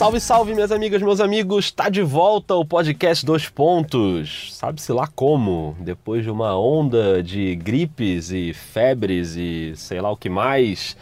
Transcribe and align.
Salve, 0.00 0.18
salve, 0.18 0.54
minhas 0.54 0.72
amigas, 0.72 1.02
meus 1.02 1.20
amigos! 1.20 1.66
Está 1.66 1.90
de 1.90 2.00
volta 2.00 2.54
o 2.54 2.64
podcast 2.64 3.22
Dois 3.22 3.50
Pontos. 3.50 4.48
Sabe-se 4.56 4.90
lá 4.94 5.06
como, 5.06 5.76
depois 5.78 6.24
de 6.24 6.30
uma 6.30 6.58
onda 6.58 7.22
de 7.22 7.54
gripes 7.56 8.30
e 8.30 8.54
febres 8.54 9.36
e 9.36 9.74
sei 9.76 10.00
lá 10.00 10.10
o 10.10 10.16
que 10.16 10.30
mais, 10.30 10.96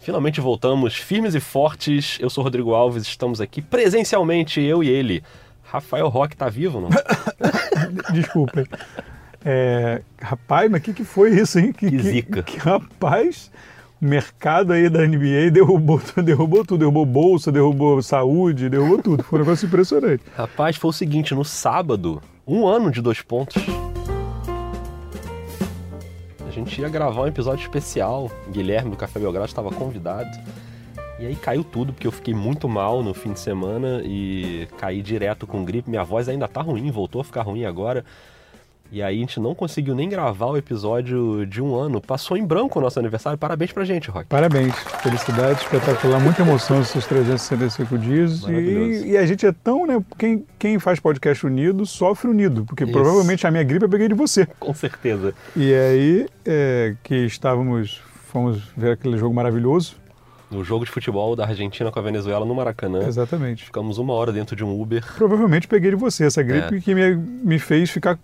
finalmente 0.00 0.40
voltamos 0.40 0.96
firmes 0.96 1.36
e 1.36 1.40
fortes. 1.40 2.18
Eu 2.20 2.28
sou 2.28 2.42
Rodrigo 2.42 2.74
Alves, 2.74 3.04
estamos 3.04 3.40
aqui 3.40 3.62
presencialmente, 3.62 4.60
eu 4.60 4.82
e 4.82 4.88
ele. 4.88 5.22
Rafael 5.62 6.08
Roque 6.08 6.36
tá 6.36 6.48
vivo, 6.48 6.80
não? 6.80 6.88
Desculpem. 8.12 8.66
É, 9.44 10.02
rapaz, 10.20 10.68
mas 10.68 10.80
o 10.80 10.84
que, 10.86 10.92
que 10.92 11.04
foi 11.04 11.40
isso, 11.40 11.56
hein? 11.56 11.72
Que, 11.72 11.88
que 11.88 11.98
zica. 12.00 12.42
Que, 12.42 12.58
rapaz, 12.58 13.48
o 13.79 13.79
mercado 14.00 14.72
aí 14.72 14.88
da 14.88 15.06
NBA 15.06 15.50
derrubou, 15.52 16.00
derrubou 16.24 16.64
tudo. 16.64 16.78
Derrubou 16.78 17.04
bolsa, 17.04 17.52
derrubou 17.52 18.02
saúde, 18.02 18.70
derrubou 18.70 19.02
tudo. 19.02 19.22
Foi 19.22 19.38
um 19.38 19.42
negócio 19.42 19.66
impressionante. 19.66 20.22
Rapaz, 20.34 20.76
foi 20.76 20.88
o 20.88 20.92
seguinte, 20.92 21.34
no 21.34 21.44
sábado, 21.44 22.22
um 22.46 22.66
ano 22.66 22.90
de 22.90 23.02
dois 23.02 23.20
pontos. 23.20 23.62
A 26.46 26.50
gente 26.50 26.80
ia 26.80 26.88
gravar 26.88 27.22
um 27.22 27.26
episódio 27.26 27.62
especial. 27.62 28.30
Guilherme 28.50 28.90
do 28.90 28.96
Café 28.96 29.20
Belgrado 29.20 29.46
estava 29.46 29.70
convidado. 29.70 30.30
E 31.18 31.26
aí 31.26 31.36
caiu 31.36 31.62
tudo, 31.62 31.92
porque 31.92 32.06
eu 32.06 32.12
fiquei 32.12 32.32
muito 32.32 32.66
mal 32.66 33.02
no 33.02 33.12
fim 33.12 33.32
de 33.32 33.40
semana 33.40 34.00
e 34.04 34.66
caí 34.78 35.02
direto 35.02 35.46
com 35.46 35.62
gripe. 35.64 35.90
Minha 35.90 36.02
voz 36.02 36.28
ainda 36.30 36.48
tá 36.48 36.62
ruim, 36.62 36.90
voltou 36.90 37.20
a 37.20 37.24
ficar 37.24 37.42
ruim 37.42 37.66
agora. 37.66 38.04
E 38.92 39.02
aí 39.02 39.16
a 39.16 39.20
gente 39.20 39.38
não 39.38 39.54
conseguiu 39.54 39.94
nem 39.94 40.08
gravar 40.08 40.46
o 40.46 40.56
episódio 40.56 41.46
de 41.46 41.62
um 41.62 41.74
ano. 41.76 42.00
Passou 42.00 42.36
em 42.36 42.44
branco 42.44 42.78
o 42.78 42.82
nosso 42.82 42.98
aniversário. 42.98 43.38
Parabéns 43.38 43.72
pra 43.72 43.84
gente, 43.84 44.10
Rock. 44.10 44.26
Parabéns. 44.26 44.74
Felicidade, 45.02 45.60
espetacular. 45.60 46.20
Muita 46.20 46.42
emoção 46.42 46.80
esses 46.80 47.06
365 47.06 47.98
dias. 47.98 48.42
E, 48.48 49.10
e, 49.10 49.16
a 49.16 49.24
gente 49.24 49.46
é 49.46 49.52
tão, 49.52 49.86
né? 49.86 50.02
Quem, 50.18 50.44
quem 50.58 50.78
faz 50.78 50.98
podcast 50.98 51.46
unido 51.46 51.86
sofre 51.86 52.28
unido. 52.28 52.64
Porque 52.64 52.84
Isso. 52.84 52.92
provavelmente 52.92 53.46
a 53.46 53.50
minha 53.50 53.62
gripe 53.62 53.84
eu 53.84 53.88
peguei 53.88 54.08
de 54.08 54.14
você. 54.14 54.46
Com 54.58 54.74
certeza. 54.74 55.34
E 55.54 55.72
aí 55.72 56.26
é, 56.44 56.94
que 57.02 57.14
estávamos, 57.26 58.00
fomos 58.26 58.62
ver 58.76 58.92
aquele 58.92 59.16
jogo 59.16 59.34
maravilhoso 59.34 60.00
no 60.50 60.64
jogo 60.64 60.84
de 60.84 60.90
futebol 60.90 61.36
da 61.36 61.46
Argentina 61.46 61.90
com 61.90 61.98
a 61.98 62.02
Venezuela 62.02 62.44
no 62.44 62.54
Maracanã. 62.54 63.06
Exatamente. 63.06 63.64
Ficamos 63.64 63.98
uma 63.98 64.12
hora 64.14 64.32
dentro 64.32 64.56
de 64.56 64.64
um 64.64 64.80
Uber. 64.80 65.04
Provavelmente 65.16 65.68
peguei 65.68 65.90
de 65.90 65.96
você 65.96 66.24
essa 66.24 66.42
gripe 66.42 66.76
é. 66.76 66.80
que 66.80 66.94
me, 66.94 67.14
me 67.14 67.58
fez 67.58 67.90
ficar 67.90 68.18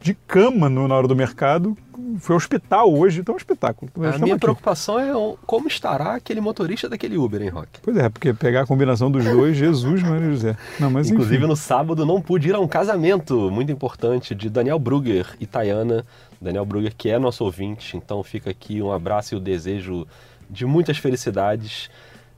de 0.00 0.14
cama 0.26 0.68
no, 0.68 0.88
na 0.88 0.94
hora 0.94 1.06
do 1.06 1.14
mercado. 1.14 1.76
Foi 2.20 2.34
ao 2.34 2.38
hospital 2.38 2.92
hoje, 2.92 3.20
então 3.20 3.34
é 3.34 3.36
um 3.36 3.38
espetáculo. 3.38 3.90
a 3.96 4.18
minha 4.18 4.34
aqui. 4.34 4.40
preocupação 4.40 4.98
é 4.98 5.12
como 5.44 5.68
estará 5.68 6.14
aquele 6.14 6.40
motorista 6.40 6.88
daquele 6.88 7.18
Uber, 7.18 7.42
hein, 7.42 7.48
Rock? 7.48 7.80
Pois 7.82 7.96
é, 7.96 8.08
porque 8.08 8.32
pegar 8.32 8.62
a 8.62 8.66
combinação 8.66 9.10
dos 9.10 9.24
dois, 9.24 9.56
Jesus, 9.56 10.02
Maria 10.02 10.30
José. 10.30 10.56
Não, 10.80 10.90
mas 10.90 11.10
Inclusive, 11.10 11.36
enfim. 11.36 11.46
no 11.46 11.56
sábado, 11.56 12.06
não 12.06 12.20
pude 12.20 12.48
ir 12.48 12.54
a 12.54 12.60
um 12.60 12.68
casamento 12.68 13.50
muito 13.50 13.70
importante 13.70 14.34
de 14.34 14.48
Daniel 14.48 14.78
Brugger 14.78 15.36
e 15.38 15.46
Tayana. 15.46 16.04
Daniel 16.40 16.64
Brugger, 16.64 16.94
que 16.96 17.10
é 17.10 17.18
nosso 17.18 17.44
ouvinte, 17.44 17.96
então 17.96 18.22
fica 18.22 18.48
aqui 18.50 18.80
um 18.80 18.92
abraço 18.92 19.34
e 19.34 19.36
o 19.36 19.40
desejo 19.40 20.06
de 20.50 20.66
muitas 20.66 20.98
felicidades. 20.98 21.90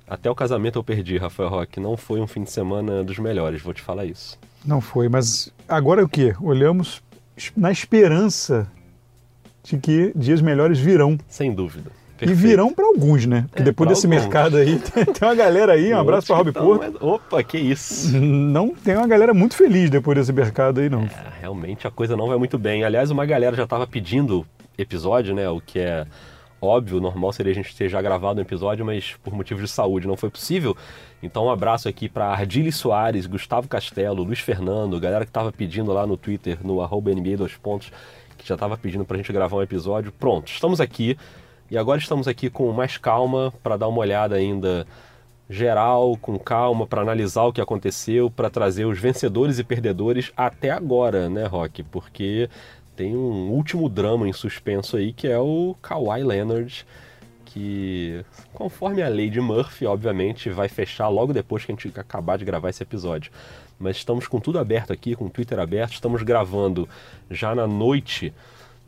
Até 0.06 0.30
o 0.30 0.34
casamento 0.34 0.78
eu 0.78 0.84
perdi, 0.84 1.16
Rafael 1.18 1.48
Roque. 1.48 1.78
Não 1.78 1.96
foi 1.96 2.20
um 2.20 2.26
fim 2.26 2.42
de 2.42 2.50
semana 2.50 3.04
dos 3.04 3.18
melhores, 3.18 3.62
vou 3.62 3.72
te 3.72 3.82
falar 3.82 4.04
isso. 4.04 4.38
Não 4.64 4.80
foi, 4.80 5.08
mas 5.08 5.52
agora 5.68 6.00
é 6.00 6.04
o 6.04 6.08
que? 6.08 6.34
Olhamos 6.40 7.02
na 7.56 7.70
esperança 7.70 8.70
de 9.62 9.78
que 9.78 10.12
dias 10.14 10.40
melhores 10.40 10.78
virão. 10.78 11.18
Sem 11.28 11.52
dúvida. 11.54 11.90
Perfeito. 12.18 12.38
E 12.38 12.48
virão 12.48 12.72
para 12.72 12.84
alguns, 12.84 13.24
né? 13.24 13.46
Porque 13.48 13.62
é, 13.62 13.64
depois 13.64 13.88
desse 13.88 14.06
alguns. 14.06 14.20
mercado 14.20 14.58
aí, 14.58 14.78
tem, 14.78 15.04
tem, 15.14 15.28
uma 15.28 15.34
galera 15.34 15.72
aí, 15.72 15.94
um 15.94 15.98
abraço 15.98 16.26
para 16.26 16.36
Rob 16.36 16.52
Porto. 16.52 16.92
Mas... 16.92 17.02
Opa, 17.02 17.42
que 17.42 17.56
isso. 17.56 18.14
Não 18.18 18.74
tem 18.74 18.94
uma 18.94 19.06
galera 19.06 19.32
muito 19.32 19.54
feliz 19.54 19.88
depois 19.88 20.18
desse 20.18 20.32
mercado 20.32 20.80
aí, 20.80 20.90
não. 20.90 21.04
É, 21.04 21.40
realmente 21.40 21.86
a 21.86 21.90
coisa 21.90 22.16
não 22.16 22.28
vai 22.28 22.36
muito 22.36 22.58
bem. 22.58 22.84
Aliás, 22.84 23.10
uma 23.10 23.24
galera 23.24 23.56
já 23.56 23.64
estava 23.64 23.86
pedindo 23.86 24.44
episódio, 24.76 25.34
né? 25.34 25.48
O 25.48 25.62
que 25.62 25.78
é 25.78 26.06
Óbvio, 26.62 27.00
normal 27.00 27.32
seria 27.32 27.52
a 27.52 27.54
gente 27.54 27.74
ter 27.74 27.88
já 27.88 28.02
gravado 28.02 28.38
um 28.38 28.42
episódio, 28.42 28.84
mas 28.84 29.14
por 29.22 29.32
motivos 29.32 29.62
de 29.62 29.68
saúde 29.70 30.06
não 30.06 30.16
foi 30.16 30.28
possível. 30.28 30.76
Então 31.22 31.46
um 31.46 31.50
abraço 31.50 31.88
aqui 31.88 32.08
para 32.08 32.26
Ardile 32.26 32.70
Soares, 32.70 33.26
Gustavo 33.26 33.66
Castelo, 33.66 34.22
Luiz 34.22 34.40
Fernando, 34.40 35.00
galera 35.00 35.24
que 35.24 35.30
estava 35.30 35.50
pedindo 35.50 35.90
lá 35.92 36.06
no 36.06 36.18
Twitter, 36.18 36.58
no 36.62 36.82
arroba 36.82 37.10
NBA 37.10 37.38
dois 37.38 37.56
pontos, 37.56 37.90
que 38.36 38.46
já 38.46 38.54
estava 38.54 38.76
pedindo 38.76 39.04
para 39.06 39.16
a 39.16 39.18
gente 39.18 39.32
gravar 39.32 39.56
um 39.56 39.62
episódio. 39.62 40.12
Pronto, 40.12 40.48
estamos 40.48 40.80
aqui. 40.80 41.16
E 41.70 41.78
agora 41.78 41.98
estamos 41.98 42.26
aqui 42.28 42.50
com 42.50 42.70
mais 42.72 42.98
calma 42.98 43.52
para 43.62 43.76
dar 43.76 43.88
uma 43.88 44.00
olhada 44.00 44.34
ainda 44.34 44.86
geral, 45.48 46.16
com 46.16 46.38
calma, 46.38 46.86
para 46.86 47.02
analisar 47.02 47.44
o 47.44 47.52
que 47.52 47.60
aconteceu, 47.60 48.30
para 48.30 48.48
trazer 48.48 48.84
os 48.84 48.98
vencedores 48.98 49.58
e 49.58 49.64
perdedores 49.64 50.32
até 50.36 50.70
agora, 50.70 51.28
né, 51.28 51.46
Rock? 51.46 51.82
Porque 51.82 52.48
tem 53.00 53.16
um 53.16 53.48
último 53.48 53.88
drama 53.88 54.28
em 54.28 54.32
suspenso 54.34 54.98
aí, 54.98 55.10
que 55.10 55.26
é 55.26 55.38
o 55.38 55.74
Kawhi 55.80 56.22
Leonard, 56.22 56.84
que, 57.46 58.22
conforme 58.52 59.02
a 59.02 59.08
lei 59.08 59.30
de 59.30 59.40
Murphy, 59.40 59.86
obviamente, 59.86 60.50
vai 60.50 60.68
fechar 60.68 61.08
logo 61.08 61.32
depois 61.32 61.64
que 61.64 61.72
a 61.72 61.74
gente 61.74 61.98
acabar 61.98 62.36
de 62.36 62.44
gravar 62.44 62.68
esse 62.68 62.82
episódio. 62.82 63.32
Mas 63.78 63.96
estamos 63.96 64.28
com 64.28 64.38
tudo 64.38 64.58
aberto 64.58 64.92
aqui, 64.92 65.16
com 65.16 65.24
o 65.24 65.30
Twitter 65.30 65.58
aberto, 65.58 65.94
estamos 65.94 66.22
gravando 66.22 66.86
já 67.30 67.54
na 67.54 67.66
noite 67.66 68.34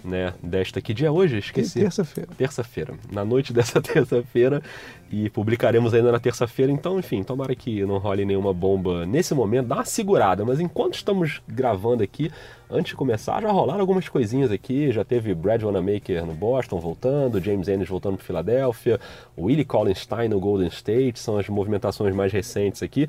né, 0.04 0.34
desta 0.42 0.80
que 0.80 0.92
dia 0.92 1.08
é 1.08 1.10
hoje? 1.10 1.38
Esqueci. 1.38 1.80
Terça-feira. 1.80 2.30
Terça-feira. 2.36 2.94
Na 3.10 3.24
noite 3.24 3.52
dessa 3.54 3.80
terça-feira 3.80 4.62
e 5.10 5.28
publicaremos 5.30 5.94
ainda 5.94 6.10
na 6.10 6.18
terça-feira. 6.18 6.72
Então, 6.72 6.98
enfim, 6.98 7.22
tomara 7.22 7.54
que 7.54 7.84
não 7.84 7.98
role 7.98 8.24
nenhuma 8.24 8.52
bomba 8.52 9.04
nesse 9.06 9.34
momento. 9.34 9.68
Dá 9.68 9.76
uma 9.76 9.84
segurada, 9.84 10.44
mas 10.44 10.60
enquanto 10.60 10.94
estamos 10.94 11.42
gravando 11.46 12.02
aqui, 12.02 12.30
antes 12.70 12.90
de 12.90 12.96
começar, 12.96 13.42
já 13.42 13.50
rolaram 13.50 13.80
algumas 13.80 14.08
coisinhas 14.08 14.50
aqui. 14.50 14.90
Já 14.90 15.04
teve 15.04 15.34
Brad 15.34 15.62
Wanamaker 15.62 16.24
no 16.24 16.34
Boston 16.34 16.80
voltando, 16.80 17.40
James 17.40 17.68
Ennis 17.68 17.88
voltando 17.88 18.16
para 18.16 18.24
Filadélfia, 18.24 18.98
Willie 19.38 19.64
Collinstein 19.64 20.28
no 20.28 20.40
Golden 20.40 20.68
State, 20.68 21.18
são 21.18 21.38
as 21.38 21.48
movimentações 21.48 22.14
mais 22.14 22.32
recentes 22.32 22.82
aqui. 22.82 23.08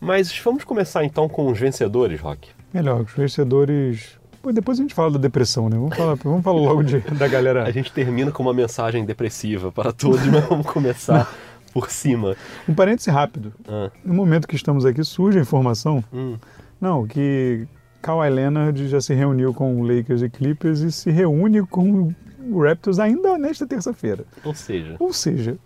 Mas 0.00 0.36
vamos 0.38 0.64
começar 0.64 1.04
então 1.04 1.28
com 1.28 1.50
os 1.50 1.58
vencedores, 1.58 2.20
Rock. 2.20 2.48
Melhor, 2.72 3.02
os 3.02 3.12
vencedores 3.12 4.19
Pô, 4.42 4.52
depois 4.52 4.78
a 4.78 4.82
gente 4.82 4.94
fala 4.94 5.10
da 5.10 5.18
depressão, 5.18 5.68
né? 5.68 5.76
Vamos 5.76 5.96
falar, 5.96 6.14
vamos 6.14 6.42
falar 6.42 6.60
logo 6.60 6.82
de, 6.82 6.98
da 7.00 7.28
galera. 7.28 7.64
A 7.64 7.70
gente 7.70 7.92
termina 7.92 8.30
com 8.30 8.42
uma 8.42 8.54
mensagem 8.54 9.04
depressiva 9.04 9.70
para 9.70 9.92
todos, 9.92 10.24
mas 10.26 10.44
vamos 10.46 10.66
começar 10.66 11.30
por 11.74 11.90
cima. 11.90 12.34
Um 12.66 12.74
parêntese 12.74 13.10
rápido. 13.10 13.52
Ah. 13.68 13.90
No 14.02 14.14
momento 14.14 14.48
que 14.48 14.56
estamos 14.56 14.86
aqui, 14.86 15.04
surge 15.04 15.38
a 15.38 15.42
informação. 15.42 16.02
Hum. 16.12 16.36
Não, 16.80 17.06
que 17.06 17.66
Kawhi 18.00 18.30
Leonard 18.30 18.88
já 18.88 19.00
se 19.00 19.12
reuniu 19.12 19.52
com 19.52 19.78
o 19.78 19.82
Lakers 19.82 20.22
e 20.22 20.30
Clippers 20.30 20.80
e 20.80 20.90
se 20.90 21.10
reúne 21.10 21.60
com 21.66 22.10
o 22.50 22.62
Raptors 22.62 22.98
ainda 22.98 23.36
nesta 23.36 23.66
terça-feira. 23.66 24.24
Ou 24.42 24.54
seja. 24.54 24.96
Ou 24.98 25.12
seja. 25.12 25.58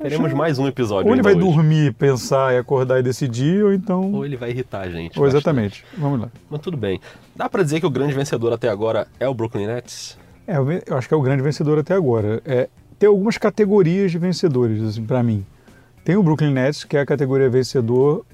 Teremos 0.00 0.32
mais 0.32 0.58
um 0.58 0.66
episódio. 0.66 1.08
Ou 1.08 1.14
ele 1.14 1.22
vai 1.22 1.34
hoje. 1.34 1.44
dormir, 1.44 1.92
pensar 1.92 2.54
e 2.54 2.58
acordar 2.58 3.00
e 3.00 3.02
decidir, 3.02 3.62
ou 3.62 3.72
então. 3.72 4.12
Ou 4.14 4.24
ele 4.24 4.36
vai 4.36 4.50
irritar 4.50 4.80
a 4.80 4.90
gente. 4.90 5.18
Ou 5.20 5.26
exatamente. 5.26 5.84
Vamos 5.96 6.20
lá. 6.20 6.30
Mas 6.48 6.60
tudo 6.60 6.76
bem. 6.76 6.98
Dá 7.36 7.50
para 7.50 7.62
dizer 7.62 7.80
que 7.80 7.86
o 7.86 7.90
grande 7.90 8.14
vencedor 8.14 8.50
até 8.50 8.70
agora 8.70 9.06
é 9.20 9.28
o 9.28 9.34
Brooklyn 9.34 9.66
Nets? 9.66 10.18
É, 10.46 10.56
eu 10.86 10.96
acho 10.96 11.06
que 11.06 11.12
é 11.12 11.16
o 11.16 11.20
grande 11.20 11.42
vencedor 11.42 11.78
até 11.78 11.94
agora. 11.94 12.40
É, 12.46 12.70
tem 12.98 13.08
algumas 13.08 13.36
categorias 13.36 14.10
de 14.10 14.18
vencedores, 14.18 14.82
assim, 14.82 15.04
para 15.04 15.22
mim. 15.22 15.44
Tem 16.02 16.16
o 16.16 16.22
Brooklyn 16.22 16.52
Nets, 16.52 16.82
que 16.82 16.96
é 16.96 17.00
a 17.00 17.06
categoria 17.06 17.50
vencedor 17.50 18.24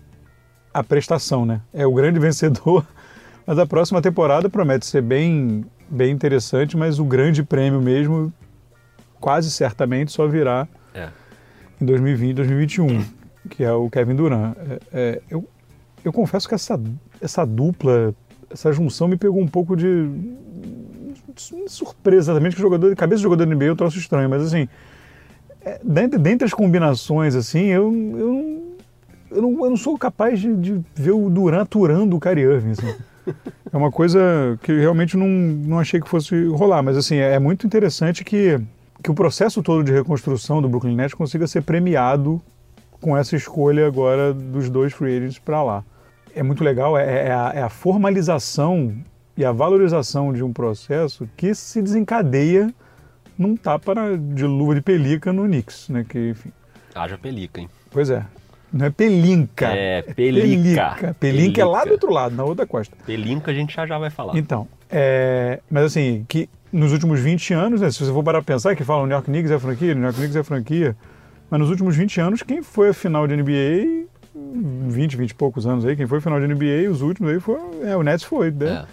a 0.72 0.84
prestação, 0.84 1.44
né? 1.44 1.62
É 1.74 1.84
o 1.84 1.92
grande 1.92 2.20
vencedor. 2.20 2.86
Mas 3.44 3.58
a 3.58 3.66
próxima 3.66 4.00
temporada 4.00 4.48
promete 4.48 4.86
ser 4.86 5.02
bem, 5.02 5.64
bem 5.88 6.12
interessante, 6.12 6.76
mas 6.76 7.00
o 7.00 7.04
grande 7.04 7.42
prêmio 7.42 7.80
mesmo, 7.80 8.32
quase 9.20 9.50
certamente, 9.50 10.12
só 10.12 10.28
virá 10.28 10.68
em 11.80 11.84
2020 11.84 12.30
e 12.30 12.34
2021, 12.34 13.04
que 13.50 13.64
é 13.64 13.72
o 13.72 13.88
Kevin 13.90 14.14
Durant. 14.14 14.56
É, 14.56 14.80
é, 14.92 15.22
eu, 15.30 15.48
eu 16.04 16.12
confesso 16.12 16.48
que 16.48 16.54
essa, 16.54 16.80
essa 17.20 17.44
dupla, 17.44 18.14
essa 18.50 18.72
junção 18.72 19.08
me 19.08 19.16
pegou 19.16 19.40
um 19.40 19.48
pouco 19.48 19.76
de, 19.76 20.08
de 21.34 21.68
surpresa 21.68 22.34
também, 22.34 22.50
que 22.50 22.58
jogador, 22.58 22.90
de 22.90 22.96
cabeça 22.96 23.18
de 23.18 23.22
jogador 23.24 23.44
de 23.44 23.54
NBA 23.54 23.64
eu 23.66 23.76
trouxe 23.76 23.98
estranho, 23.98 24.28
mas 24.28 24.42
assim, 24.42 24.68
é, 25.60 25.80
dentre, 25.82 26.18
dentre 26.18 26.46
as 26.46 26.54
combinações, 26.54 27.34
assim, 27.34 27.66
eu, 27.66 27.92
eu, 28.16 28.76
eu, 29.30 29.42
não, 29.42 29.64
eu 29.64 29.70
não 29.70 29.76
sou 29.76 29.98
capaz 29.98 30.40
de, 30.40 30.54
de 30.54 30.80
ver 30.94 31.10
o 31.10 31.28
Durant 31.28 31.62
aturando 31.62 32.16
o 32.16 32.20
Kyrie 32.20 32.44
Irving, 32.44 32.70
assim. 32.70 32.94
É 33.72 33.76
uma 33.76 33.90
coisa 33.90 34.20
que 34.62 34.72
realmente 34.72 35.16
não, 35.16 35.26
não 35.26 35.80
achei 35.80 36.00
que 36.00 36.08
fosse 36.08 36.46
rolar, 36.46 36.82
mas 36.82 36.96
assim, 36.96 37.16
é, 37.16 37.34
é 37.34 37.38
muito 37.40 37.66
interessante 37.66 38.22
que 38.22 38.60
que 39.06 39.10
o 39.12 39.14
processo 39.14 39.62
todo 39.62 39.84
de 39.84 39.92
reconstrução 39.92 40.60
do 40.60 40.68
Brooklyn 40.68 40.96
Nets 40.96 41.14
consiga 41.14 41.46
ser 41.46 41.62
premiado 41.62 42.42
com 43.00 43.16
essa 43.16 43.36
escolha 43.36 43.86
agora 43.86 44.34
dos 44.34 44.68
dois 44.68 44.92
free 44.92 45.16
agents 45.16 45.38
para 45.38 45.62
lá. 45.62 45.84
É 46.34 46.42
muito 46.42 46.64
legal, 46.64 46.98
é, 46.98 47.28
é, 47.28 47.32
a, 47.32 47.52
é, 47.54 47.62
a, 47.62 47.68
formalização 47.68 48.96
e 49.36 49.44
a 49.44 49.52
valorização 49.52 50.32
de 50.32 50.42
um 50.42 50.52
processo 50.52 51.28
que 51.36 51.54
se 51.54 51.80
desencadeia 51.80 52.74
num 53.38 53.56
tapa 53.56 53.94
de 54.18 54.44
luva 54.44 54.74
de 54.74 54.80
pelica 54.80 55.32
no 55.32 55.44
Knicks, 55.44 55.88
né? 55.88 56.04
Que, 56.08 56.30
enfim. 56.30 56.50
Haja 56.92 57.16
pelica, 57.16 57.60
hein? 57.60 57.68
Pois 57.92 58.10
é. 58.10 58.26
Não 58.72 58.86
é 58.86 58.90
Pelinka. 58.90 59.68
É, 59.68 60.02
Pelica. 60.02 60.96
Pelinka. 60.96 61.16
Pelinka 61.20 61.60
é 61.60 61.64
lá 61.64 61.84
do 61.84 61.92
outro 61.92 62.12
lado, 62.12 62.34
na 62.34 62.42
outra 62.42 62.66
costa. 62.66 62.96
Pelinka 63.06 63.52
a 63.52 63.54
gente 63.54 63.72
já 63.72 63.86
já 63.86 63.98
vai 63.98 64.10
falar. 64.10 64.36
Então, 64.36 64.66
é, 64.90 65.60
mas 65.70 65.84
assim, 65.84 66.24
que 66.28 66.48
nos 66.72 66.92
últimos 66.92 67.20
20 67.20 67.52
anos, 67.54 67.80
né, 67.80 67.90
se 67.90 67.98
você 68.04 68.12
for 68.12 68.22
parar 68.22 68.42
pra 68.42 68.54
pensar, 68.54 68.74
que 68.76 68.84
falam 68.84 69.06
New 69.06 69.12
York 69.14 69.26
Knicks 69.30 69.50
é 69.50 69.58
franquia, 69.58 69.94
New 69.94 70.02
York 70.04 70.16
Knicks 70.18 70.36
é 70.36 70.42
franquia, 70.42 70.96
mas 71.50 71.60
nos 71.60 71.70
últimos 71.70 71.96
20 71.96 72.20
anos, 72.20 72.42
quem 72.42 72.62
foi 72.62 72.90
a 72.90 72.94
final 72.94 73.26
de 73.26 73.34
NBA, 73.36 74.06
20, 74.88 75.16
20 75.16 75.30
e 75.30 75.34
poucos 75.34 75.66
anos 75.66 75.84
aí, 75.84 75.96
quem 75.96 76.06
foi 76.06 76.18
a 76.18 76.20
final 76.20 76.40
de 76.40 76.46
NBA, 76.46 76.90
os 76.90 77.02
últimos 77.02 77.32
aí, 77.32 77.40
foi, 77.40 77.58
é, 77.84 77.96
o 77.96 78.02
Nets 78.02 78.24
foi, 78.24 78.50
né? 78.50 78.84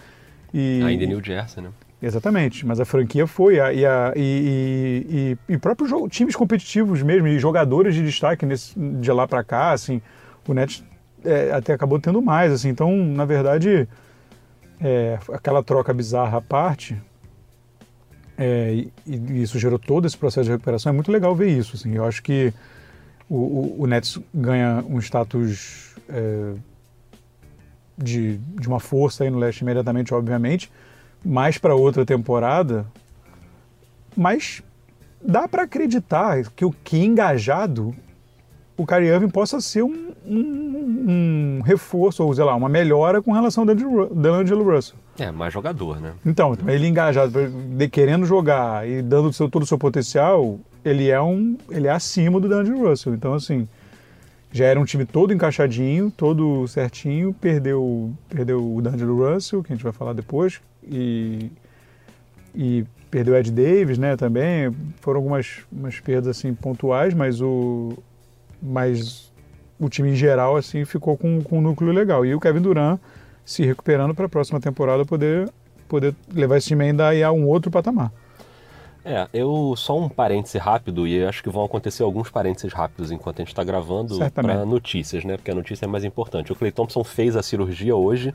É, 0.52 0.56
E, 0.56 0.82
ainda 0.84 1.04
em 1.04 1.08
New 1.08 1.22
Jersey, 1.22 1.62
né? 1.62 1.70
Exatamente, 2.02 2.66
mas 2.66 2.78
a 2.80 2.84
franquia 2.84 3.26
foi, 3.26 3.58
a- 3.58 3.72
e, 3.72 3.84
a, 3.86 4.12
e, 4.14 5.36
e, 5.48 5.54
e, 5.54 5.58
próprios 5.58 5.90
times 6.10 6.36
competitivos 6.36 7.02
mesmo, 7.02 7.26
e 7.28 7.38
jogadores 7.38 7.94
de 7.94 8.02
destaque 8.04 8.44
nesse, 8.44 8.78
de 8.78 9.10
lá 9.10 9.26
pra 9.26 9.42
cá, 9.42 9.72
assim, 9.72 10.00
o 10.46 10.52
Nets 10.54 10.84
é, 11.24 11.50
até 11.52 11.72
acabou 11.72 11.98
tendo 11.98 12.20
mais, 12.20 12.52
assim, 12.52 12.68
então, 12.68 12.94
na 12.94 13.24
verdade, 13.24 13.88
é, 14.80 15.18
aquela 15.32 15.62
troca 15.62 15.92
bizarra 15.92 16.38
à 16.38 16.40
parte, 16.40 17.00
é, 18.36 18.72
e, 18.74 18.92
e 19.06 19.42
isso 19.42 19.58
gerou 19.58 19.78
todo 19.78 20.06
esse 20.06 20.16
processo 20.16 20.44
de 20.44 20.50
recuperação, 20.52 20.90
é 20.90 20.92
muito 20.92 21.10
legal 21.12 21.34
ver 21.34 21.48
isso, 21.48 21.76
assim, 21.76 21.94
eu 21.94 22.04
acho 22.04 22.22
que 22.22 22.52
o, 23.28 23.36
o, 23.36 23.82
o 23.82 23.86
Nets 23.86 24.18
ganha 24.32 24.84
um 24.88 24.98
status 24.98 25.94
é, 26.08 26.54
de, 27.96 28.38
de 28.38 28.68
uma 28.68 28.80
força 28.80 29.24
aí 29.24 29.30
no 29.30 29.38
leste 29.38 29.60
imediatamente, 29.60 30.12
obviamente, 30.12 30.70
mais 31.24 31.58
para 31.58 31.74
outra 31.74 32.04
temporada, 32.04 32.86
mas 34.16 34.62
dá 35.22 35.48
para 35.48 35.62
acreditar 35.62 36.44
que 36.50 36.64
o 36.64 36.70
que 36.70 36.98
engajado 36.98 37.94
o 38.76 38.86
Kyrie 38.86 39.08
Irving 39.08 39.28
possa 39.28 39.60
ser 39.60 39.82
um, 39.82 40.12
um- 40.26 41.04
um 41.58 41.60
reforço, 41.64 42.24
ou 42.24 42.34
sei 42.34 42.44
lá, 42.44 42.54
uma 42.56 42.68
melhora 42.68 43.22
com 43.22 43.32
relação 43.32 43.62
ao 43.62 43.66
D'Angelo 43.66 44.06
Ru- 44.08 44.14
D'Angelo 44.14 44.64
Russell. 44.74 44.96
É, 45.18 45.30
mais 45.30 45.52
jogador, 45.52 46.00
né? 46.00 46.12
Então, 46.26 46.56
ele 46.66 46.86
engajado, 46.88 47.32
querendo 47.92 48.26
jogar 48.26 48.88
e 48.88 49.00
dando 49.02 49.32
seu- 49.32 49.48
todo 49.48 49.62
o 49.62 49.66
seu 49.66 49.78
potencial, 49.78 50.58
ele 50.84 51.08
é 51.08 51.20
um, 51.22 51.56
ele 51.70 51.86
é 51.86 51.90
acima 51.90 52.40
do 52.40 52.48
D'Angelo 52.48 52.88
Russell. 52.88 53.14
Então, 53.14 53.34
assim, 53.34 53.68
já 54.50 54.64
era 54.66 54.78
um 54.80 54.84
time 54.84 55.04
todo 55.04 55.32
encaixadinho, 55.32 56.10
todo 56.16 56.66
certinho, 56.66 57.32
perdeu, 57.32 58.12
perdeu 58.28 58.74
o 58.76 58.82
D'Angelo 58.82 59.32
Russell, 59.34 59.62
que 59.62 59.72
a 59.72 59.76
gente 59.76 59.84
vai 59.84 59.92
falar 59.92 60.12
depois, 60.14 60.60
e, 60.82 61.50
e 62.54 62.84
perdeu 63.10 63.34
o 63.34 63.36
Ed 63.36 63.50
Davis, 63.52 63.98
né, 63.98 64.16
também. 64.16 64.70
Foram 65.00 65.18
algumas 65.20 65.58
umas 65.70 66.00
perdas 66.00 66.36
assim 66.38 66.52
pontuais, 66.54 67.14
mas 67.14 67.40
o 67.40 67.92
mas 68.64 69.30
o 69.78 69.88
time 69.88 70.10
em 70.10 70.16
geral 70.16 70.56
assim 70.56 70.84
ficou 70.84 71.16
com, 71.16 71.42
com 71.42 71.58
um 71.58 71.60
núcleo 71.60 71.92
legal. 71.92 72.24
E 72.24 72.34
o 72.34 72.40
Kevin 72.40 72.62
Durant 72.62 72.98
se 73.44 73.64
recuperando 73.64 74.14
para 74.14 74.26
a 74.26 74.28
próxima 74.28 74.58
temporada 74.58 75.04
poder 75.04 75.50
poder 75.86 76.14
levar 76.32 76.56
esse 76.56 76.68
time 76.68 76.84
ainda 76.84 77.10
a 77.10 77.32
um 77.32 77.46
outro 77.46 77.70
patamar. 77.70 78.10
É, 79.04 79.28
eu 79.34 79.74
só 79.76 79.98
um 79.98 80.08
parêntese 80.08 80.56
rápido, 80.56 81.06
e 81.06 81.22
acho 81.24 81.42
que 81.42 81.50
vão 81.50 81.62
acontecer 81.62 82.02
alguns 82.02 82.30
parênteses 82.30 82.72
rápidos 82.72 83.10
enquanto 83.10 83.40
a 83.40 83.42
gente 83.42 83.48
está 83.48 83.62
gravando 83.62 84.18
para 84.30 84.64
notícias, 84.64 85.24
né? 85.24 85.36
Porque 85.36 85.50
a 85.50 85.54
notícia 85.54 85.84
é 85.84 85.88
mais 85.88 86.04
importante. 86.04 86.50
O 86.50 86.56
Clay 86.56 86.72
Thompson 86.72 87.04
fez 87.04 87.36
a 87.36 87.42
cirurgia 87.42 87.94
hoje, 87.94 88.34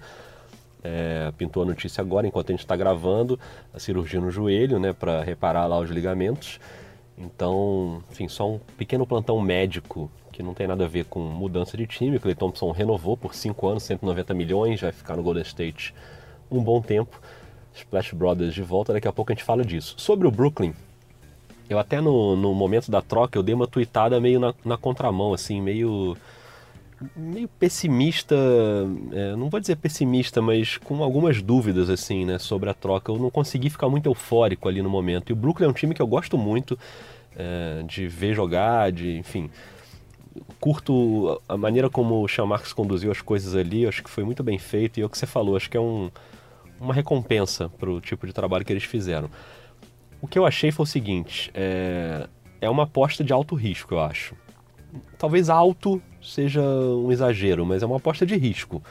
é, 0.83 1.33
pintou 1.35 1.63
a 1.63 1.65
notícia 1.65 2.01
agora 2.01 2.27
enquanto 2.27 2.51
a 2.51 2.53
gente 2.53 2.59
está 2.59 2.75
gravando, 2.75 3.39
a 3.73 3.79
cirurgia 3.79 4.21
no 4.21 4.29
joelho, 4.29 4.79
né? 4.79 4.93
Para 4.93 5.23
reparar 5.23 5.65
lá 5.65 5.79
os 5.79 5.89
ligamentos. 5.89 6.59
Então, 7.19 8.01
enfim, 8.09 8.29
só 8.29 8.49
um 8.49 8.59
pequeno 8.77 9.05
plantão 9.05 9.39
médico 9.41 10.09
que 10.31 10.41
não 10.41 10.53
tem 10.53 10.65
nada 10.65 10.85
a 10.85 10.87
ver 10.87 11.03
com 11.05 11.19
mudança 11.19 11.75
de 11.75 11.85
time. 11.85 12.15
O 12.15 12.19
Clay 12.19 12.33
Thompson 12.33 12.71
renovou 12.71 13.17
por 13.17 13.35
5 13.35 13.67
anos, 13.67 13.83
190 13.83 14.33
milhões, 14.33 14.79
vai 14.79 14.93
ficar 14.93 15.17
no 15.17 15.23
Golden 15.23 15.43
State 15.43 15.93
um 16.49 16.63
bom 16.63 16.81
tempo. 16.81 17.19
Splash 17.73 18.13
Brothers 18.13 18.53
de 18.53 18.63
volta, 18.63 18.93
daqui 18.93 19.07
a 19.07 19.11
pouco 19.11 19.31
a 19.31 19.35
gente 19.35 19.43
fala 19.43 19.63
disso. 19.65 19.95
Sobre 19.97 20.27
o 20.27 20.31
Brooklyn, 20.31 20.73
eu 21.69 21.77
até 21.77 21.99
no, 21.99 22.35
no 22.35 22.53
momento 22.53 22.89
da 22.89 23.01
troca 23.01 23.37
eu 23.37 23.43
dei 23.43 23.53
uma 23.53 23.67
tweetada 23.67 24.19
meio 24.19 24.39
na, 24.39 24.53
na 24.63 24.77
contramão, 24.77 25.33
assim, 25.33 25.61
meio 25.61 26.17
meio 27.15 27.47
pessimista, 27.47 28.35
é, 29.11 29.35
não 29.35 29.49
vou 29.49 29.59
dizer 29.59 29.77
pessimista, 29.77 30.41
mas 30.41 30.77
com 30.77 31.01
algumas 31.03 31.41
dúvidas 31.41 31.89
assim, 31.89 32.25
né, 32.25 32.37
sobre 32.37 32.69
a 32.69 32.73
troca. 32.73 33.11
Eu 33.11 33.17
não 33.17 33.29
consegui 33.29 33.69
ficar 33.69 33.89
muito 33.89 34.09
eufórico 34.09 34.67
ali 34.67 34.81
no 34.81 34.89
momento. 34.89 35.29
E 35.29 35.33
o 35.33 35.35
Brooklyn 35.35 35.67
é 35.67 35.69
um 35.69 35.73
time 35.73 35.93
que 35.93 36.01
eu 36.01 36.07
gosto 36.07 36.37
muito 36.37 36.77
é, 37.35 37.83
de 37.87 38.07
ver 38.07 38.33
jogar, 38.33 38.91
de, 38.91 39.17
enfim, 39.17 39.49
curto 40.59 41.41
a 41.47 41.55
maneira 41.55 41.89
como 41.89 42.23
o 42.23 42.27
Sean 42.27 42.47
conduziu 42.75 43.11
as 43.11 43.21
coisas 43.21 43.55
ali. 43.55 43.87
Acho 43.87 44.03
que 44.03 44.09
foi 44.09 44.23
muito 44.23 44.43
bem 44.43 44.57
feito 44.57 44.99
e 44.99 45.01
é 45.01 45.05
o 45.05 45.09
que 45.09 45.17
você 45.17 45.25
falou. 45.25 45.55
Acho 45.55 45.69
que 45.69 45.77
é 45.77 45.81
um, 45.81 46.11
uma 46.79 46.93
recompensa 46.93 47.69
para 47.69 47.89
o 47.89 48.01
tipo 48.01 48.27
de 48.27 48.33
trabalho 48.33 48.65
que 48.65 48.73
eles 48.73 48.83
fizeram. 48.83 49.29
O 50.21 50.27
que 50.27 50.37
eu 50.37 50.45
achei 50.45 50.69
foi 50.69 50.83
o 50.83 50.87
seguinte: 50.87 51.49
é, 51.53 52.27
é 52.59 52.69
uma 52.69 52.83
aposta 52.83 53.23
de 53.23 53.31
alto 53.31 53.55
risco, 53.55 53.93
eu 53.93 53.99
acho 54.01 54.35
talvez 55.17 55.49
alto 55.49 56.01
seja 56.23 56.61
um 56.61 57.11
exagero, 57.11 57.65
mas 57.65 57.83
é 57.83 57.85
uma 57.85 57.97
aposta 57.97 58.25
de 58.25 58.35
risco. 58.35 58.81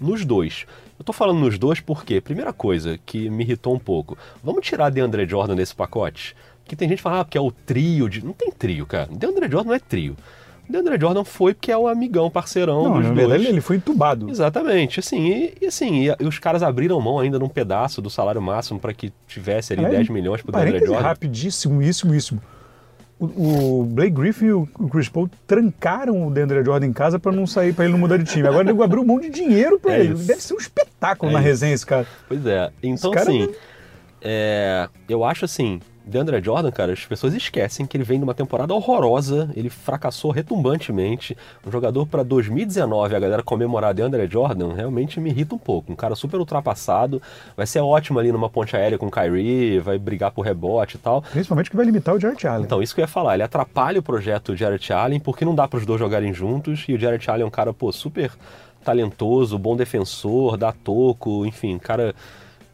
Nos 0.00 0.24
dois. 0.24 0.66
Eu 0.98 1.04
tô 1.04 1.12
falando 1.12 1.38
nos 1.38 1.58
dois 1.58 1.80
porque, 1.80 2.20
primeira 2.20 2.52
coisa 2.52 2.98
que 3.06 3.30
me 3.30 3.44
irritou 3.44 3.74
um 3.74 3.78
pouco, 3.78 4.16
vamos 4.42 4.66
tirar 4.66 4.90
DeAndre 4.90 5.26
Jordan 5.26 5.54
desse 5.54 5.74
pacote? 5.74 6.34
Porque 6.62 6.74
tem 6.74 6.88
gente 6.88 6.98
que 6.98 7.02
fala, 7.02 7.20
ah, 7.20 7.24
porque 7.24 7.38
é 7.38 7.40
o 7.40 7.50
trio 7.50 8.08
de. 8.08 8.24
Não 8.24 8.32
tem 8.32 8.50
trio, 8.50 8.86
cara. 8.86 9.08
DeAndre 9.10 9.48
Jordan 9.50 9.68
não 9.68 9.74
é 9.74 9.78
trio. 9.78 10.16
DeAndre 10.68 10.98
Jordan 10.98 11.24
foi 11.24 11.52
porque 11.52 11.70
é 11.70 11.76
o 11.76 11.86
amigão, 11.86 12.30
parceirão 12.30 12.84
Não, 12.84 12.92
dos 12.94 13.02
na 13.02 13.12
dois. 13.12 13.28
verdade 13.28 13.46
ele 13.46 13.60
foi 13.60 13.76
entubado. 13.76 14.30
Exatamente, 14.30 14.98
assim, 14.98 15.28
e, 15.28 15.54
e 15.60 15.66
assim, 15.66 16.08
e, 16.08 16.16
e 16.18 16.24
os 16.26 16.38
caras 16.38 16.62
abriram 16.62 16.98
mão 17.00 17.18
ainda 17.18 17.38
num 17.38 17.50
pedaço 17.50 18.00
do 18.00 18.08
salário 18.08 18.40
máximo 18.40 18.80
para 18.80 18.94
que 18.94 19.12
tivesse 19.28 19.74
ali 19.74 19.84
Aliás, 19.84 20.06
10 20.06 20.08
milhões 20.08 20.40
pro 20.40 20.52
DeAndre 20.52 20.86
Jordan. 20.86 21.02
rapidíssimo, 21.02 21.82
isso, 21.82 22.14
isso. 22.14 22.40
O, 23.18 23.80
o 23.80 23.84
Blake 23.84 24.10
Griffin 24.10 24.46
e 24.46 24.52
o 24.52 24.66
Chris 24.90 25.08
Paul 25.08 25.30
trancaram 25.46 26.26
o 26.26 26.30
DeAndre 26.32 26.64
Jordan 26.64 26.86
em 26.86 26.92
casa 26.92 27.18
para 27.18 27.30
não 27.32 27.46
sair, 27.46 27.72
para 27.72 27.84
ele 27.84 27.92
não 27.92 27.98
mudar 28.00 28.16
de 28.16 28.24
time. 28.24 28.46
Agora 28.48 28.68
ele 28.68 28.82
abriu 28.82 29.04
mão 29.04 29.20
de 29.20 29.30
dinheiro 29.30 29.78
para 29.78 29.94
É 29.94 30.00
ele. 30.00 30.14
isso. 30.14 30.24
Deve 30.26 30.42
ser 30.42 30.54
um 30.54 30.58
espetáculo 30.58 31.30
É 31.30 31.34
na 31.34 31.38
isso. 31.40 31.48
resenha 31.48 31.74
esse 31.74 31.86
cara. 31.86 32.06
Pois 32.28 32.44
é. 32.44 32.70
Então, 32.82 33.10
cara 33.12 33.30
assim, 33.30 33.46
não- 33.46 33.52
é, 34.20 34.88
eu 35.08 35.24
acho 35.24 35.44
assim, 35.44 35.80
DeAndre 36.06 36.42
Jordan, 36.42 36.70
cara, 36.70 36.92
as 36.92 37.04
pessoas 37.04 37.32
esquecem 37.32 37.86
que 37.86 37.96
ele 37.96 38.04
vem 38.04 38.18
de 38.18 38.24
uma 38.24 38.34
temporada 38.34 38.74
horrorosa, 38.74 39.50
ele 39.56 39.70
fracassou 39.70 40.30
retumbantemente. 40.30 41.36
Um 41.66 41.70
jogador 41.70 42.06
para 42.06 42.22
2019, 42.22 43.16
a 43.16 43.18
galera 43.18 43.42
comemorar 43.42 43.94
DeAndre 43.94 44.28
Jordan, 44.30 44.74
realmente 44.74 45.18
me 45.18 45.30
irrita 45.30 45.54
um 45.54 45.58
pouco. 45.58 45.90
Um 45.92 45.96
cara 45.96 46.14
super 46.14 46.38
ultrapassado, 46.38 47.22
vai 47.56 47.66
ser 47.66 47.80
ótimo 47.80 48.18
ali 48.18 48.30
numa 48.30 48.50
ponte 48.50 48.76
aérea 48.76 48.98
com 48.98 49.06
o 49.06 49.10
Kyrie, 49.10 49.78
vai 49.80 49.98
brigar 49.98 50.30
por 50.30 50.42
rebote 50.42 50.96
e 50.96 50.98
tal. 50.98 51.22
Principalmente 51.22 51.70
que 51.70 51.76
vai 51.76 51.86
limitar 51.86 52.14
o 52.14 52.20
Jarrett 52.20 52.46
Allen. 52.46 52.64
Então, 52.64 52.82
isso 52.82 52.94
que 52.94 53.00
eu 53.00 53.04
ia 53.04 53.08
falar, 53.08 53.34
ele 53.34 53.42
atrapalha 53.42 53.98
o 53.98 54.02
projeto 54.02 54.52
do 54.52 54.56
Jarrett 54.56 54.92
Allen, 54.92 55.18
porque 55.18 55.44
não 55.44 55.54
dá 55.54 55.66
para 55.66 55.78
os 55.78 55.86
dois 55.86 55.98
jogarem 55.98 56.34
juntos, 56.34 56.84
e 56.86 56.94
o 56.94 56.98
Jarrett 56.98 57.30
Allen 57.30 57.44
é 57.44 57.46
um 57.46 57.50
cara, 57.50 57.72
pô, 57.72 57.90
super 57.90 58.30
talentoso, 58.84 59.58
bom 59.58 59.74
defensor, 59.74 60.58
dá 60.58 60.70
toco, 60.70 61.46
enfim, 61.46 61.76
um 61.76 61.78
cara 61.78 62.14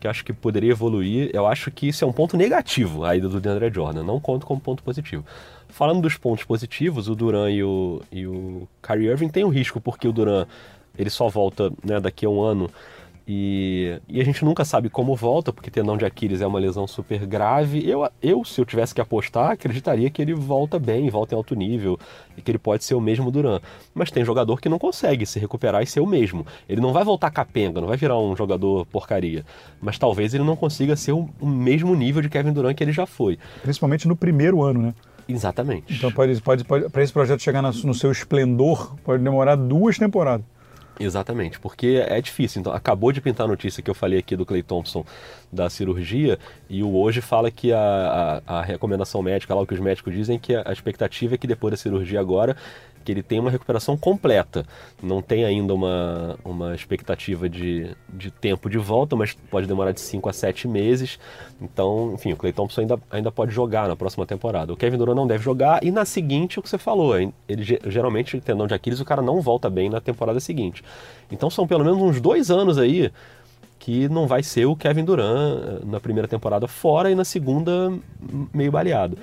que 0.00 0.08
acho 0.08 0.24
que 0.24 0.32
poderia 0.32 0.70
evoluir. 0.70 1.30
Eu 1.32 1.46
acho 1.46 1.70
que 1.70 1.86
isso 1.86 2.02
é 2.02 2.08
um 2.08 2.12
ponto 2.12 2.36
negativo, 2.36 3.04
a 3.04 3.14
ida 3.14 3.28
do 3.28 3.38
DeAndre 3.40 3.70
Jordan, 3.72 4.02
não 4.02 4.18
conto 4.18 4.46
como 4.46 4.60
ponto 4.60 4.82
positivo. 4.82 5.24
Falando 5.68 6.00
dos 6.00 6.16
pontos 6.16 6.44
positivos, 6.44 7.08
o 7.08 7.14
Duran 7.14 7.50
e 7.50 7.62
o, 7.62 8.02
e 8.10 8.26
o 8.26 8.66
Kyrie 8.82 9.08
Irving 9.08 9.28
tem 9.28 9.44
um 9.44 9.50
risco, 9.50 9.80
porque 9.80 10.08
o 10.08 10.12
Duran 10.12 10.46
ele 10.98 11.10
só 11.10 11.28
volta 11.28 11.70
né, 11.84 12.00
daqui 12.00 12.26
a 12.26 12.30
um 12.30 12.42
ano 12.42 12.70
e, 13.32 14.00
e 14.08 14.20
a 14.20 14.24
gente 14.24 14.44
nunca 14.44 14.64
sabe 14.64 14.90
como 14.90 15.14
volta, 15.14 15.52
porque 15.52 15.70
tendão 15.70 15.96
de 15.96 16.04
Aquiles 16.04 16.40
é 16.40 16.46
uma 16.48 16.58
lesão 16.58 16.84
super 16.88 17.24
grave. 17.24 17.88
Eu, 17.88 18.04
eu, 18.20 18.44
se 18.44 18.60
eu 18.60 18.64
tivesse 18.64 18.92
que 18.92 19.00
apostar, 19.00 19.52
acreditaria 19.52 20.10
que 20.10 20.20
ele 20.20 20.34
volta 20.34 20.80
bem, 20.80 21.08
volta 21.08 21.32
em 21.32 21.36
alto 21.36 21.54
nível 21.54 21.96
e 22.36 22.42
que 22.42 22.50
ele 22.50 22.58
pode 22.58 22.82
ser 22.82 22.96
o 22.96 23.00
mesmo 23.00 23.30
Duran. 23.30 23.60
Mas 23.94 24.10
tem 24.10 24.24
jogador 24.24 24.60
que 24.60 24.68
não 24.68 24.80
consegue 24.80 25.24
se 25.24 25.38
recuperar 25.38 25.80
e 25.80 25.86
ser 25.86 26.00
o 26.00 26.06
mesmo. 26.06 26.44
Ele 26.68 26.80
não 26.80 26.92
vai 26.92 27.04
voltar 27.04 27.30
capenga, 27.30 27.80
não 27.80 27.86
vai 27.86 27.96
virar 27.96 28.18
um 28.18 28.34
jogador 28.34 28.84
porcaria. 28.86 29.44
Mas 29.80 29.96
talvez 29.96 30.34
ele 30.34 30.42
não 30.42 30.56
consiga 30.56 30.96
ser 30.96 31.12
o, 31.12 31.28
o 31.40 31.46
mesmo 31.46 31.94
nível 31.94 32.20
de 32.22 32.28
Kevin 32.28 32.52
Durant 32.52 32.76
que 32.76 32.82
ele 32.82 32.90
já 32.92 33.06
foi. 33.06 33.38
Principalmente 33.62 34.08
no 34.08 34.16
primeiro 34.16 34.60
ano, 34.60 34.82
né? 34.82 34.94
Exatamente. 35.28 35.94
Então 35.96 36.10
pode, 36.10 36.42
pode, 36.42 36.64
pode 36.64 36.88
para 36.88 37.02
esse 37.04 37.12
projeto 37.12 37.40
chegar 37.40 37.62
na- 37.62 37.70
no 37.70 37.94
seu 37.94 38.10
esplendor, 38.10 38.96
pode 39.04 39.22
demorar 39.22 39.54
duas 39.54 39.96
temporadas. 39.96 40.44
Exatamente, 41.02 41.58
porque 41.58 42.04
é 42.06 42.20
difícil. 42.20 42.60
Então, 42.60 42.74
acabou 42.74 43.10
de 43.10 43.22
pintar 43.22 43.46
a 43.46 43.48
notícia 43.48 43.82
que 43.82 43.88
eu 43.88 43.94
falei 43.94 44.18
aqui 44.18 44.36
do 44.36 44.44
Clay 44.44 44.62
Thompson 44.62 45.02
da 45.50 45.70
cirurgia, 45.70 46.38
e 46.68 46.82
o 46.82 46.94
hoje 46.94 47.22
fala 47.22 47.50
que 47.50 47.72
a, 47.72 48.42
a, 48.46 48.58
a 48.58 48.62
recomendação 48.62 49.22
médica, 49.22 49.54
lá 49.54 49.62
o 49.62 49.66
que 49.66 49.72
os 49.72 49.80
médicos 49.80 50.12
dizem, 50.12 50.38
que 50.38 50.54
a, 50.54 50.62
a 50.66 50.72
expectativa 50.72 51.36
é 51.36 51.38
que 51.38 51.46
depois 51.46 51.70
da 51.70 51.78
cirurgia 51.78 52.20
agora 52.20 52.54
que 53.04 53.12
ele 53.12 53.22
tem 53.22 53.38
uma 53.38 53.50
recuperação 53.50 53.96
completa. 53.96 54.64
Não 55.02 55.22
tem 55.22 55.44
ainda 55.44 55.74
uma, 55.74 56.38
uma 56.44 56.74
expectativa 56.74 57.48
de, 57.48 57.94
de 58.08 58.30
tempo 58.30 58.68
de 58.68 58.78
volta, 58.78 59.16
mas 59.16 59.34
pode 59.50 59.66
demorar 59.66 59.92
de 59.92 60.00
5 60.00 60.28
a 60.28 60.32
7 60.32 60.68
meses. 60.68 61.18
Então, 61.60 62.12
enfim, 62.14 62.32
o 62.32 62.36
Clay 62.36 62.52
Thompson 62.52 62.82
ainda, 62.82 62.98
ainda 63.10 63.32
pode 63.32 63.52
jogar 63.52 63.88
na 63.88 63.96
próxima 63.96 64.26
temporada. 64.26 64.72
O 64.72 64.76
Kevin 64.76 64.98
Durant 64.98 65.16
não 65.16 65.26
deve 65.26 65.42
jogar, 65.42 65.82
e 65.84 65.90
na 65.90 66.04
seguinte, 66.04 66.58
o 66.58 66.62
que 66.62 66.68
você 66.68 66.78
falou, 66.78 67.14
ele 67.16 67.80
geralmente, 67.86 68.40
tendão 68.40 68.66
de 68.66 68.74
Aquiles, 68.74 69.00
o 69.00 69.04
cara 69.04 69.22
não 69.22 69.40
volta 69.40 69.70
bem 69.70 69.88
na 69.88 70.00
temporada 70.00 70.40
seguinte. 70.40 70.82
Então 71.30 71.48
são 71.48 71.66
pelo 71.66 71.84
menos 71.84 72.00
uns 72.00 72.20
dois 72.20 72.50
anos 72.50 72.78
aí 72.78 73.10
que 73.78 74.08
não 74.10 74.26
vai 74.26 74.42
ser 74.42 74.66
o 74.66 74.76
Kevin 74.76 75.04
Durant 75.04 75.58
eh, 75.62 75.80
na 75.86 75.98
primeira 75.98 76.28
temporada 76.28 76.68
fora 76.68 77.10
e 77.10 77.14
na 77.14 77.24
segunda 77.24 77.92
meio 78.52 78.70
baleado. 78.70 79.16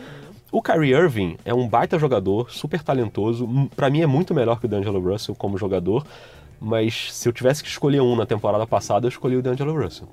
O 0.50 0.62
Kyrie 0.62 0.94
Irving 0.94 1.38
é 1.44 1.54
um 1.54 1.68
baita 1.68 2.00
jogador, 2.00 2.50
super 2.52 2.82
talentoso. 2.82 3.48
Para 3.76 3.90
mim 3.90 4.02
é 4.02 4.08
muito 4.08 4.34
melhor 4.34 4.60
que 4.60 4.66
o 4.66 4.70
D'Angelo 4.70 5.00
Russell 5.00 5.36
como 5.36 5.58
jogador, 5.58 6.06
mas 6.60 7.14
se 7.14 7.28
eu 7.28 7.34
tivesse 7.34 7.62
que 7.62 7.70
escolher 7.70 8.02
um 8.02 8.16
na 8.16 8.26
temporada 8.26 8.66
passada, 8.66 9.06
eu 9.06 9.10
escolhi 9.10 9.36
o 9.36 9.42
D'Angelo 9.42 9.78
Russell. 9.78 10.08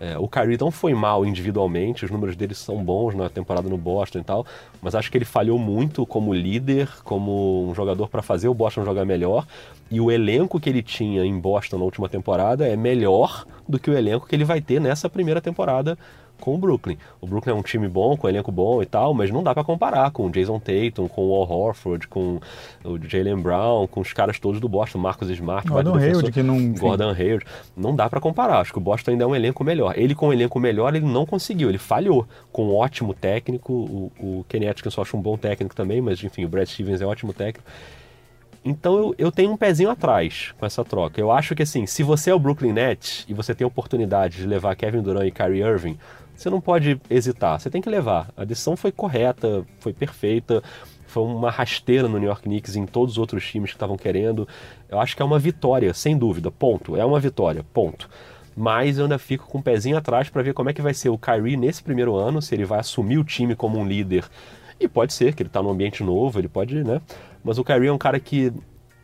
É, 0.00 0.18
o 0.18 0.26
Kyrie 0.26 0.56
não 0.58 0.70
foi 0.70 0.92
mal 0.94 1.24
individualmente, 1.24 2.04
os 2.04 2.10
números 2.10 2.34
dele 2.34 2.54
são 2.54 2.82
bons 2.82 3.14
na 3.14 3.28
temporada 3.28 3.68
no 3.68 3.76
Boston 3.76 4.18
e 4.20 4.24
tal, 4.24 4.46
mas 4.82 4.94
acho 4.94 5.10
que 5.10 5.18
ele 5.18 5.24
falhou 5.24 5.58
muito 5.58 6.04
como 6.04 6.34
líder, 6.34 6.88
como 7.04 7.68
um 7.68 7.74
jogador 7.74 8.08
para 8.08 8.22
fazer 8.22 8.48
o 8.48 8.54
Boston 8.54 8.84
jogar 8.84 9.04
melhor. 9.04 9.46
E 9.90 10.00
o 10.00 10.10
elenco 10.10 10.58
que 10.58 10.68
ele 10.68 10.82
tinha 10.82 11.24
em 11.24 11.38
Boston 11.38 11.78
na 11.78 11.84
última 11.84 12.08
temporada 12.08 12.66
é 12.66 12.74
melhor 12.74 13.44
do 13.68 13.78
que 13.78 13.90
o 13.90 13.96
elenco 13.96 14.26
que 14.26 14.34
ele 14.34 14.44
vai 14.44 14.60
ter 14.62 14.80
nessa 14.80 15.10
primeira 15.10 15.42
temporada 15.42 15.96
com 16.44 16.54
o 16.54 16.58
Brooklyn. 16.58 16.98
O 17.22 17.26
Brooklyn 17.26 17.54
é 17.54 17.56
um 17.56 17.62
time 17.62 17.88
bom, 17.88 18.16
com 18.18 18.26
um 18.26 18.30
elenco 18.30 18.52
bom 18.52 18.82
e 18.82 18.86
tal, 18.86 19.14
mas 19.14 19.30
não 19.30 19.42
dá 19.42 19.54
para 19.54 19.64
comparar 19.64 20.10
com 20.10 20.26
o 20.26 20.30
Jason 20.30 20.58
Tatum, 20.58 21.08
com 21.08 21.26
o 21.30 21.34
Al 21.34 21.50
Horford, 21.50 22.06
com 22.06 22.38
o 22.84 22.98
Jalen 23.02 23.40
Brown, 23.40 23.86
com 23.86 24.00
os 24.00 24.12
caras 24.12 24.38
todos 24.38 24.60
do 24.60 24.68
Boston, 24.68 24.98
Marcus 24.98 25.30
Smart, 25.30 25.66
Gordon 25.66 25.96
Hayward, 25.96 26.30
que 26.30 26.42
não... 26.42 26.72
Gordon 26.74 27.10
Hayward. 27.10 27.46
Não 27.74 27.96
dá 27.96 28.10
para 28.10 28.20
comparar, 28.20 28.60
acho 28.60 28.72
que 28.72 28.78
o 28.78 28.82
Boston 28.82 29.12
ainda 29.12 29.24
é 29.24 29.26
um 29.26 29.34
elenco 29.34 29.64
melhor. 29.64 29.94
Ele 29.96 30.14
com 30.14 30.28
um 30.28 30.32
elenco 30.34 30.60
melhor, 30.60 30.94
ele 30.94 31.06
não 31.06 31.24
conseguiu, 31.24 31.70
ele 31.70 31.78
falhou 31.78 32.26
com 32.52 32.66
um 32.66 32.76
ótimo 32.76 33.14
técnico, 33.14 33.72
o, 33.72 34.12
o 34.20 34.44
Kenny 34.46 34.68
Atkinson 34.68 35.00
acho 35.00 35.16
um 35.16 35.22
bom 35.22 35.38
técnico 35.38 35.74
também, 35.74 36.02
mas 36.02 36.22
enfim, 36.22 36.44
o 36.44 36.48
Brad 36.48 36.68
Stevens 36.68 37.00
é 37.00 37.06
um 37.06 37.08
ótimo 37.08 37.32
técnico. 37.32 37.64
Então 38.64 38.96
eu, 38.96 39.14
eu 39.18 39.30
tenho 39.30 39.52
um 39.52 39.56
pezinho 39.56 39.90
atrás 39.90 40.54
com 40.58 40.64
essa 40.64 40.82
troca. 40.82 41.20
Eu 41.20 41.30
acho 41.30 41.54
que 41.54 41.62
assim, 41.62 41.84
se 41.86 42.02
você 42.02 42.30
é 42.30 42.34
o 42.34 42.38
Brooklyn 42.38 42.72
Nets 42.72 43.26
e 43.28 43.34
você 43.34 43.54
tem 43.54 43.64
a 43.64 43.68
oportunidade 43.68 44.38
de 44.38 44.46
levar 44.46 44.74
Kevin 44.74 45.02
Durant 45.02 45.26
e 45.26 45.30
Kyrie 45.30 45.60
Irving, 45.60 45.98
você 46.34 46.50
não 46.50 46.60
pode 46.60 47.00
hesitar, 47.08 47.60
você 47.60 47.70
tem 47.70 47.80
que 47.80 47.88
levar. 47.88 48.30
A 48.36 48.44
decisão 48.44 48.76
foi 48.76 48.90
correta, 48.90 49.64
foi 49.78 49.92
perfeita, 49.92 50.62
foi 51.06 51.22
uma 51.22 51.50
rasteira 51.50 52.08
no 52.08 52.18
New 52.18 52.28
York 52.28 52.42
Knicks 52.42 52.74
e 52.74 52.80
em 52.80 52.86
todos 52.86 53.14
os 53.14 53.18
outros 53.18 53.46
times 53.46 53.70
que 53.70 53.76
estavam 53.76 53.96
querendo. 53.96 54.48
Eu 54.88 54.98
acho 54.98 55.14
que 55.14 55.22
é 55.22 55.24
uma 55.24 55.38
vitória, 55.38 55.94
sem 55.94 56.18
dúvida, 56.18 56.50
ponto. 56.50 56.96
É 56.96 57.04
uma 57.04 57.20
vitória, 57.20 57.64
ponto. 57.72 58.08
Mas 58.56 58.98
eu 58.98 59.04
ainda 59.04 59.18
fico 59.18 59.46
com 59.46 59.58
o 59.58 59.60
um 59.60 59.62
pezinho 59.62 59.96
atrás 59.96 60.28
para 60.28 60.42
ver 60.42 60.54
como 60.54 60.70
é 60.70 60.72
que 60.72 60.82
vai 60.82 60.94
ser 60.94 61.08
o 61.08 61.18
Kyrie 61.18 61.56
nesse 61.56 61.82
primeiro 61.82 62.16
ano, 62.16 62.42
se 62.42 62.54
ele 62.54 62.64
vai 62.64 62.80
assumir 62.80 63.18
o 63.18 63.24
time 63.24 63.54
como 63.54 63.78
um 63.78 63.86
líder. 63.86 64.24
E 64.78 64.88
pode 64.88 65.12
ser 65.12 65.34
que 65.34 65.42
ele 65.42 65.48
está 65.48 65.62
num 65.62 65.70
ambiente 65.70 66.02
novo, 66.02 66.38
ele 66.38 66.48
pode, 66.48 66.82
né? 66.82 67.00
Mas 67.42 67.58
o 67.58 67.64
Kyrie 67.64 67.88
é 67.88 67.92
um 67.92 67.98
cara 67.98 68.18
que 68.18 68.52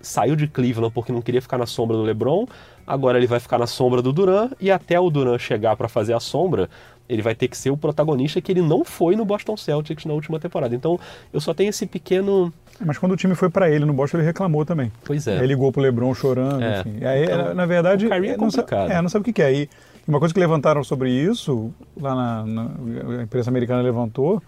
saiu 0.01 0.35
de 0.35 0.47
Cleveland 0.47 0.93
porque 0.93 1.13
não 1.13 1.21
queria 1.23 1.43
ficar 1.43 1.59
na 1.59 1.67
sombra 1.67 1.97
do 1.97 2.03
LeBron, 2.03 2.47
agora 2.87 3.19
ele 3.19 3.27
vai 3.27 3.39
ficar 3.39 3.59
na 3.59 3.67
sombra 3.67 4.01
do 4.01 4.13
Duran 4.13 4.51
e 4.61 4.71
até 4.71 4.99
o 4.99 5.11
Duran 5.11 5.39
chegar 5.39 5.77
para 5.77 5.89
fazer 5.89 6.15
a 6.15 6.21
sombra, 6.21 6.69
ele 7.11 7.23
vai 7.23 7.35
ter 7.35 7.49
que 7.49 7.57
ser 7.57 7.71
o 7.71 7.77
protagonista 7.77 8.41
que 8.41 8.53
ele 8.53 8.63
não 8.63 8.85
foi 8.85 9.17
no 9.17 9.25
Boston 9.25 9.57
Celtics 9.57 10.05
na 10.05 10.13
última 10.13 10.39
temporada. 10.39 10.77
Então, 10.77 10.99
eu 11.33 11.41
só 11.41 11.53
tenho 11.53 11.71
esse 11.71 11.85
pequeno. 11.85 12.53
Mas 12.79 12.99
quando 12.99 13.13
o 13.13 13.17
time 13.17 13.35
foi 13.35 13.51
para 13.51 13.69
ele 13.69 13.85
no 13.85 13.93
Boston, 13.93 14.19
ele 14.19 14.27
reclamou 14.27 14.65
também. 14.65 14.93
Pois 15.05 15.27
é. 15.27 15.41
Aí 15.41 15.47
ligou 15.47 15.73
pro 15.73 15.83
LeBron 15.83 16.15
chorando, 16.15 16.63
é. 16.63 16.81
enfim. 16.81 17.05
Aí, 17.05 17.25
então, 17.25 17.53
na 17.53 17.67
verdade, 17.67 18.07
o 18.07 18.13
é 18.13 18.37
complicado. 18.37 18.41
Não 18.41 18.51
sabe, 18.51 18.93
é, 18.93 19.03
não 19.03 19.09
sabe 19.09 19.29
o 19.29 19.33
que, 19.33 19.43
é. 19.43 19.53
E 19.53 19.71
uma 20.07 20.21
coisa 20.21 20.33
que 20.33 20.39
levantaram 20.39 20.85
sobre 20.85 21.11
isso, 21.11 21.75
lá 22.01 22.15
na, 22.15 22.47
na 22.47 23.19
a 23.19 23.23
imprensa 23.25 23.51
americana 23.51 23.83
levantou, 23.83 24.41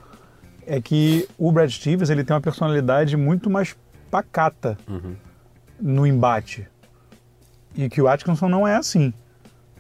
é 0.65 0.81
que 0.81 1.29
o 1.37 1.51
Brad 1.51 1.69
Stevens 1.69 2.11
ele 2.11 2.23
tem 2.23 2.33
uma 2.33 2.41
personalidade 2.41 3.17
muito 3.17 3.51
mais 3.51 3.77
pacata 4.09 4.79
uhum. 4.89 5.17
no 5.81 6.07
embate. 6.07 6.69
E 7.75 7.89
que 7.89 8.01
o 8.01 8.07
Atkinson 8.07 8.49
não 8.49 8.69
é 8.69 8.77
assim. 8.77 9.13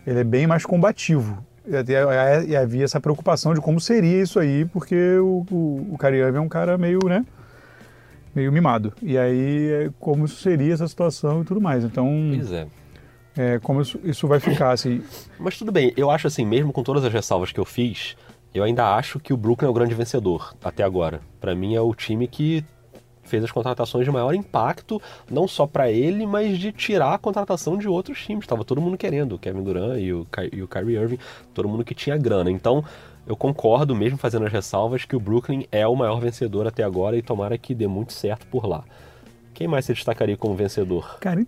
Ele 0.05 0.19
é 0.19 0.25
bem 0.25 0.49
mais 0.49 0.67
combativo. 0.67 1.45
E 1.67 2.57
havia 2.57 2.85
essa 2.85 3.01
preocupação 3.01 3.55
de 3.55 3.61
como 3.61 3.81
seria 3.81 4.23
isso 4.23 4.39
aí, 4.39 4.65
porque 4.67 5.17
o, 5.19 5.47
o, 5.51 5.97
o 5.99 6.07
é 6.07 6.41
um 6.41 6.49
cara 6.49 6.77
meio, 6.77 6.99
né? 7.05 7.25
Meio 8.35 8.51
mimado. 8.51 8.93
E 9.03 9.17
aí, 9.17 9.71
é 9.71 9.91
como 10.01 10.27
seria 10.27 10.75
essa 10.75 10.89
situação 10.89 11.43
e 11.43 11.45
tudo 11.45 11.61
mais. 11.61 11.85
Então. 11.85 12.09
Pois 12.35 12.53
é. 12.53 12.67
É, 13.37 13.59
como 13.61 13.81
isso, 13.81 13.99
isso 14.05 14.29
vai 14.29 14.41
ficar, 14.41 14.73
assim. 14.73 15.03
Mas 15.39 15.57
tudo 15.57 15.73
bem, 15.73 15.93
eu 15.97 16.11
acho 16.11 16.27
assim, 16.27 16.45
mesmo 16.45 16.73
com 16.73 16.83
todas 16.83 17.05
as 17.05 17.13
ressalvas 17.13 17.51
que 17.51 17.59
eu 17.59 17.65
fiz, 17.65 18.15
eu 18.55 18.63
ainda 18.63 18.95
acho 18.95 19.19
que 19.19 19.33
o 19.33 19.37
Brooklyn 19.37 19.69
é 19.69 19.71
o 19.71 19.75
grande 19.75 19.95
vencedor 19.95 20.55
até 20.63 20.83
agora. 20.83 21.21
Para 21.41 21.55
mim 21.55 21.75
é 21.75 21.81
o 21.81 21.95
time 21.95 22.27
que 22.27 22.63
fez 23.23 23.45
as 23.45 23.51
contratações 23.51 24.05
de 24.05 24.11
maior 24.11 24.35
impacto, 24.35 25.01
não 25.31 25.47
só 25.47 25.67
para 25.67 25.91
ele, 25.91 26.27
mas 26.27 26.59
de 26.59 26.73
tirar 26.73 27.15
a 27.15 27.19
contratação 27.19 27.77
de 27.77 27.89
outros 27.89 28.21
times. 28.25 28.47
Tava 28.47 28.65
todo 28.65 28.81
mundo 28.81 28.97
querendo, 28.97 29.35
o 29.35 29.39
Kevin 29.39 29.63
Durant 29.63 29.99
e 30.01 30.13
o, 30.13 30.27
Ky 30.27 30.51
e 30.53 30.63
o 30.63 30.69
Kyrie 30.69 30.97
Irving, 30.97 31.19
todo 31.55 31.69
mundo 31.69 31.85
que 31.85 31.95
tinha 31.95 32.17
grana. 32.17 32.51
Então, 32.51 32.85
eu 33.27 33.37
concordo, 33.37 33.95
mesmo 33.95 34.19
fazendo 34.19 34.47
as 34.47 34.53
ressalvas, 34.53 35.05
que 35.05 35.15
o 35.15 35.21
Brooklyn 35.21 35.65
é 35.71 35.87
o 35.87 35.95
maior 35.95 36.21
vencedor 36.21 36.67
até 36.67 36.83
agora 36.83 37.17
e 37.17 37.23
tomara 37.23 37.57
que 37.57 37.75
dê 37.75 37.87
muito 37.87 38.13
certo 38.13 38.47
por 38.47 38.67
lá. 38.67 38.85
Quem 39.55 39.69
mais 39.69 39.85
você 39.85 39.95
destacaria 39.95 40.37
como 40.37 40.55
vencedor? 40.55 41.19
Cara, 41.21 41.47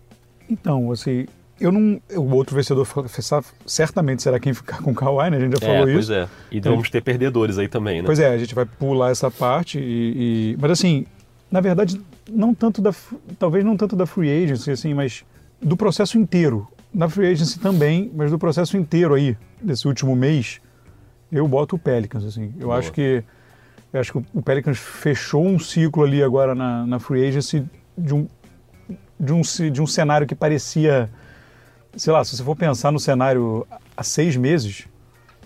então, 0.48 0.92
assim, 0.92 1.26
eu 1.60 1.72
não. 1.72 2.00
O 2.16 2.34
outro 2.34 2.54
vencedor 2.54 2.86
certamente 3.66 4.22
será 4.22 4.38
quem 4.38 4.52
ficar 4.52 4.82
com 4.82 4.90
o 4.90 4.94
Kawhi, 4.94 5.30
né? 5.30 5.36
A 5.36 5.40
gente 5.40 5.52
já 5.52 5.66
falou 5.66 5.88
é, 5.88 5.92
pois 5.92 6.04
isso. 6.04 6.12
Pois 6.12 6.22
é. 6.22 6.28
E 6.50 6.60
vamos 6.60 6.90
ter 6.90 7.00
perdedores 7.00 7.58
aí 7.58 7.68
também, 7.68 8.02
né? 8.02 8.06
Pois 8.06 8.18
é, 8.18 8.28
a 8.28 8.38
gente 8.38 8.54
vai 8.54 8.64
pular 8.64 9.10
essa 9.10 9.30
parte 9.30 9.78
e. 9.78 10.52
e... 10.52 10.56
Mas 10.60 10.72
assim, 10.72 11.06
na 11.54 11.60
verdade, 11.60 12.00
não 12.28 12.52
tanto 12.52 12.82
da, 12.82 12.92
talvez 13.38 13.64
não 13.64 13.76
tanto 13.76 13.94
da 13.94 14.06
free 14.06 14.42
agency, 14.42 14.72
assim, 14.72 14.92
mas 14.92 15.24
do 15.62 15.76
processo 15.76 16.18
inteiro. 16.18 16.66
Na 16.92 17.08
free 17.08 17.28
agency 17.28 17.60
também, 17.60 18.10
mas 18.12 18.32
do 18.32 18.38
processo 18.40 18.76
inteiro 18.76 19.14
aí, 19.14 19.36
desse 19.62 19.86
último 19.86 20.16
mês, 20.16 20.60
eu 21.30 21.46
boto 21.46 21.76
o 21.76 21.78
Pelicans, 21.78 22.24
assim. 22.24 22.52
Eu 22.58 22.66
Boa. 22.66 22.78
acho 22.78 22.90
que 22.90 23.22
eu 23.92 24.00
acho 24.00 24.10
que 24.10 24.18
o 24.34 24.42
Pelicans 24.42 24.78
fechou 24.78 25.46
um 25.46 25.56
ciclo 25.56 26.02
ali 26.02 26.24
agora 26.24 26.56
na, 26.56 26.84
na 26.88 26.98
free 26.98 27.24
agency 27.24 27.64
de 27.96 28.12
um, 28.12 28.26
de, 29.20 29.32
um, 29.32 29.40
de 29.70 29.80
um 29.80 29.86
cenário 29.86 30.26
que 30.26 30.34
parecia, 30.34 31.08
sei 31.96 32.12
lá, 32.12 32.24
se 32.24 32.36
você 32.36 32.42
for 32.42 32.56
pensar 32.56 32.90
no 32.90 32.98
cenário 32.98 33.64
há 33.96 34.02
seis 34.02 34.36
meses, 34.36 34.88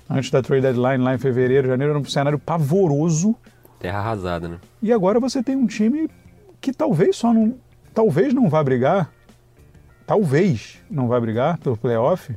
antes 0.08 0.30
da 0.30 0.40
trade 0.40 0.62
deadline, 0.62 1.04
lá 1.04 1.14
em 1.14 1.18
fevereiro, 1.18 1.68
janeiro, 1.68 1.90
era 1.92 2.00
um 2.00 2.04
cenário 2.06 2.38
pavoroso 2.38 3.36
Terra 3.78 3.99
arrasada, 3.99 4.49
né? 4.49 4.58
E 4.82 4.92
agora 4.92 5.20
você 5.20 5.42
tem 5.42 5.56
um 5.56 5.66
time 5.66 6.11
que 6.61 6.73
talvez 6.73 7.16
só 7.16 7.32
não. 7.32 7.54
Talvez 7.94 8.35
não 8.35 8.49
vá 8.49 8.62
brigar. 8.62 9.11
Talvez 10.06 10.78
não 10.90 11.06
vá 11.08 11.20
brigar 11.20 11.58
pelo 11.58 11.76
playoff. 11.76 12.35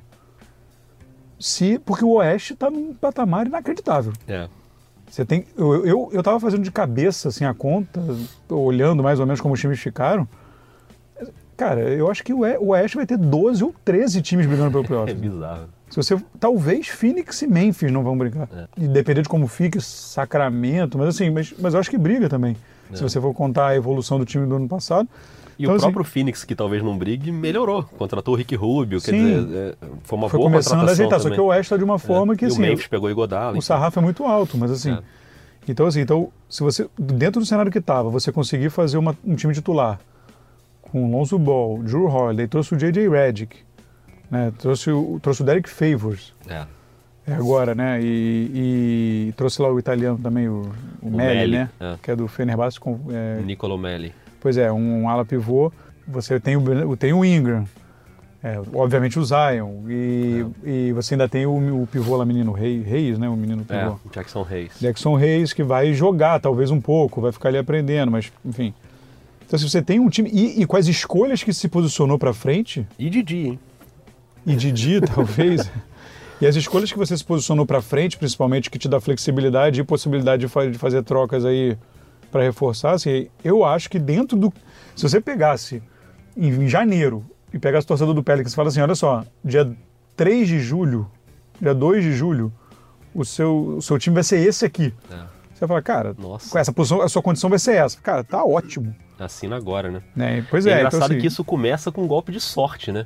Se, 1.40 1.80
porque 1.80 2.06
o 2.06 2.12
Oeste 2.14 2.54
está 2.54 2.70
num 2.70 2.94
patamar 2.94 3.48
inacreditável. 3.48 4.14
É. 4.28 4.48
Você 5.10 5.26
tem, 5.26 5.46
eu, 5.58 5.86
eu, 5.86 6.10
eu 6.14 6.24
tava 6.24 6.40
fazendo 6.40 6.64
de 6.64 6.72
cabeça 6.72 7.30
assim, 7.30 7.44
a 7.44 7.54
conta, 7.54 8.00
olhando 8.48 9.02
mais 9.04 9.20
ou 9.20 9.26
menos 9.26 9.42
como 9.42 9.54
os 9.54 9.60
times 9.60 9.80
ficaram. 9.80 10.28
Cara, 11.58 11.82
eu 11.82 12.10
acho 12.10 12.24
que 12.24 12.34
o 12.34 12.42
Oeste 12.70 12.98
vai 12.98 13.06
ter 13.06 13.18
12 13.18 13.64
ou 13.64 13.76
13 13.84 14.22
times 14.22 14.46
brigando 14.46 14.72
pelo 14.72 14.84
playoff. 14.88 15.12
é 15.12 15.14
bizarro. 15.14 15.68
Se 15.92 15.98
você, 15.98 16.18
talvez 16.40 16.88
Phoenix 16.88 17.42
e 17.42 17.48
Memphis 17.48 17.92
não 17.92 18.02
vão 18.02 18.18
brigar. 18.18 18.48
É. 18.52 18.68
E 18.78 18.88
depender 18.88 19.22
de 19.22 19.30
como 19.30 19.46
fique 19.46 19.80
Sacramento, 19.82 20.98
mas 20.98 21.10
assim, 21.10 21.30
mas, 21.30 21.54
mas 21.60 21.74
eu 21.74 21.82
acho 21.82 21.90
que 21.90 21.98
briga 21.98 22.30
também. 22.30 22.56
É. 22.92 22.96
Se 22.96 23.04
você 23.04 23.20
for 23.20 23.34
contar 23.34 23.68
a 23.68 23.76
evolução 23.76 24.18
do 24.18 24.26
time 24.26 24.48
do 24.48 24.56
ano 24.56 24.70
passado. 24.70 25.08
E 25.60 25.64
então, 25.64 25.76
o 25.76 25.80
próprio 25.80 26.02
assim, 26.02 26.12
Phoenix, 26.12 26.46
que 26.46 26.56
talvez 26.56 26.82
não 26.82 26.98
brigue, 26.98 27.30
melhorou. 27.30 27.84
Contratou 27.84 28.34
o 28.34 28.38
Rick 28.38 28.56
Rubio, 28.56 29.02
sim, 29.02 29.12
quer 29.12 29.18
dizer, 29.18 29.78
é, 29.82 29.88
foi 30.04 30.18
uma 30.18 30.30
foi 30.30 30.40
boa 30.40 30.50
começando 30.50 30.88
a 30.88 30.92
ajeitar, 30.92 31.20
também. 31.20 31.36
só 31.36 31.36
que 31.36 31.42
o 31.42 31.46
Oeste 31.48 31.62
está 31.62 31.78
de 31.78 31.84
uma 31.84 31.96
é. 31.96 32.00
forma 32.00 32.36
que 32.38 32.46
e 32.46 32.48
assim... 32.48 32.58
o 32.58 32.62
Memphis 32.62 32.88
pegou 32.88 33.10
o 33.10 33.12
Iguodala. 33.12 33.48
O 33.48 33.52
então. 33.52 33.62
sarrafo 33.62 34.00
é 34.00 34.02
muito 34.02 34.24
alto, 34.26 34.58
mas 34.58 34.72
assim... 34.72 34.94
É. 34.94 35.00
Então 35.68 35.86
assim, 35.86 36.00
então, 36.00 36.30
se 36.50 36.64
você, 36.64 36.90
dentro 36.98 37.40
do 37.40 37.46
cenário 37.46 37.72
que 37.72 37.78
estava, 37.78 38.10
você 38.10 38.32
conseguir 38.32 38.70
fazer 38.70 38.98
uma, 38.98 39.16
um 39.24 39.36
time 39.36 39.54
titular 39.54 40.00
com 40.82 41.12
Lonzo 41.12 41.38
Ball, 41.38 41.84
Drew 41.84 42.06
Holiday, 42.06 42.48
trouxe 42.48 42.74
o 42.74 42.78
J.J. 42.78 43.08
Redick, 43.08 43.58
né? 44.32 44.54
Trouxe, 44.58 44.90
o, 44.90 45.20
trouxe 45.22 45.42
o 45.42 45.46
Derek 45.46 45.70
Favors. 45.70 46.34
É. 46.48 46.66
É 47.28 47.34
agora, 47.34 47.76
né? 47.76 48.00
E, 48.02 49.28
e, 49.30 49.34
trouxe 49.38 49.62
lá 49.62 49.72
o 49.72 49.78
italiano 49.78 50.18
também, 50.18 50.48
o, 50.48 50.72
o, 51.02 51.08
o 51.08 51.12
Melli, 51.12 51.36
Melli, 51.36 51.52
né? 51.52 51.70
É. 51.80 51.96
Que 52.02 52.12
é 52.12 52.16
do 52.16 52.28
Fenerbahçe. 52.28 52.80
Com, 52.80 53.00
é... 53.12 53.40
Nicolo 53.42 53.78
Melli. 53.78 54.12
Pois 54.40 54.58
é, 54.58 54.72
um, 54.72 55.04
um 55.04 55.10
ala 55.10 55.24
pivô. 55.24 55.72
Você 56.08 56.40
tem 56.40 56.58
o, 56.58 56.98
tem 56.98 57.14
o 57.14 57.24
Ingram. 57.24 57.66
É, 58.44 58.60
obviamente 58.74 59.20
o 59.20 59.24
Zion. 59.24 59.88
E, 59.88 60.46
e 60.64 60.92
você 60.94 61.14
ainda 61.14 61.30
tem 61.30 61.46
o, 61.46 61.84
o 61.84 61.88
pivô 61.88 62.18
lá, 62.18 62.26
menino 62.26 62.52
Reis, 62.52 62.84
Reis, 62.84 63.20
né? 63.20 63.30
O 63.30 63.36
menino 63.36 63.64
É, 63.70 63.84
pivô. 63.84 64.00
Jackson 64.12 64.42
Reis. 64.42 64.72
Jackson 64.82 65.16
Reis, 65.16 65.54
que 65.54 65.62
vai 65.62 65.94
jogar 65.94 66.40
talvez 66.40 66.72
um 66.72 66.82
pouco, 66.82 67.22
vai 67.22 67.32
ficar 67.32 67.50
ali 67.50 67.60
aprendendo, 67.60 68.12
mas 68.12 68.32
enfim. 68.44 68.74
Então, 69.46 69.60
se 69.60 69.70
você 69.70 69.82
tem 69.82 70.00
um 70.00 70.10
time. 70.10 70.30
E, 70.34 70.64
e 70.64 70.68
as 70.76 70.88
escolhas 70.88 71.44
que 71.44 71.54
se 71.54 71.68
posicionou 71.68 72.18
pra 72.18 72.34
frente, 72.34 72.88
E 72.98 73.10
Didi, 73.12 73.48
hein? 73.48 73.60
E 74.46 74.56
Didi, 74.56 75.02
talvez. 75.14 75.70
E 76.40 76.46
as 76.48 76.56
escolhas 76.56 76.92
que 76.92 76.98
você 76.98 77.16
se 77.16 77.24
posicionou 77.24 77.66
pra 77.66 77.82
frente, 77.82 78.18
principalmente, 78.18 78.70
que 78.70 78.80
te 78.80 78.88
dá 78.90 79.00
flexibilidade 79.00 79.80
e 79.80 79.84
possibilidade 79.84 80.42
de, 80.42 80.48
fa- 80.48 80.68
de 80.70 80.78
fazer 80.78 81.04
trocas 81.04 81.46
aí 81.46 81.78
pra 82.32 82.42
reforçar, 82.42 82.92
assim, 82.94 83.28
eu 83.44 83.64
acho 83.64 83.90
que 83.90 84.00
dentro 84.00 84.38
do. 84.38 84.52
Se 84.96 85.04
você 85.08 85.22
pegasse 85.22 85.84
em, 86.36 86.48
em 86.50 86.68
janeiro 86.68 87.24
e 87.54 87.60
pegasse 87.60 87.86
o 87.86 87.88
torcedor 87.90 88.14
do 88.14 88.24
Pelicans 88.24 88.54
e 88.54 88.56
fala 88.56 88.70
assim: 88.70 88.82
olha 88.82 88.96
só, 88.96 89.24
dia 89.44 89.72
3 90.16 90.48
de 90.48 90.60
julho, 90.60 91.10
dia 91.62 91.76
2 91.76 92.04
de 92.04 92.14
julho, 92.14 92.52
o 93.14 93.24
seu, 93.24 93.76
o 93.78 93.82
seu 93.82 94.00
time 94.00 94.16
vai 94.16 94.24
ser 94.24 94.40
esse 94.40 94.66
aqui. 94.66 94.94
É. 95.12 95.16
Você 95.54 95.60
vai 95.60 95.68
falar, 95.68 95.82
cara, 95.84 96.16
Nossa. 96.18 96.50
com 96.50 96.58
essa 96.58 96.72
posição, 96.74 97.02
a 97.02 97.10
sua 97.10 97.22
condição 97.22 97.50
vai 97.52 97.60
ser 97.60 97.76
essa. 97.76 98.00
Cara, 98.02 98.24
tá 98.24 98.44
ótimo. 98.44 98.96
Assina 99.20 99.56
agora, 99.58 99.92
né? 99.92 100.02
Né? 100.16 100.46
Pois 100.50 100.66
é 100.66 100.72
é, 100.72 100.74
engraçado 100.80 101.02
então, 101.04 101.12
assim, 101.12 101.22
que 101.22 101.28
isso 101.28 101.44
começa 101.44 101.92
com 101.92 102.02
um 102.04 102.08
golpe 102.08 102.32
de 102.32 102.40
sorte, 102.40 102.92
né? 102.92 103.06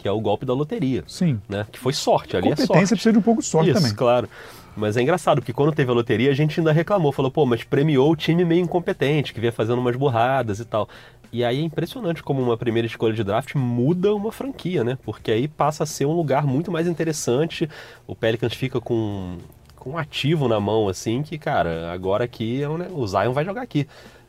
Que 0.00 0.08
é 0.08 0.10
o 0.10 0.18
golpe 0.18 0.46
da 0.46 0.54
loteria, 0.54 1.04
Sim. 1.06 1.38
né? 1.46 1.66
Que 1.70 1.78
foi 1.78 1.92
sorte, 1.92 2.34
ali 2.34 2.46
é 2.46 2.50
Competência 2.50 2.66
sorte. 2.74 2.90
precisa 2.90 3.12
de 3.12 3.18
um 3.18 3.22
pouco 3.22 3.42
de 3.42 3.46
sorte 3.46 3.70
Isso, 3.70 3.80
também. 3.80 3.94
claro. 3.94 4.28
Mas 4.74 4.96
é 4.96 5.02
engraçado, 5.02 5.42
porque 5.42 5.52
quando 5.52 5.72
teve 5.72 5.90
a 5.90 5.94
loteria, 5.94 6.30
a 6.30 6.34
gente 6.34 6.58
ainda 6.58 6.72
reclamou. 6.72 7.12
Falou, 7.12 7.30
pô, 7.30 7.44
mas 7.44 7.62
premiou 7.64 8.10
o 8.10 8.16
time 8.16 8.42
meio 8.42 8.62
incompetente, 8.62 9.34
que 9.34 9.40
vinha 9.40 9.52
fazendo 9.52 9.78
umas 9.78 9.94
burradas 9.96 10.58
e 10.58 10.64
tal. 10.64 10.88
E 11.30 11.44
aí 11.44 11.58
é 11.58 11.62
impressionante 11.62 12.22
como 12.22 12.40
uma 12.40 12.56
primeira 12.56 12.86
escolha 12.86 13.12
de 13.12 13.22
draft 13.22 13.54
muda 13.56 14.14
uma 14.14 14.32
franquia, 14.32 14.82
né? 14.82 14.96
Porque 15.04 15.30
aí 15.30 15.46
passa 15.46 15.82
a 15.82 15.86
ser 15.86 16.06
um 16.06 16.12
lugar 16.12 16.46
muito 16.46 16.72
mais 16.72 16.86
interessante. 16.86 17.68
O 18.06 18.16
Pelicans 18.16 18.54
fica 18.54 18.80
com, 18.80 19.36
com 19.76 19.90
um 19.90 19.98
ativo 19.98 20.48
na 20.48 20.58
mão, 20.58 20.88
assim, 20.88 21.22
que, 21.22 21.36
cara, 21.36 21.92
agora 21.92 22.24
aqui 22.24 22.62
é 22.62 22.68
um, 22.68 22.78
né, 22.78 22.88
o 22.90 23.06
Zion 23.06 23.32
vai 23.32 23.44
jogar 23.44 23.60
aqui. 23.62 23.86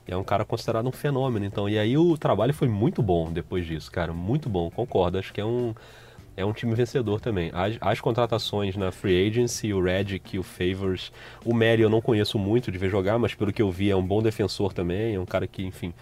É 0.08 0.16
um 0.18 0.24
cara 0.24 0.44
considerado 0.44 0.88
um 0.88 0.92
fenômeno. 0.92 1.46
Então, 1.46 1.70
e 1.70 1.78
aí 1.78 1.98
o 1.98 2.18
trabalho 2.18 2.54
foi 2.54 2.68
muito 2.68 3.02
bom 3.02 3.32
depois 3.32 3.66
disso, 3.66 3.92
cara. 3.92 4.14
Muito 4.14 4.50
bom, 4.50 4.70
concordo. 4.70 5.18
Acho 5.18 5.34
que 5.34 5.42
é 5.42 5.46
um 5.46 5.74
é 6.36 6.46
um 6.46 6.54
time 6.54 6.74
vencedor 6.74 7.20
também. 7.20 7.52
As, 7.54 7.78
as 7.82 8.00
contratações 8.00 8.76
na 8.76 8.92
Free 8.92 9.28
Agency, 9.28 9.74
o 9.74 9.82
Redick 9.84 10.40
o 10.40 10.44
Favors. 10.44 11.12
O 11.46 11.54
Mary 11.54 11.82
eu 11.82 11.90
não 11.90 12.02
conheço 12.02 12.40
muito 12.40 12.72
de 12.72 12.78
ver 12.78 12.90
jogar, 12.90 13.20
mas 13.20 13.36
pelo 13.36 13.52
que 13.52 13.62
eu 13.62 13.70
vi 13.70 13.90
é 13.92 13.96
um 13.96 14.06
bom 14.06 14.22
defensor 14.22 14.74
também, 14.74 15.16
é 15.16 15.20
um 15.20 15.26
cara 15.26 15.46
que, 15.46 15.64
enfim, 15.64 15.94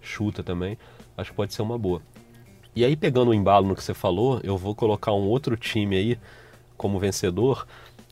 chuta 0.00 0.42
também. 0.42 0.76
Acho 1.16 1.30
que 1.30 1.36
pode 1.36 1.54
ser 1.54 1.62
uma 1.62 1.78
boa. 1.78 2.02
E 2.74 2.84
aí, 2.84 2.96
pegando 2.96 3.30
o 3.30 3.34
embalo 3.34 3.66
no 3.66 3.74
que 3.74 3.82
você 3.82 3.94
falou, 3.94 4.40
eu 4.42 4.56
vou 4.56 4.74
colocar 4.74 5.12
um 5.12 5.26
outro 5.28 5.56
time 5.56 5.96
aí 5.96 6.18
como 6.76 6.98
vencedor 6.98 7.66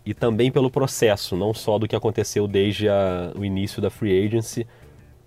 e 0.06 0.14
também 0.14 0.50
pelo 0.50 0.70
processo, 0.70 1.37
não 1.37 1.52
só 1.52 1.78
do 1.78 1.87
que 1.87 1.94
aconteceu 1.97 2.47
desde 2.47 2.88
a- 2.88 3.32
o 3.37 3.44
início 3.44 3.82
da 3.82 3.90
Free 3.90 4.26
Agency, 4.26 4.66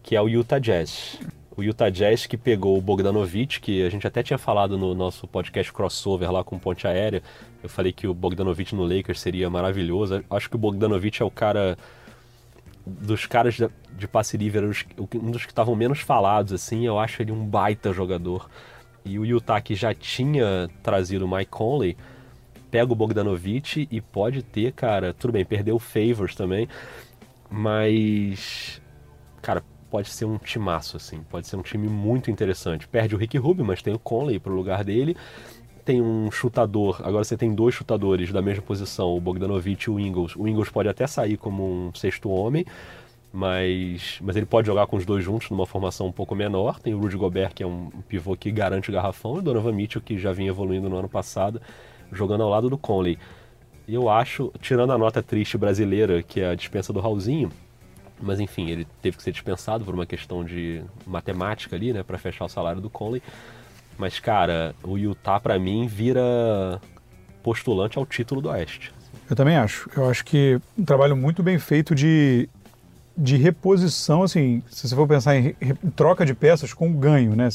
que 0.04 0.16
é 0.16 0.22
o 0.22 0.28
Utah 0.28 0.60
Jazz. 0.60 1.20
O 1.56 1.64
Utah 1.64 1.90
Jazz 1.90 2.26
que 2.26 2.38
pegou 2.38 2.78
o 2.78 2.82
Bogdanovich, 2.82 3.60
que 3.60 3.86
a 3.86 3.90
gente 3.90 4.08
até 4.08 4.24
tinha 4.24 4.38
falado 4.38 4.78
no 4.78 4.96
nosso 4.96 5.28
podcast 5.28 5.72
crossover 5.72 6.32
lá 6.32 6.44
com 6.44 6.58
Ponte 6.58 6.88
Aérea. 6.88 7.22
Eu 7.62 7.70
falei 7.70 7.92
que 7.92 8.08
o 8.08 8.14
Bogdanovich 8.14 8.74
no 8.74 8.84
Lakers 8.84 9.20
seria 9.20 9.50
maravilhoso. 9.50 10.24
Acho 10.30 10.50
que 10.50 10.56
o 10.56 10.60
Bogdanovich 10.60 11.22
é 11.22 11.26
o 11.26 11.32
cara 11.32 11.78
dos 12.86 13.26
caras 13.26 13.56
de 13.56 14.08
passe 14.08 14.38
livre, 14.38 14.66
um 15.16 15.32
dos 15.32 15.46
que 15.46 15.52
estavam 15.52 15.76
menos 15.76 16.00
falados 16.00 16.54
assim. 16.54 16.86
Eu 16.86 16.98
acho 16.98 17.22
ele 17.22 17.32
um 17.32 17.46
baita 17.46 17.94
jogador. 17.94 18.50
E 19.04 19.20
o 19.20 19.26
Utah 19.26 19.62
que 19.62 19.76
já 19.76 19.94
tinha 19.94 20.70
trazido 20.82 21.26
o 21.26 21.30
Mike 21.30 21.52
Conley, 21.52 21.98
pega 22.70 22.92
o 22.92 22.96
Bogdanovich 22.96 23.88
e 23.92 24.00
pode 24.00 24.42
ter, 24.42 24.72
cara, 24.72 25.14
tudo 25.14 25.34
bem, 25.34 25.44
perdeu 25.44 25.76
o 25.76 25.80
Favors 25.80 26.34
também, 26.34 26.70
mas 27.50 28.82
cara, 29.42 29.64
pode 29.92 30.10
ser 30.10 30.24
um 30.24 30.38
timaço, 30.38 30.96
assim. 30.96 31.20
Pode 31.30 31.46
ser 31.46 31.58
um 31.58 31.62
time 31.62 31.88
muito 31.88 32.32
interessante. 32.32 32.88
Perde 32.88 33.14
o 33.14 33.18
Rick 33.18 33.38
Rubio, 33.38 33.66
mas 33.66 33.82
tem 33.82 33.94
o 33.94 34.00
Conley 34.00 34.40
pro 34.40 34.54
lugar 34.54 34.86
dele. 34.86 35.18
Tem 35.84 36.02
um 36.02 36.32
chutador, 36.32 37.02
agora 37.04 37.24
você 37.24 37.36
tem 37.36 37.54
dois 37.54 37.76
chutadores 37.76 38.32
da 38.32 38.42
mesma 38.42 38.62
posição, 38.62 39.18
o 39.18 39.20
Bogdanovich 39.20 39.88
e 39.88 39.90
o 39.90 40.00
Ingles. 40.00 40.36
O 40.36 40.48
Ingles 40.48 40.70
pode 40.70 40.88
até 40.88 41.06
sair 41.08 41.38
como 41.38 41.64
um 41.64 41.94
sexto 41.94 42.30
homem, 42.30 42.66
mas, 43.34 44.20
mas 44.22 44.36
ele 44.36 44.46
pode 44.46 44.68
jogar 44.68 44.86
com 44.88 44.96
os 44.96 45.06
dois 45.06 45.24
juntos 45.26 45.50
numa 45.50 45.66
formação 45.66 46.08
um 46.08 46.12
pouco 46.12 46.36
menor. 46.36 46.80
Tem 46.80 46.94
o 46.94 47.00
Rudy 47.00 47.18
Gobert, 47.18 47.54
que 47.54 47.64
é 47.64 47.68
um 47.68 47.90
pivô 48.08 48.38
que 48.38 48.52
garante 48.52 48.90
o 48.90 48.94
garrafão, 48.94 49.36
e 49.36 49.40
o 49.40 49.42
Donovan 49.42 49.74
Mitchell, 49.74 50.02
que 50.02 50.18
já 50.18 50.32
vinha 50.32 50.50
evoluindo 50.50 50.88
no 50.88 50.98
ano 50.98 51.10
passado, 51.10 51.60
jogando 52.12 52.44
ao 52.44 52.50
lado 52.50 52.70
do 52.70 52.78
Conley. 52.78 53.18
E 53.88 53.94
eu 53.96 54.08
acho, 54.08 54.54
tirando 54.62 54.94
a 54.94 54.98
nota 54.98 55.24
triste 55.24 55.58
brasileira, 55.58 56.22
que 56.22 56.40
é 56.40 56.50
a 56.52 56.56
dispensa 56.56 56.94
do 56.94 57.00
Raulzinho, 57.00 57.52
mas 58.22 58.40
enfim, 58.40 58.70
ele 58.70 58.88
teve 59.02 59.18
que 59.18 59.24
ser 59.24 59.32
dispensado 59.32 59.84
por 59.84 59.94
uma 59.94 60.06
questão 60.06 60.44
de 60.44 60.82
matemática 61.06 61.76
ali, 61.76 61.92
né, 61.94 62.04
para 62.04 62.18
fechar 62.18 62.46
o 62.46 62.50
salário 62.50 62.82
do 62.82 62.90
Conley. 62.90 63.22
Mas 63.98 64.20
cara, 64.20 64.74
o 64.84 64.98
Utah 64.98 65.40
pra 65.40 65.58
mim 65.60 65.88
vira 65.88 66.80
postulante 67.44 67.98
ao 67.98 68.06
título 68.06 68.42
do 68.42 68.50
Oeste. 68.50 68.94
Eu 69.30 69.36
também 69.36 69.56
acho. 69.58 69.90
Eu 69.96 70.10
acho 70.10 70.24
que 70.26 70.60
um 70.78 70.84
trabalho 70.86 71.16
muito 71.16 71.42
bem 71.44 71.58
feito 71.58 71.94
de, 71.96 72.48
de 73.18 73.38
reposição, 73.38 74.24
assim, 74.24 74.62
se 74.70 74.88
você 74.88 74.96
for 74.96 75.08
pensar 75.08 75.36
em 75.36 75.56
re- 75.60 75.76
troca 75.96 76.26
de 76.26 76.34
peças 76.34 76.74
com 76.74 76.92
ganho, 76.94 77.36
né? 77.36 77.50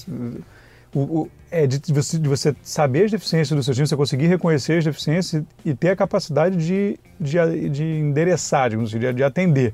O, 0.94 1.00
o- 1.22 1.30
é 1.50 1.66
de 1.66 1.92
você, 1.92 2.18
de 2.18 2.28
você 2.28 2.54
saber 2.62 3.04
as 3.04 3.10
deficiências 3.10 3.56
do 3.56 3.62
seu 3.62 3.72
time, 3.74 3.86
você 3.86 3.96
conseguir 3.96 4.26
reconhecer 4.26 4.78
as 4.78 4.84
deficiências 4.84 5.42
e 5.64 5.74
ter 5.74 5.90
a 5.90 5.96
capacidade 5.96 6.56
de, 6.56 6.98
de, 7.20 7.68
de 7.68 7.84
endereçar, 7.84 8.70
digamos 8.70 8.90
assim, 8.90 8.98
de, 8.98 9.12
de 9.12 9.22
atender. 9.22 9.72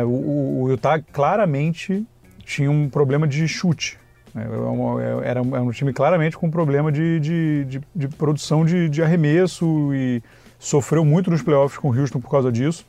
É, 0.00 0.04
o, 0.04 0.08
o, 0.62 0.70
Utah 0.70 1.00
claramente 1.12 2.04
tinha 2.44 2.70
um 2.70 2.88
problema 2.88 3.26
de 3.26 3.46
chute. 3.48 3.98
né? 4.34 4.46
É 4.50 4.56
uma- 4.56 5.02
é- 5.02 5.28
Era 5.30 5.42
um, 5.42 5.54
era 5.54 5.62
um 5.64 5.70
time 5.70 5.92
claramente 5.92 6.36
com 6.36 6.46
um 6.46 6.50
problema 6.50 6.90
de, 6.90 7.20
de, 7.20 7.64
de, 7.66 7.80
de 7.94 8.08
produção 8.08 8.64
de, 8.64 8.88
arremesso 9.02 9.92
e 9.94 10.22
sofreu 10.58 11.04
muito 11.04 11.30
nos 11.30 11.42
playoffs 11.42 11.78
com 11.78 11.90
o 11.90 11.96
Houston 11.98 12.20
por 12.20 12.30
causa 12.30 12.50
disso. 12.50 12.86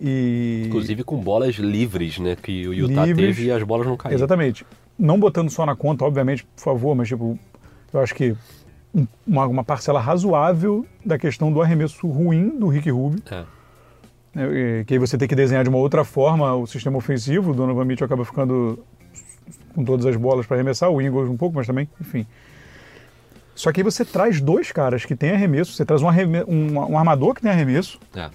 E... 0.00 0.64
Inclusive 0.66 1.04
com 1.04 1.18
bolas 1.18 1.54
livres, 1.56 2.18
né, 2.18 2.34
que 2.36 2.66
o 2.66 2.74
Utah 2.74 3.04
Livres. 3.06 3.36
teve 3.36 3.48
e 3.48 3.52
as 3.52 3.62
bolas 3.62 3.86
não 3.86 3.96
caíram. 3.96 4.16
Exatamente. 4.18 4.66
Não 4.98 5.18
botando 5.18 5.50
só 5.50 5.64
na 5.64 5.76
conta, 5.76 6.04
obviamente, 6.04 6.44
por 6.44 6.62
favor, 6.62 6.94
mas 6.94 7.08
tipo, 7.08 7.38
eu 7.92 8.00
acho 8.00 8.14
que 8.14 8.34
um- 8.94 9.06
uma, 9.26 9.46
uma 9.46 9.64
parcela 9.64 10.00
razoável 10.00 10.84
da 11.04 11.16
questão 11.18 11.52
do 11.52 11.62
arremesso 11.62 12.06
ruim 12.08 12.48
do 12.58 12.66
Rick 12.68 12.90
Rubio, 12.90 13.22
É. 13.30 13.44
né, 14.34 14.84
que 14.86 14.94
aí 14.94 14.98
você 14.98 15.16
tem 15.18 15.28
que 15.28 15.34
desenhar 15.34 15.62
de 15.62 15.68
uma 15.68 15.78
outra 15.78 16.04
forma 16.04 16.54
o 16.54 16.66
sistema 16.66 16.96
ofensivo, 16.98 17.50
o 17.50 17.54
Donovan 17.54 17.84
Mitchell 17.84 18.06
acaba 18.06 18.24
ficando 18.24 18.84
com 19.74 19.84
todas 19.84 20.04
as 20.06 20.16
bolas 20.16 20.46
para 20.46 20.56
arremessar, 20.56 20.90
o 20.90 21.00
Ingles 21.00 21.28
um 21.28 21.36
pouco, 21.36 21.56
mas 21.56 21.66
também, 21.66 21.88
enfim. 22.00 22.26
Só 23.54 23.70
que 23.70 23.80
aí 23.80 23.84
você 23.84 24.04
traz 24.04 24.40
dois 24.40 24.72
caras 24.72 25.04
que 25.04 25.14
têm 25.14 25.30
arremesso, 25.32 25.72
você 25.72 25.84
traz 25.84 26.00
um, 26.02 26.06
um- 26.48 26.78
um 26.92 26.98
armador 26.98 27.34
que 27.34 27.42
tem 27.42 27.50
arremesso 27.50 27.98
É. 28.16 28.30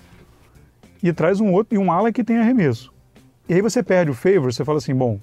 e 1.01 1.11
traz 1.11 1.39
um 1.39 1.51
outro 1.51 1.75
e 1.75 1.77
um 1.77 1.91
ala 1.91 2.11
que 2.11 2.23
tem 2.23 2.37
arremesso. 2.37 2.91
E 3.49 3.53
aí 3.53 3.61
você 3.61 3.81
perde 3.81 4.11
o 4.11 4.13
favor, 4.13 4.51
você 4.53 4.63
fala 4.63 4.77
assim, 4.77 4.93
bom, 4.93 5.19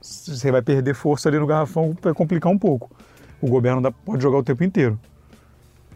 você 0.00 0.50
vai 0.52 0.62
perder 0.62 0.94
força 0.94 1.28
ali 1.28 1.38
no 1.38 1.46
garrafão, 1.46 1.96
vai 2.00 2.14
complicar 2.14 2.52
um 2.52 2.58
pouco. 2.58 2.90
O 3.40 3.48
governo 3.48 3.80
dá- 3.80 3.90
pode 3.90 4.22
jogar 4.22 4.38
o 4.38 4.42
tempo 4.42 4.62
inteiro. 4.62 4.98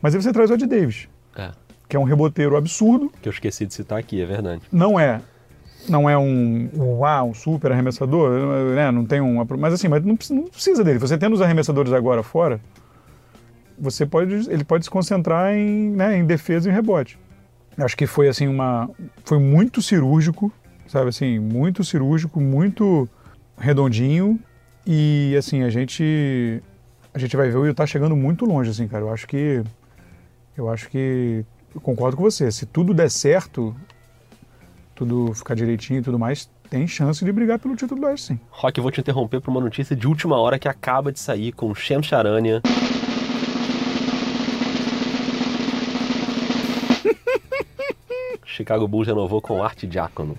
Mas 0.01 0.15
aí 0.15 0.23
você 0.23 0.33
traz 0.33 0.51
o 0.51 0.55
Ed 0.55 0.67
Davis, 0.67 1.09
É. 1.37 1.51
que 1.92 1.96
é 1.96 2.00
um 2.00 2.05
reboteiro 2.05 2.57
absurdo, 2.57 3.12
Que 3.20 3.28
eu 3.28 3.33
esqueci 3.35 3.66
de 3.66 3.74
citar 3.74 3.98
aqui, 3.98 4.22
é 4.22 4.24
verdade. 4.24 4.62
não 4.72 4.98
é 4.98 5.20
não 5.87 6.09
é 6.09 6.16
um, 6.16 6.70
um, 6.72 7.05
ah, 7.05 7.22
um 7.22 7.35
super 7.35 7.70
arremessador, 7.70 8.31
né? 8.74 8.90
não 8.90 9.05
tem 9.05 9.20
um, 9.20 9.44
mas 9.59 9.74
assim, 9.74 9.88
mas 9.88 10.02
não, 10.02 10.16
precisa- 10.16 10.40
não 10.40 10.48
precisa 10.48 10.83
dele. 10.83 10.98
Você 10.98 11.18
tendo 11.18 11.35
os 11.35 11.42
arremessadores 11.42 11.92
agora 11.92 12.22
fora, 12.22 12.59
você 13.78 14.07
pode, 14.07 14.33
ele 14.50 14.64
pode 14.64 14.85
se 14.85 14.90
concentrar 14.90 15.52
em, 15.55 15.90
né, 15.90 16.16
em 16.16 16.24
defesa 16.24 16.66
e 16.66 16.72
em 16.72 16.74
rebote. 16.74 17.18
Acho 17.76 17.94
que 17.94 18.07
foi 18.07 18.26
assim 18.26 18.48
uma, 18.48 18.88
foi 19.24 19.38
muito 19.38 19.83
cirúrgico, 19.83 20.50
sabe 20.87 21.11
assim, 21.11 21.38
muito 21.38 21.85
cirúrgico, 21.85 22.40
muito 22.40 23.07
redondinho 23.59 24.38
e 24.87 25.35
assim 25.38 25.62
a 25.62 25.68
gente 25.68 26.62
a 27.12 27.18
gente 27.18 27.37
vai 27.37 27.50
ver 27.50 27.57
o 27.59 27.66
Utah 27.66 27.85
chegando 27.87 28.16
muito 28.16 28.46
longe, 28.46 28.70
assim, 28.70 28.88
cara. 28.88 29.05
Eu 29.05 29.12
acho 29.12 29.26
que 29.28 29.62
eu 30.57 30.70
acho 30.70 30.88
que 30.88 31.44
eu 31.74 31.80
concordo 31.80 32.16
com 32.16 32.22
você. 32.22 32.50
Se 32.50 32.66
tudo 32.66 32.92
der 32.94 33.11
certo, 33.11 33.74
tudo 34.94 35.32
ficar 35.35 35.54
direitinho 35.54 36.00
e 36.00 36.02
tudo 36.02 36.18
mais, 36.18 36.48
tem 36.68 36.87
chance 36.87 37.24
de 37.24 37.32
brigar 37.32 37.58
pelo 37.58 37.76
título 37.76 38.00
do 38.00 38.06
Oeste, 38.06 38.28
sim. 38.28 38.40
Rock, 38.50 38.78
eu 38.78 38.82
vou 38.82 38.90
te 38.90 39.00
interromper 39.00 39.40
para 39.40 39.50
uma 39.50 39.61
notícia 39.61 39.94
de 39.94 40.06
última 40.06 40.38
hora 40.38 40.58
que 40.58 40.68
acaba 40.68 41.12
de 41.12 41.20
sair 41.20 41.52
com 41.52 41.74
Shem 41.74 42.02
Charania. 42.02 42.62
Chicago 48.44 48.87
Bulls 48.88 49.06
renovou 49.08 49.40
com 49.40 49.62
Art 49.62 49.85
Diácono. 49.85 50.37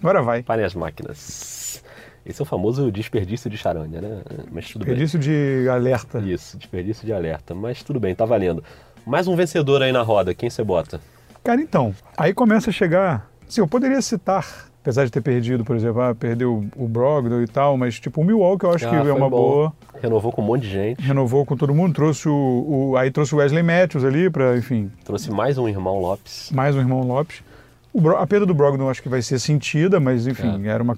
Agora 0.00 0.22
vai. 0.22 0.42
Parem 0.42 0.64
as 0.64 0.74
máquinas. 0.74 1.82
Esse 2.26 2.40
é 2.40 2.42
o 2.42 2.46
famoso 2.46 2.90
desperdício 2.90 3.50
de 3.50 3.56
charânia, 3.56 4.00
né? 4.00 4.22
Mas 4.50 4.68
tudo 4.68 4.84
Desperdício 4.84 5.18
de 5.18 5.68
alerta. 5.68 6.20
bem. 6.20 6.32
Isso, 6.32 6.56
desperdício 6.56 7.04
de 7.06 7.12
alerta. 7.12 7.54
Mas 7.54 7.82
tudo 7.82 8.00
bem, 8.00 8.14
tá 8.14 8.24
valendo. 8.24 8.64
Mais 9.06 9.28
um 9.28 9.36
vencedor 9.36 9.82
aí 9.82 9.92
na 9.92 10.02
roda, 10.02 10.34
quem 10.34 10.48
você 10.48 10.62
bota? 10.64 11.00
Cara, 11.42 11.60
então, 11.60 11.94
aí 12.16 12.32
começa 12.32 12.70
a 12.70 12.72
chegar. 12.72 13.28
Sim, 13.46 13.60
eu 13.60 13.68
poderia 13.68 14.00
citar, 14.00 14.46
apesar 14.80 15.04
de 15.04 15.10
ter 15.10 15.20
perdido, 15.20 15.62
por 15.64 15.76
exemplo, 15.76 16.00
ah, 16.00 16.14
perdeu 16.14 16.64
o 16.74 16.88
Brogdon 16.88 17.42
e 17.42 17.46
tal, 17.46 17.76
mas 17.76 18.00
tipo, 18.00 18.22
o 18.22 18.24
Milwaukee 18.24 18.64
eu 18.64 18.70
acho 18.72 18.88
que 18.88 18.94
Ah, 18.94 19.00
é 19.00 19.02
foi 19.02 19.12
uma 19.12 19.28
bom. 19.28 19.36
boa. 19.36 19.72
Renovou 20.00 20.32
com 20.32 20.40
um 20.40 20.46
monte 20.46 20.62
de 20.62 20.70
gente. 20.70 21.02
Renovou 21.02 21.44
com 21.44 21.54
todo 21.56 21.74
mundo, 21.74 21.94
trouxe 21.94 22.28
o, 22.28 22.92
o- 22.92 22.96
aí 22.96 23.10
trouxe 23.10 23.34
o 23.34 23.38
Wesley 23.38 23.62
Matthews 23.62 24.04
ali 24.04 24.30
para, 24.30 24.56
enfim, 24.56 24.90
Trouxe 25.04 25.30
mais 25.30 25.58
um 25.58 25.68
irmão 25.68 26.00
Lopes. 26.00 26.50
mais 26.52 26.74
um 26.74 26.80
irmão 26.80 27.02
Lopes. 27.02 27.42
Bro- 27.94 28.16
a 28.16 28.26
perda 28.26 28.46
do 28.46 28.54
Brogdon 28.54 28.88
acho 28.88 29.02
que 29.02 29.08
vai 29.08 29.20
ser 29.22 29.38
sentida, 29.38 30.00
mas 30.00 30.26
enfim, 30.26 30.66
É. 30.66 30.70
era, 30.70 30.82
uma, 30.82 30.96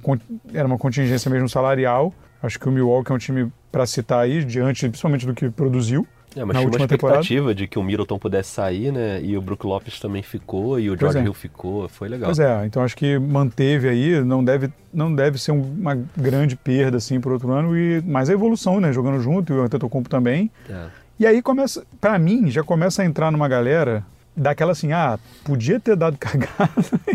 era 0.55 0.67
uma 0.67 0.79
contingência 0.79 1.29
mesmo 1.31 1.49
salarial. 1.49 2.15
Acho 2.43 2.59
que 2.61 2.69
o 2.69 2.73
Milwaukee 2.73 3.11
é 3.11 3.15
um 3.15 3.19
time 3.19 3.53
para 3.73 3.85
citar 3.85 4.21
aí, 4.21 4.45
diante 4.45 4.89
principalmente 4.89 5.27
do 5.27 5.35
que 5.35 5.51
produziu. 5.51 6.07
É, 6.37 6.45
mas 6.45 6.49
Na 6.49 6.61
tinha 6.61 6.69
uma 6.69 6.73
última 6.75 6.87
temporada. 6.89 7.21
expectativa 7.21 7.55
de 7.55 7.67
que 7.67 7.79
o 7.79 7.83
Middleton 7.83 8.19
pudesse 8.19 8.51
sair, 8.51 8.93
né? 8.93 9.21
E 9.23 9.37
o 9.37 9.41
Brook 9.41 9.67
Lopes 9.67 9.99
também 9.99 10.23
ficou, 10.23 10.79
e 10.79 10.91
o 10.91 10.99
George 10.99 11.19
é. 11.19 11.23
Hill 11.23 11.33
ficou. 11.33 11.89
Foi 11.89 12.09
legal. 12.09 12.27
Pois 12.29 12.39
é, 12.39 12.67
então 12.67 12.83
acho 12.83 12.95
que 12.97 13.19
manteve 13.19 13.89
aí, 13.89 14.23
não 14.23 14.45
deve, 14.45 14.69
não 14.93 15.15
deve 15.15 15.39
ser 15.39 15.53
um- 15.53 15.63
uma 15.63 15.99
grande 16.17 16.55
perda 16.55 16.99
assim 16.99 17.19
por 17.21 17.33
outro 17.33 17.51
ano, 17.53 17.77
e 17.77 18.03
mais 18.03 18.29
a 18.29 18.35
evolução, 18.35 18.81
né? 18.81 18.93
Jogando 18.93 19.19
junto, 19.21 19.53
e 19.53 19.57
o 19.57 19.63
Antetokounmpo 19.63 20.11
também. 20.11 20.51
É. 20.69 20.87
E 21.19 21.27
aí 21.27 21.41
começa, 21.41 21.83
pra 22.01 22.19
mim, 22.19 22.51
já 22.51 22.63
começa 22.63 23.01
a 23.01 23.05
entrar 23.07 23.31
numa 23.33 23.49
galera 23.49 24.05
daquela 24.37 24.73
assim, 24.73 24.93
ah, 24.93 25.19
podia 25.43 25.81
ter 25.81 25.97
dado 25.97 26.17
cagada, 26.21 26.71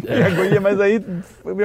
É. 0.08 0.20
e 0.20 0.24
agora- 0.24 0.60
mas 0.62 0.80
aí 0.80 1.00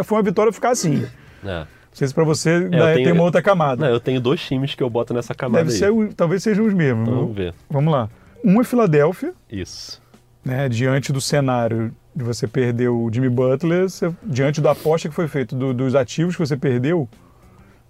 foi 0.05 0.19
uma 0.19 0.23
vitória 0.23 0.53
ficar 0.53 0.71
assim. 0.73 1.07
É. 1.43 1.65
Não 1.97 1.99
sei 1.99 2.09
se 2.09 2.15
pra 2.15 2.25
você 2.25 2.51
eu 2.57 2.69
daí 2.71 2.95
tenho- 2.97 3.05
tem 3.07 3.13
uma 3.15 3.23
outra 3.23 3.41
camada. 3.41 3.87
Não, 3.87 3.91
eu 3.91 3.99
tenho 3.99 4.21
dois 4.21 4.39
times 4.45 4.75
que 4.75 4.83
eu 4.83 4.91
boto 4.91 5.15
nessa 5.15 5.35
camada 5.35 5.65
Deve 5.65 5.73
aí. 5.73 5.79
ser, 6.09 6.15
talvez 6.15 6.43
sejam 6.43 6.67
os 6.67 6.75
mesmos. 6.75 7.09
Então, 7.09 7.21
vamos 7.21 7.35
ver. 7.35 7.55
Vamos 7.71 7.91
lá. 7.91 8.11
Um 8.45 8.61
é 8.61 8.65
Filadélfia, 8.65 9.33
Isso. 9.51 10.03
né, 10.45 10.69
diante 10.69 11.11
do 11.11 11.23
cenário 11.23 11.91
de 12.15 12.23
você 12.23 12.47
perder 12.47 12.89
o 12.91 13.09
Jimmy 13.11 13.31
Butler, 13.31 13.89
você- 13.89 14.13
diante 14.23 14.61
da 14.61 14.73
aposta 14.73 15.09
que 15.09 15.15
foi 15.15 15.27
feita 15.27 15.57
do- 15.57 15.73
dos 15.73 15.95
ativos 15.95 16.37
que 16.37 16.47
você 16.47 16.55
perdeu 16.55 17.09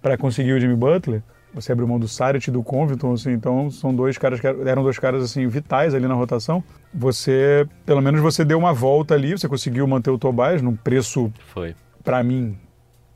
para 0.01 0.17
conseguir 0.17 0.53
o 0.53 0.59
Jimmy 0.59 0.75
Butler, 0.77 1.21
você 1.53 1.73
abriu 1.73 1.85
mão 1.85 1.99
do 1.99 2.07
Saric 2.07 2.47
e 2.49 2.51
do 2.53 2.63
Covington, 2.63 3.11
assim, 3.11 3.33
então 3.33 3.69
são 3.69 3.93
dois 3.93 4.17
caras 4.17 4.39
que 4.39 4.47
eram 4.47 4.83
dois 4.83 4.97
caras 4.97 5.21
assim 5.21 5.45
vitais 5.47 5.93
ali 5.93 6.07
na 6.07 6.13
rotação. 6.13 6.63
Você, 6.93 7.67
pelo 7.85 8.01
menos 8.01 8.21
você 8.21 8.45
deu 8.45 8.57
uma 8.57 8.71
volta 8.71 9.13
ali, 9.15 9.31
você 9.37 9.49
conseguiu 9.49 9.85
manter 9.85 10.11
o 10.11 10.17
Tobias 10.17 10.61
num 10.61 10.77
preço 10.77 11.29
Foi. 11.53 11.75
para 12.05 12.23
mim 12.23 12.57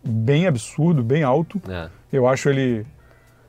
bem 0.03 0.47
absurdo, 0.47 1.03
bem 1.03 1.23
alto. 1.23 1.61
É. 1.69 1.87
Eu 2.11 2.27
acho 2.27 2.49
ele. 2.49 2.85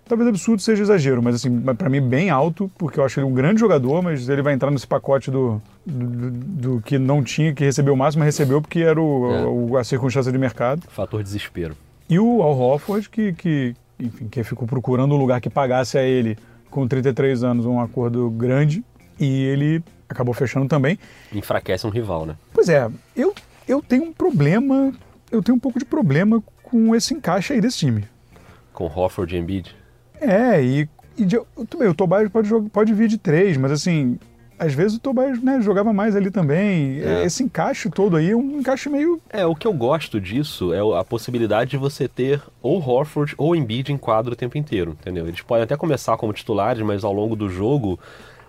Talvez 0.05 0.29
absurdo 0.29 0.61
seja 0.61 0.83
exagero, 0.83 1.23
mas 1.23 1.37
assim, 1.37 1.61
pra 1.79 1.89
mim 1.89 2.01
bem 2.03 2.29
alto, 2.29 2.71
porque 2.77 2.99
eu 3.01 3.05
acho 3.05 3.19
ele 3.21 3.27
um 3.27 3.33
grande 3.33 3.61
jogador, 3.61 4.03
mas 4.03 4.29
ele 4.29 4.43
vai 4.43 4.53
entrar 4.53 4.71
nesse 4.71 4.87
pacote 4.87 5.31
do, 5.31 5.63
do, 5.87 6.07
do- 6.07 6.31
do 6.31 6.81
que 6.83 6.99
não 6.99 7.23
tinha 7.23 7.55
que 7.55 7.65
receber 7.65 7.91
o 7.91 7.97
máximo, 7.97 8.21
mas 8.25 8.35
recebeu 8.37 8.61
porque 8.61 8.81
era 8.81 9.01
o, 9.01 9.33
É. 9.33 9.45
o- 9.47 9.77
a 9.79 9.85
circunstância 9.85 10.31
de 10.31 10.37
mercado. 10.37 10.83
Fator 10.89 11.23
desespero. 11.23 11.75
E 12.11 12.19
o 12.19 12.43
Al 12.43 12.59
Horford, 12.59 13.09
que, 13.09 13.33
que, 13.33 13.75
enfim, 13.99 14.29
que 14.29 14.43
ficou 14.45 14.67
procurando 14.67 15.15
um 15.15 15.19
lugar 15.19 15.41
que 15.41 15.49
pagasse 15.49 15.97
a 15.97 16.03
ele, 16.03 16.37
com 16.69 16.87
33 16.87 17.43
anos, 17.45 17.65
um 17.65 17.81
acordo 17.81 18.29
grande, 18.29 18.85
e 19.19 19.45
ele 19.45 19.83
acabou 20.09 20.35
fechando 20.35 20.67
também. 20.67 20.99
Enfraquece 21.33 21.87
um 21.87 21.91
rival, 21.91 22.27
né? 22.27 22.35
Pois 22.53 22.69
é, 22.69 22.91
eu, 23.17 23.33
eu 23.67 23.81
tenho 23.81 24.03
um 24.05 24.13
problema, 24.13 24.93
eu 25.33 25.43
tenho 25.43 25.57
um 25.57 25.61
pouco 25.61 25.79
de 25.79 25.85
problema 25.85 26.43
com 26.63 26.95
esse 26.95 27.15
encaixe 27.15 27.53
aí 27.53 27.61
desse 27.61 27.79
time. 27.79 28.05
Com 28.73 28.87
Hofford 28.87 29.35
e 29.35 29.39
Embiid. 29.39 29.75
É, 30.21 30.63
e, 30.63 30.89
e 31.17 31.25
de- 31.25 31.41
tudo 31.57 31.79
bem, 31.79 31.89
o 31.89 31.95
Tobias 31.95 32.29
pode, 32.29 32.49
pode 32.71 32.95
vir 32.95 33.09
de 33.09 33.19
três, 33.19 33.57
mas 33.57 33.73
assim, 33.73 34.19
às 34.59 34.73
vezes 34.73 34.97
o 34.97 35.01
Tobias 35.01 35.43
né, 35.43 35.61
jogava 35.61 35.93
mais 35.93 36.15
ali 36.15 36.31
também. 36.31 37.01
É. 37.01 37.25
Esse 37.25 37.43
encaixe 37.43 37.91
todo 37.91 38.17
aí 38.17 38.31
é 38.31 38.37
um 38.37 38.61
encaixe 38.61 38.89
meio. 38.89 39.21
É, 39.29 39.45
o 39.45 39.55
que 39.55 39.67
eu 39.67 39.73
gosto 39.73 40.21
disso 40.21 40.73
é 40.73 40.79
a 40.99 41.03
possibilidade 41.05 41.71
de 41.73 41.77
você 41.77 42.07
ter 42.07 42.41
ou 42.63 42.79
Horford 42.81 43.35
ou 43.37 43.57
Embiid 43.57 43.93
em 43.93 43.99
quadro 43.99 44.33
o 44.33 44.37
tempo 44.37 44.57
inteiro, 44.57 44.97
entendeu? 45.01 45.27
Eles 45.27 45.41
podem 45.41 45.65
até 45.65 45.77
começar 45.77 46.17
como 46.17 46.33
titulares, 46.33 46.83
mas 46.85 47.03
ao 47.05 47.13
longo 47.13 47.35
do 47.35 47.49
jogo 47.49 47.99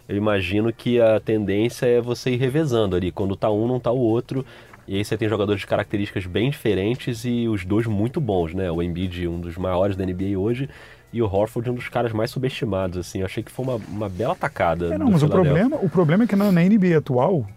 eu 0.07 0.15
imagino 0.17 0.71
que 0.71 0.99
a 1.01 1.19
tendência 1.19 1.85
é 1.85 1.99
você 2.01 2.31
ir 2.31 2.37
revezando 2.37 2.95
ali. 2.95 3.11
Quando 3.11 3.35
tá 3.35 3.49
um, 3.49 3.67
não 3.67 3.79
tá 3.79 3.91
o 3.91 3.97
outro. 3.99 4.45
E 4.87 4.97
aí 4.97 5.05
você 5.05 5.17
tem 5.17 5.29
jogadores 5.29 5.61
de 5.61 5.67
características 5.67 6.25
bem 6.25 6.49
diferentes 6.49 7.23
e 7.25 7.47
os 7.47 7.63
dois 7.63 7.87
muito 7.87 8.19
bons, 8.19 8.53
né? 8.53 8.69
O 8.71 8.81
Embiid, 8.81 9.27
um 9.27 9.39
dos 9.39 9.57
maiores 9.57 9.95
da 9.95 10.05
NBA 10.05 10.37
hoje, 10.37 10.69
e 11.11 11.21
o 11.21 11.25
Horford, 11.25 11.69
um 11.69 11.75
dos 11.75 11.87
caras 11.89 12.11
mais 12.11 12.31
subestimados, 12.31 12.97
assim. 12.97 13.19
Eu 13.19 13.25
achei 13.25 13.41
que 13.43 13.51
foi 13.51 13.65
uma, 13.65 13.75
uma 13.87 14.09
bela 14.09 14.35
tacada. 14.35 14.93
É, 14.93 14.97
não, 14.97 15.09
mas 15.11 15.23
o 15.23 15.27
problema, 15.29 15.77
o 15.77 15.89
problema 15.89 16.23
é 16.23 16.27
que 16.27 16.35
na, 16.35 16.51
na 16.51 16.61
NBA 16.61 16.97
atual, 16.97 17.47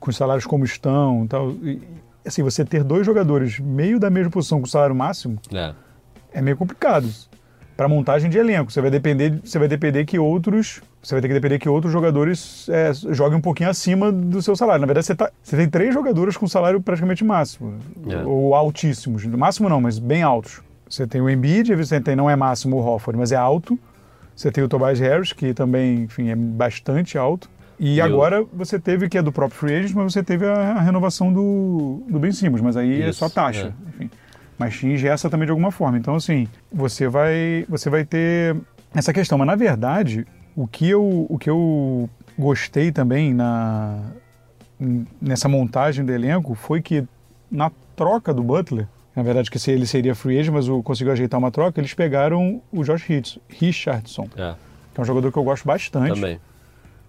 com 0.00 0.10
os 0.10 0.16
salários 0.16 0.44
como 0.46 0.64
estão 0.64 1.24
e 1.24 1.28
tal, 1.28 1.50
e- 1.62 1.80
e, 2.24 2.28
assim, 2.28 2.42
você 2.42 2.64
ter 2.64 2.82
dois 2.82 3.04
jogadores 3.06 3.58
meio 3.60 4.00
da 4.00 4.10
mesma 4.10 4.30
posição 4.30 4.58
com 4.60 4.66
o 4.66 4.70
salário 4.70 4.94
máximo 4.94 5.38
É, 5.52 6.38
é 6.38 6.42
meio 6.42 6.56
complicado. 6.56 7.06
Para 7.82 7.88
montagem 7.88 8.30
de 8.30 8.38
elenco, 8.38 8.70
você 8.70 8.80
vai 8.80 8.92
depender, 8.92 9.40
você 9.44 9.58
vai 9.58 9.66
depender 9.66 10.04
que 10.04 10.16
outros, 10.16 10.80
você 11.02 11.16
vai 11.16 11.20
ter 11.20 11.26
que 11.26 11.34
depender 11.34 11.58
que 11.58 11.68
outros 11.68 11.92
jogadores 11.92 12.68
é, 12.68 12.92
joguem 13.12 13.36
um 13.36 13.40
pouquinho 13.40 13.68
acima 13.68 14.12
do 14.12 14.40
seu 14.40 14.54
salário. 14.54 14.80
Na 14.80 14.86
verdade, 14.86 15.04
você, 15.04 15.16
tá, 15.16 15.32
você 15.42 15.56
tem 15.56 15.68
três 15.68 15.92
jogadores 15.92 16.36
com 16.36 16.46
salário 16.46 16.80
praticamente 16.80 17.24
máximo, 17.24 17.74
É. 18.08 18.22
ou 18.24 18.54
altíssimos. 18.54 19.24
Máximo 19.26 19.68
não, 19.68 19.80
mas 19.80 19.98
bem 19.98 20.22
altos. 20.22 20.60
Você 20.88 21.08
tem 21.08 21.20
o 21.20 21.28
Embiid, 21.28 21.74
você 21.74 22.00
tem 22.00 22.14
não 22.14 22.30
é 22.30 22.36
máximo 22.36 22.76
o 22.76 22.86
Hofford, 22.86 23.18
mas 23.18 23.32
é 23.32 23.36
alto. 23.36 23.76
Você 24.36 24.52
tem 24.52 24.62
o 24.62 24.68
Tobias 24.68 25.00
Harris, 25.00 25.32
que 25.32 25.52
também, 25.52 26.04
enfim, 26.04 26.28
é 26.30 26.36
bastante 26.36 27.18
alto. 27.18 27.50
E, 27.80 28.00
o- 28.00 28.04
agora 28.04 28.44
você 28.52 28.78
teve 28.78 29.08
que 29.08 29.18
é 29.18 29.22
do 29.22 29.32
próprio 29.32 29.58
free 29.58 29.74
agent, 29.74 29.92
mas 29.96 30.12
você 30.12 30.22
teve 30.22 30.46
a, 30.46 30.54
a 30.74 30.80
renovação 30.80 31.32
do, 31.32 32.00
do 32.08 32.20
Ben 32.20 32.30
Simmons, 32.30 32.60
mas 32.60 32.76
aí 32.76 33.02
é 33.02 33.08
Isso, 33.08 33.18
só 33.18 33.28
taxa. 33.28 33.74
é. 33.74 33.88
Enfim 34.04 34.10
mas 34.58 34.76
tinge 34.76 35.06
essa 35.06 35.28
também 35.28 35.46
de 35.46 35.50
alguma 35.50 35.70
forma. 35.70 35.98
Então, 35.98 36.14
assim, 36.14 36.48
você 36.72 37.08
vai, 37.08 37.64
você 37.68 37.90
vai 37.90 38.04
ter 38.04 38.56
essa 38.94 39.12
questão. 39.12 39.38
Mas, 39.38 39.46
na 39.46 39.56
verdade, 39.56 40.26
o 40.54 40.66
que 40.66 40.88
eu, 40.88 41.26
o 41.28 41.38
que 41.38 41.50
eu 41.50 42.08
gostei 42.38 42.92
também 42.92 43.34
na, 43.34 44.00
nessa 45.20 45.48
montagem 45.48 46.04
do 46.04 46.12
elenco 46.12 46.54
foi 46.54 46.80
que, 46.80 47.04
na 47.50 47.70
troca 47.96 48.32
do 48.32 48.42
Butler, 48.42 48.86
na 49.14 49.22
verdade, 49.22 49.50
que 49.50 49.58
se 49.58 49.70
ele 49.70 49.86
seria 49.86 50.14
free 50.14 50.38
agent, 50.38 50.54
mas 50.54 50.68
o, 50.68 50.82
conseguiu 50.82 51.12
ajeitar 51.12 51.38
uma 51.38 51.50
troca, 51.50 51.80
eles 51.80 51.92
pegaram 51.92 52.62
o 52.72 52.82
Josh 52.82 53.06
Richardson, 53.48 54.28
é, 54.36 54.54
que 54.94 55.00
é 55.00 55.02
um 55.02 55.04
jogador 55.04 55.30
que 55.30 55.38
eu 55.38 55.44
gosto 55.44 55.66
bastante. 55.66 56.14
também. 56.14 56.40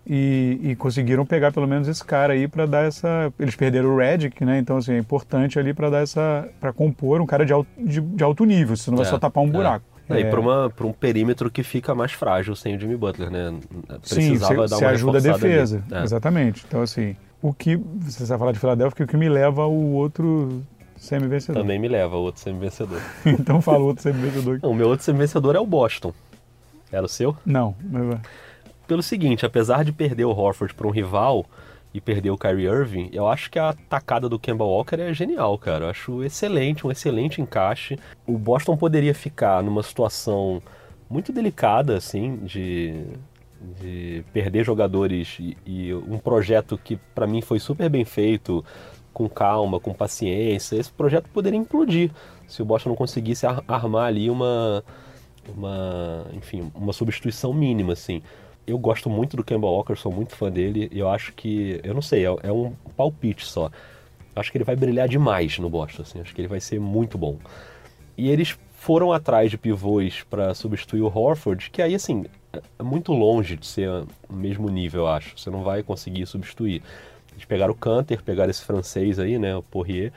E, 0.05 0.59
e 0.61 0.75
conseguiram 0.75 1.25
pegar 1.25 1.53
pelo 1.53 1.65
menos 1.65 1.87
esse 1.87 2.03
cara 2.03 2.33
aí 2.33 2.45
para 2.47 2.65
dar 2.65 2.85
essa. 2.85 3.31
Eles 3.39 3.55
perderam 3.55 3.89
o 3.95 3.97
Redick, 3.97 4.43
né? 4.43 4.57
Então, 4.59 4.75
assim, 4.77 4.93
é 4.93 4.97
importante 4.97 5.57
ali 5.57 5.73
para 5.73 5.89
dar 5.89 5.99
essa. 5.99 6.47
para 6.59 6.73
compor 6.73 7.21
um 7.21 7.25
cara 7.25 7.45
de 7.45 7.53
alto, 7.53 7.69
de, 7.77 8.01
de 8.01 8.23
alto 8.23 8.43
nível, 8.43 8.75
você 8.75 8.91
não 8.91 8.97
vai 8.97 9.05
É, 9.05 9.09
só 9.09 9.17
tapar 9.17 9.41
um 9.43 9.47
é. 9.47 9.51
buraco. 9.51 9.85
É, 10.09 10.19
E 10.19 10.23
É, 10.23 10.29
para 10.29 10.85
um 10.85 10.91
perímetro 10.91 11.49
que 11.49 11.63
fica 11.63 11.95
mais 11.95 12.11
frágil 12.11 12.53
sem 12.53 12.75
o 12.75 12.79
Jimmy 12.79 12.97
Butler, 12.97 13.31
né? 13.31 13.53
Sim, 14.01 14.15
Precisava 14.15 14.67
você 14.67 14.75
dar 14.75 14.77
uma 14.79 14.89
ajuda 14.89 15.17
a 15.17 15.21
defesa. 15.21 15.81
É. 15.89 16.03
Exatamente. 16.03 16.65
Então, 16.67 16.81
assim, 16.81 17.15
o 17.41 17.53
que. 17.53 17.77
Você 18.01 18.25
vai 18.25 18.37
falar 18.37 18.51
de 18.51 18.59
Filadélfia, 18.59 19.05
o 19.05 19.07
que 19.07 19.15
me 19.15 19.29
leva 19.29 19.61
ao 19.61 19.73
outro 19.73 20.61
semi-vencedor. 20.97 21.61
Também 21.61 21.79
me 21.79 21.87
leva 21.87 22.15
ao 22.15 22.23
outro 22.23 22.41
semi-vencedor. 22.41 22.99
então 23.25 23.61
fala 23.61 23.79
o 23.79 23.85
outro 23.85 24.03
semi-vencedor. 24.03 24.59
O 24.63 24.73
meu 24.73 24.89
outro 24.89 25.05
semi-vencedor 25.05 25.55
é 25.55 25.59
o 25.59 25.65
Boston. 25.65 26.13
Era 26.91 27.05
o 27.05 27.09
seu? 27.09 27.35
Não, 27.45 27.73
mas- 27.89 28.19
Pelo 28.87 29.01
seguinte, 29.01 29.45
apesar 29.45 29.83
de 29.83 29.91
perder 29.91 30.25
o 30.25 30.31
Horford 30.31 30.73
para 30.73 30.87
um 30.87 30.91
rival 30.91 31.45
e 31.93 32.01
perder 32.01 32.31
o 32.31 32.37
Kyrie 32.37 32.65
Irving, 32.65 33.09
eu 33.13 33.27
acho 33.27 33.51
que 33.51 33.59
a 33.59 33.73
tacada 33.87 34.27
do 34.27 34.39
Kemba 34.39 34.65
Walker 34.65 34.95
é 34.95 35.13
genial, 35.13 35.57
cara. 35.57 35.85
Eu 35.85 35.89
acho 35.89 36.23
excelente, 36.23 36.85
um 36.85 36.91
excelente 36.91 37.39
encaixe. 37.39 37.97
O 38.25 38.37
Boston 38.37 38.75
poderia 38.75 39.13
ficar 39.13 39.61
numa 39.63 39.83
situação 39.83 40.61
muito 41.09 41.31
delicada, 41.31 41.95
assim, 41.95 42.37
de, 42.37 43.05
de 43.79 44.25
perder 44.33 44.65
jogadores 44.65 45.37
e, 45.39 45.55
e 45.65 45.93
um 45.93 46.17
projeto 46.17 46.79
que 46.83 46.97
para 47.13 47.27
mim 47.27 47.41
foi 47.41 47.59
super 47.59 47.87
bem 47.89 48.03
feito, 48.03 48.65
com 49.13 49.29
calma, 49.29 49.79
com 49.79 49.93
paciência. 49.93 50.75
Esse 50.75 50.91
projeto 50.91 51.29
poderia 51.29 51.59
implodir 51.59 52.09
se 52.47 52.61
o 52.61 52.65
Boston 52.65 52.89
não 52.89 52.95
conseguisse 52.95 53.45
ar- 53.45 53.63
armar 53.67 54.07
ali 54.07 54.31
uma, 54.31 54.83
uma, 55.55 56.25
enfim, 56.33 56.71
uma 56.73 56.91
substituição 56.91 57.53
mínima, 57.53 57.93
assim. 57.93 58.23
Eu 58.65 58.78
gosto 58.78 59.10
muito 59.10 59.36
do 59.36 59.43
Kemba 59.43 59.67
Walker, 59.67 59.95
sou 59.95 60.12
muito 60.12 60.36
fã 60.36 60.52
dele. 60.52 60.89
E 60.91 60.99
eu 60.99 61.10
acho 61.10 61.34
que, 61.34 61.80
eu 61.84 61.93
não 61.93 62.02
sei, 62.02 62.26
é, 62.26 62.36
é 62.43 62.52
um 62.52 62.73
palpite 62.95 63.45
só. 63.45 63.69
Acho 64.36 64.52
que 64.52 64.58
ele 64.58 64.65
vai 64.65 64.76
brilhar 64.76 65.08
demais 65.08 65.60
no 65.60 65.69
Boston, 65.69 66.02
assim. 66.02 66.21
Acho 66.21 66.34
que 66.34 66.41
ele 66.41 66.47
vai 66.47 66.60
ser 66.60 66.80
muito 66.80 67.17
bom. 67.17 67.38
E 68.17 68.30
eles 68.30 68.58
foram 68.71 69.12
atrás 69.12 69.49
de 69.49 69.58
pivôs 69.58 70.23
para 70.30 70.54
substituir 70.54 71.02
o 71.02 71.08
Horford, 71.08 71.69
que 71.69 71.82
aí, 71.82 71.95
assim, 71.95 72.26
é 72.78 72.84
muito 72.84 73.13
longe 73.13 73.56
de 73.56 73.65
ser 73.65 73.89
o 73.89 74.34
mesmo 74.34 74.69
nível, 74.69 75.02
eu 75.02 75.08
acho. 75.08 75.38
Você 75.38 75.49
não 75.49 75.63
vai 75.63 75.82
conseguir 75.84 76.26
substituir. 76.26 76.82
Eles 77.32 77.45
pegaram 77.45 77.73
o 77.73 77.78
Canter, 77.78 78.21
pegaram 78.21 78.52
esse 78.52 78.63
francês 78.63 79.19
aí, 79.19 79.39
né, 79.39 79.56
o 79.56 79.63
Poirier, 79.63 80.12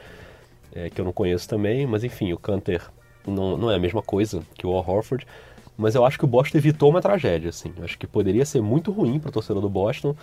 é, 0.74 0.90
que 0.90 1.00
eu 1.00 1.04
não 1.04 1.12
conheço 1.12 1.48
também, 1.48 1.86
mas 1.86 2.04
enfim, 2.04 2.32
o 2.32 2.38
Canter 2.38 2.82
não, 3.26 3.56
não 3.56 3.70
é 3.70 3.76
a 3.76 3.78
mesma 3.78 4.02
coisa 4.02 4.42
que 4.54 4.66
o 4.66 4.70
Horford, 4.70 5.26
mas 5.76 5.94
eu 5.94 6.04
acho 6.04 6.18
que 6.18 6.24
o 6.24 6.28
Boston 6.28 6.58
evitou 6.58 6.90
uma 6.90 7.00
tragédia, 7.02 7.50
assim. 7.50 7.72
Eu 7.76 7.84
acho 7.84 7.98
que 7.98 8.06
poderia 8.06 8.44
ser 8.46 8.60
muito 8.62 8.90
ruim 8.90 9.18
para 9.18 9.28
o 9.28 9.32
torcedor 9.32 9.60
do 9.62 9.68
Boston. 9.68 10.14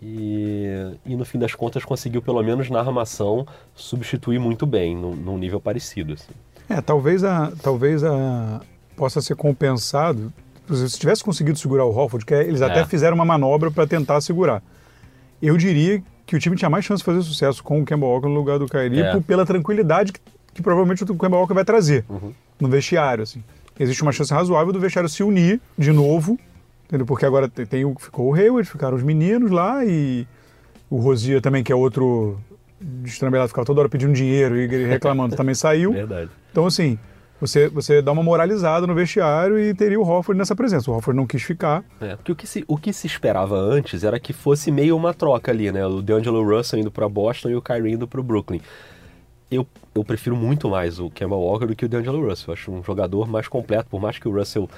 E, 0.00 0.96
e 1.06 1.14
no 1.14 1.24
fim 1.24 1.38
das 1.38 1.54
contas 1.54 1.84
conseguiu, 1.84 2.20
pelo 2.20 2.42
menos 2.42 2.68
na 2.68 2.80
armação, 2.80 3.46
substituir 3.74 4.38
muito 4.40 4.66
bem, 4.66 4.96
num, 4.96 5.14
num 5.14 5.38
nível 5.38 5.60
parecido. 5.60 6.14
Assim. 6.14 6.32
É, 6.68 6.80
talvez, 6.80 7.22
a, 7.22 7.52
talvez 7.62 8.02
a, 8.02 8.60
possa 8.96 9.20
ser 9.20 9.36
compensado. 9.36 10.32
Se 10.68 10.98
tivesse 10.98 11.22
conseguido 11.22 11.58
segurar 11.58 11.84
o 11.84 11.96
Horford, 11.96 12.24
que 12.26 12.34
é, 12.34 12.42
eles 12.42 12.62
até 12.62 12.80
É. 12.80 12.84
fizeram 12.84 13.14
uma 13.14 13.24
manobra 13.24 13.70
para 13.70 13.86
tentar 13.86 14.20
segurar. 14.20 14.62
Eu 15.40 15.56
diria 15.56 16.02
que 16.26 16.34
o 16.34 16.38
time 16.38 16.56
tinha 16.56 16.70
mais 16.70 16.84
chance 16.84 17.00
de 17.00 17.04
fazer 17.04 17.22
sucesso 17.22 17.62
com 17.62 17.80
o 17.80 17.84
Kemba 17.84 18.06
Walker 18.06 18.28
no 18.28 18.34
lugar 18.34 18.58
do 18.58 18.66
Kyrie 18.66 19.02
É. 19.02 19.20
pela 19.20 19.44
tranquilidade 19.44 20.12
que, 20.12 20.20
que 20.54 20.62
provavelmente 20.62 21.04
o 21.04 21.16
Kemba 21.16 21.36
Walker 21.36 21.54
vai 21.54 21.64
trazer 21.64 22.04
Uhum. 22.08 22.32
no 22.60 22.68
vestiário. 22.68 23.22
Assim. 23.22 23.42
Existe 23.78 24.02
uma 24.02 24.12
chance 24.12 24.32
razoável 24.32 24.72
do 24.72 24.80
vestiário 24.80 25.08
se 25.08 25.22
unir 25.22 25.60
de 25.76 25.92
novo, 25.92 26.38
entendeu? 26.86 27.06
porque 27.06 27.24
agora 27.24 27.48
tem, 27.48 27.66
tem 27.66 27.94
ficou 27.98 28.30
o 28.30 28.34
Hayward, 28.34 28.68
ficaram 28.68 28.96
os 28.96 29.02
meninos 29.02 29.50
lá 29.50 29.84
e 29.84 30.26
o 30.90 30.98
Rosier 30.98 31.40
também, 31.40 31.64
que 31.64 31.72
é 31.72 31.74
outro 31.74 32.38
destrambelhado, 32.80 33.48
ficava 33.48 33.64
toda 33.64 33.80
hora 33.80 33.88
pedindo 33.88 34.12
dinheiro 34.12 34.58
e 34.58 34.66
reclamando, 34.86 35.34
também 35.36 35.54
saiu. 35.54 35.92
Verdade. 35.94 36.30
Então, 36.50 36.66
assim, 36.66 36.98
você, 37.40 37.68
você 37.68 38.00
dá 38.00 38.12
uma 38.12 38.22
moralizada 38.22 38.86
no 38.86 38.94
vestiário 38.94 39.58
e 39.58 39.74
teria 39.74 39.98
o 39.98 40.06
Hofford 40.06 40.38
nessa 40.38 40.54
presença. 40.54 40.90
O 40.90 40.94
Hofford 40.94 41.16
não 41.16 41.26
quis 41.26 41.42
ficar. 41.42 41.82
É, 42.00 42.14
porque 42.14 42.30
o 42.30 42.36
que, 42.36 42.46
se, 42.46 42.64
o 42.68 42.76
que 42.76 42.92
se 42.92 43.06
esperava 43.06 43.56
antes 43.56 44.04
era 44.04 44.20
que 44.20 44.32
fosse 44.32 44.70
meio 44.70 44.96
uma 44.96 45.12
troca 45.12 45.50
ali, 45.50 45.72
né? 45.72 45.84
O 45.84 46.00
DeAngelo 46.00 46.44
Russell 46.44 46.78
indo 46.78 46.90
para 46.90 47.08
Boston 47.08 47.50
e 47.50 47.56
o 47.56 47.60
Kyrie 47.60 47.94
indo 47.94 48.06
para 48.06 48.20
o 48.20 48.22
Brooklyn. 48.22 48.60
Eu, 49.54 49.66
eu 49.94 50.02
prefiro 50.04 50.34
muito 50.34 50.68
mais 50.68 50.98
o 50.98 51.10
Kemba 51.10 51.36
Walker 51.36 51.66
do 51.66 51.76
que 51.76 51.84
o 51.84 51.88
DeAngelo 51.88 52.26
Russell. 52.26 52.46
Eu 52.48 52.52
acho 52.54 52.70
um 52.72 52.82
jogador 52.82 53.28
mais 53.28 53.46
completo, 53.48 53.88
por 53.90 54.00
mais 54.00 54.18
que 54.18 54.26
o 54.26 54.32
Russell 54.32 54.68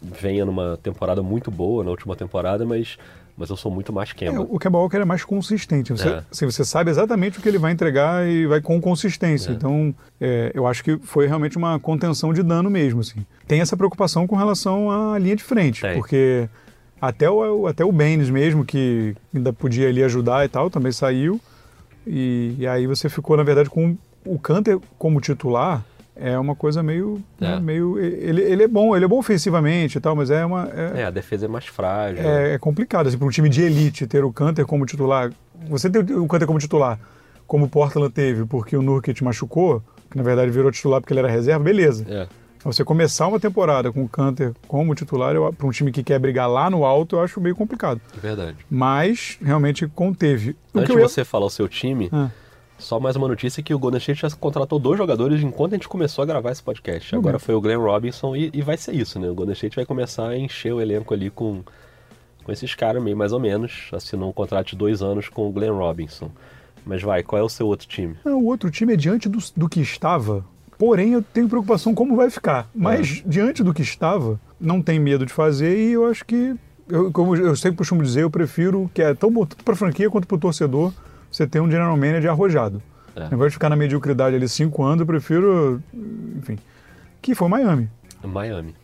venha 0.00 0.44
numa 0.44 0.78
temporada 0.82 1.22
muito 1.22 1.50
boa, 1.50 1.84
na 1.84 1.90
última 1.90 2.14
temporada, 2.16 2.64
mas, 2.64 2.96
mas 3.36 3.50
eu 3.50 3.56
sou 3.56 3.70
muito 3.70 3.92
mais 3.92 4.10
É, 4.10 4.14
Kemba. 4.14 4.46
o 4.48 4.58
Kemba 4.58 4.78
Walker 4.78 4.96
é 4.98 5.04
mais 5.04 5.24
consistente. 5.24 5.92
Você, 5.92 6.08
É. 6.08 6.22
assim, 6.30 6.46
você 6.46 6.64
sabe 6.64 6.90
exatamente 6.90 7.38
o 7.38 7.42
que 7.42 7.48
ele 7.48 7.58
vai 7.58 7.72
entregar 7.72 8.26
e 8.26 8.46
vai 8.46 8.60
com 8.60 8.80
consistência. 8.80 9.50
É. 9.50 9.54
Então, 9.54 9.94
é, 10.20 10.52
eu 10.54 10.66
acho 10.66 10.82
que 10.84 10.96
foi 10.98 11.26
realmente 11.26 11.58
uma 11.58 11.78
contenção 11.80 12.32
de 12.32 12.42
dano 12.42 12.70
mesmo. 12.70 13.00
Assim. 13.00 13.26
Tem 13.46 13.60
essa 13.60 13.76
preocupação 13.76 14.26
com 14.26 14.36
relação 14.36 14.90
à 14.90 15.18
linha 15.18 15.36
de 15.36 15.42
frente, 15.42 15.82
Tem. 15.82 15.94
porque 15.96 16.48
até 17.00 17.28
o, 17.28 17.66
até 17.66 17.84
o 17.84 17.90
Baines 17.92 18.30
mesmo, 18.30 18.64
que 18.64 19.14
ainda 19.34 19.52
podia 19.52 19.88
ali 19.88 20.02
ajudar 20.04 20.44
e 20.44 20.48
tal, 20.48 20.70
também 20.70 20.92
saiu. 20.92 21.40
E, 22.06 22.54
e 22.58 22.66
aí 22.66 22.86
você 22.86 23.08
ficou, 23.10 23.36
na 23.36 23.42
verdade, 23.42 23.68
com 23.68 23.96
o 24.24 24.38
Canter 24.38 24.78
como 24.98 25.20
titular. 25.20 25.84
É 26.22 26.38
uma 26.38 26.54
coisa 26.54 26.82
meio. 26.82 27.22
né, 27.40 27.54
É. 27.56 27.60
meio 27.60 27.98
ele, 27.98 28.42
ele 28.42 28.62
é 28.64 28.68
bom, 28.68 28.94
ele 28.94 29.06
é 29.06 29.08
bom 29.08 29.18
ofensivamente 29.18 29.96
e 29.96 30.00
tal, 30.02 30.14
mas 30.14 30.30
é 30.30 30.44
uma. 30.44 30.68
é- 30.74 31.00
É, 31.00 31.04
a 31.04 31.10
defesa 31.10 31.46
é 31.46 31.48
mais 31.48 31.64
frágil. 31.66 32.22
é, 32.22 32.54
é 32.54 32.58
complicado, 32.58 33.06
assim, 33.06 33.16
para 33.16 33.26
um 33.26 33.30
time 33.30 33.48
de 33.48 33.62
elite 33.62 34.06
ter 34.06 34.22
o 34.22 34.30
Canter 34.32 34.66
como 34.66 34.84
titular. 34.84 35.32
Você 35.68 35.88
ter 35.88 36.00
o 36.12 36.26
Canter 36.26 36.46
como 36.46 36.58
titular, 36.58 36.98
como 37.46 37.64
o 37.64 37.68
Portland 37.68 38.12
teve, 38.12 38.44
porque 38.44 38.76
o 38.76 38.82
Nurkic 38.82 39.24
machucou, 39.24 39.82
que 40.10 40.16
na 40.18 40.22
verdade 40.22 40.50
virou 40.50 40.70
titular 40.70 41.00
porque 41.00 41.12
ele 41.14 41.20
era 41.20 41.28
reserva, 41.30 41.64
beleza. 41.64 42.04
É. 42.08 42.26
Você 42.64 42.84
começar 42.84 43.26
uma 43.26 43.40
temporada 43.40 43.90
com 43.90 44.04
o 44.04 44.08
Canter 44.08 44.52
como 44.68 44.94
titular, 44.94 45.34
para 45.52 45.66
um 45.66 45.70
time 45.70 45.90
que 45.90 46.02
quer 46.02 46.18
brigar 46.18 46.50
lá 46.50 46.68
no 46.68 46.84
alto, 46.84 47.16
eu 47.16 47.22
acho 47.22 47.40
meio 47.40 47.56
complicado. 47.56 47.98
verdade. 48.20 48.58
Mas 48.70 49.38
realmente 49.42 49.86
conteve. 49.88 50.54
O 50.74 50.80
Antes 50.80 50.94
de 50.94 51.00
ia- 51.00 51.08
você 51.08 51.24
falar 51.24 51.46
o 51.46 51.50
seu 51.50 51.66
time, 51.66 52.10
Ah. 52.12 52.28
Só 52.80 52.98
mais 52.98 53.14
uma 53.14 53.28
notícia 53.28 53.62
que 53.62 53.74
o 53.74 53.78
Golden 53.78 53.98
State 53.98 54.22
já 54.22 54.30
contratou 54.30 54.78
dois 54.78 54.98
jogadores 54.98 55.42
enquanto 55.42 55.74
a 55.74 55.76
gente 55.76 55.88
começou 55.88 56.22
a 56.22 56.26
gravar 56.26 56.50
esse 56.50 56.62
podcast. 56.62 57.14
Uhum. 57.14 57.20
Agora 57.20 57.38
foi 57.38 57.54
o 57.54 57.60
Glenn 57.60 57.78
Robinson 57.78 58.34
e, 58.34 58.50
e 58.52 58.62
vai 58.62 58.76
ser 58.76 58.94
isso, 58.94 59.18
né? 59.18 59.28
O 59.28 59.34
Golden 59.34 59.52
State 59.52 59.76
vai 59.76 59.84
começar 59.84 60.28
a 60.28 60.38
encher 60.38 60.72
o 60.72 60.80
elenco 60.80 61.12
ali 61.14 61.30
com, 61.30 61.62
com 62.42 62.50
esses 62.50 62.74
caras, 62.74 63.02
meio 63.02 63.16
mais 63.16 63.32
ou 63.32 63.38
menos. 63.38 63.88
Assinou 63.92 64.30
um 64.30 64.32
contrato 64.32 64.68
de 64.68 64.76
dois 64.76 65.02
anos 65.02 65.28
com 65.28 65.48
o 65.48 65.52
Glenn 65.52 65.76
Robinson. 65.76 66.30
Mas 66.84 67.02
vai, 67.02 67.22
qual 67.22 67.40
é 67.40 67.44
o 67.44 67.48
seu 67.48 67.66
outro 67.66 67.86
time? 67.86 68.16
Não, 68.24 68.38
o 68.38 68.46
outro 68.46 68.70
time 68.70 68.94
é 68.94 68.96
diante 68.96 69.28
do, 69.28 69.38
do 69.54 69.68
que 69.68 69.80
estava, 69.80 70.44
porém 70.78 71.12
eu 71.12 71.22
tenho 71.22 71.48
preocupação 71.48 71.94
como 71.94 72.16
vai 72.16 72.30
ficar. 72.30 72.68
Mas 72.74 73.22
diante 73.26 73.62
do 73.62 73.74
que 73.74 73.82
estava, 73.82 74.40
não 74.58 74.80
tem 74.80 74.98
medo 74.98 75.26
de 75.26 75.32
fazer 75.32 75.78
e 75.78 75.92
eu 75.92 76.06
acho 76.06 76.24
que, 76.24 76.56
eu, 76.88 77.12
como 77.12 77.36
eu 77.36 77.54
sempre 77.54 77.76
costumo 77.76 78.02
dizer, 78.02 78.22
eu 78.22 78.30
prefiro 78.30 78.90
que 78.94 79.02
é 79.02 79.12
tão 79.12 79.30
para 79.62 79.74
a 79.74 79.76
franquia 79.76 80.08
quanto 80.08 80.26
para 80.26 80.36
o 80.36 80.40
torcedor 80.40 80.90
você 81.30 81.46
ter 81.46 81.60
um 81.60 81.70
general 81.70 81.96
manager 81.96 82.30
arrojado. 82.30 82.82
É. 83.14 83.24
Ao 83.24 83.34
invés 83.34 83.50
de 83.50 83.54
ficar 83.54 83.68
na 83.68 83.76
mediocridade 83.76 84.36
ali 84.36 84.48
cinco 84.48 84.82
anos, 84.82 85.00
eu 85.00 85.06
prefiro, 85.06 85.82
enfim, 86.36 86.58
que 87.20 87.34
foi 87.34 87.48
Miami. 87.48 87.88
Miami. 88.24 88.74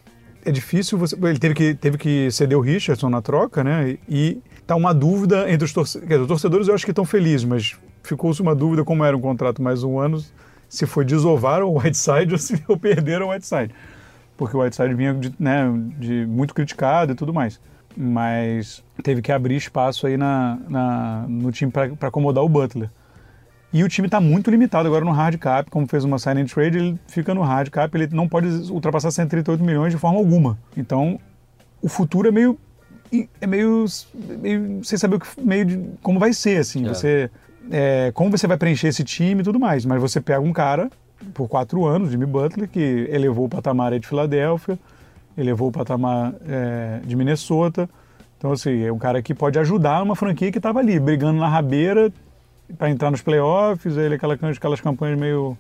É 0.45 0.53
difícil 0.53 0.97
você. 0.97 1.17
Ele 1.17 1.39
teve 1.39 1.55
que, 1.55 1.75
teve 1.75 1.99
que 1.99 2.31
ceder 2.31 2.57
o 2.57 2.61
Richardson 2.61 3.09
na 3.09 3.21
troca, 3.21 3.65
né? 3.65 3.99
E 4.09 4.41
tá 4.67 4.77
uma 4.77 4.93
dúvida 4.95 5.51
entre 5.51 5.65
os 5.65 5.73
torcedores. 5.73 6.21
Os 6.23 6.29
torcedores 6.29 6.69
eu 6.69 6.75
acho 6.75 6.85
que 6.85 6.93
estão 6.93 7.05
felizes, 7.05 7.45
mas 7.45 7.77
ficou-se 8.03 8.41
uma 8.41 8.55
dúvida 8.55 8.85
como 8.85 9.05
era 9.05 9.17
um 9.17 9.21
contrato 9.21 9.61
mais 9.61 9.83
um 9.83 9.99
ano, 9.99 10.23
se 10.69 10.87
foi 10.87 11.05
desovar 11.05 11.63
o 11.63 11.79
Whiteside 11.79 12.33
ou 12.33 12.39
se 12.39 12.57
perderam 12.81 13.27
o 13.27 13.31
Whiteside. 13.31 13.75
Porque 14.37 14.57
o 14.57 14.61
Whiteside 14.61 14.95
vinha 14.95 15.15
de, 15.15 15.33
né, 15.39 15.67
de 15.99 16.27
muito 16.27 16.55
criticado 16.55 17.13
e 17.13 17.15
tudo 17.15 17.33
mais. 17.33 17.61
Mas 17.97 18.85
teve 19.03 19.23
que 19.23 19.33
abrir 19.33 19.57
espaço 19.57 20.07
aí 20.07 20.17
na, 20.17 20.59
na- 20.69 21.25
no 21.29 21.51
time 21.51 21.71
para 21.73 22.09
acomodar 22.09 22.45
o 22.45 22.49
Butler. 22.49 22.91
E 23.73 23.83
o 23.83 23.89
time 23.89 24.07
está 24.07 24.21
muito 24.21 24.51
limitado 24.51 24.87
agora 24.87 25.05
no 25.05 25.11
hard 25.11 25.37
cap, 25.39 25.71
como 25.71 25.87
fez 25.87 26.05
uma 26.05 26.19
sign 26.19 26.41
and 26.41 26.47
trade, 26.47 26.79
ele 26.79 27.01
fica 27.09 27.35
no 27.35 27.43
hard 27.43 27.69
cap, 27.71 27.95
ele 27.97 28.09
não 28.15 28.29
pode 28.29 28.47
ultrapassar 28.71 29.11
138 29.11 29.63
milhões 29.63 29.93
de 29.93 29.99
forma 29.99 30.19
alguma. 30.19 30.57
Então, 30.77 31.19
o 31.83 31.89
futuro 31.89 32.29
é 32.29 32.31
meio 32.31 32.59
é 33.41 33.47
meio, 33.47 33.85
meio 34.41 34.85
sem 34.85 34.99
saber 34.99 35.17
o 35.17 35.21
que 35.21 35.27
meio 35.41 35.65
de, 35.65 35.81
como 36.03 36.19
vai 36.19 36.33
ser 36.33 36.59
assim. 36.59 36.87
É. 36.87 36.89
Você 36.89 37.31
é, 37.71 38.11
como 38.15 38.31
você 38.31 38.47
vai 38.47 38.57
preencher 38.57 38.89
esse 38.89 39.03
time 39.05 39.41
e 39.41 39.45
tudo 39.45 39.59
mais. 39.59 39.85
Mas 39.85 40.01
você 40.01 40.21
pega 40.21 40.41
um 40.41 40.53
cara 40.53 40.91
por 41.35 41.49
quatro 41.49 41.85
anos, 41.85 42.11
Jimmy 42.11 42.27
Butler, 42.27 42.69
que 42.69 43.09
elevou 43.11 43.47
o 43.47 43.49
patamar 43.49 43.93
aí 43.93 43.99
de 44.01 44.07
Filadélfia, 44.07 44.79
elevou 45.37 45.69
o 45.69 45.73
patamar 45.73 46.35
é, 46.49 47.01
de 47.05 47.15
Minnesota. 47.17 47.89
Então, 48.39 48.53
assim, 48.53 48.83
é 48.85 48.93
um 48.93 48.99
cara 48.99 49.23
que 49.23 49.35
pode 49.35 49.59
ajudar 49.59 50.03
uma 50.03 50.15
franquia 50.17 50.51
que 50.53 50.59
estava 50.59 50.79
ali, 50.81 50.99
brigando 51.01 51.39
na 51.41 51.49
rabeira 51.49 52.13
para 52.77 52.91
entrar 52.91 53.11
nos 53.11 53.23
playoffs, 53.23 53.97
ele 53.97 54.17
aquela, 54.17 54.35
aquelas 54.35 54.81
campanhas 54.81 55.19
meio 55.19 55.57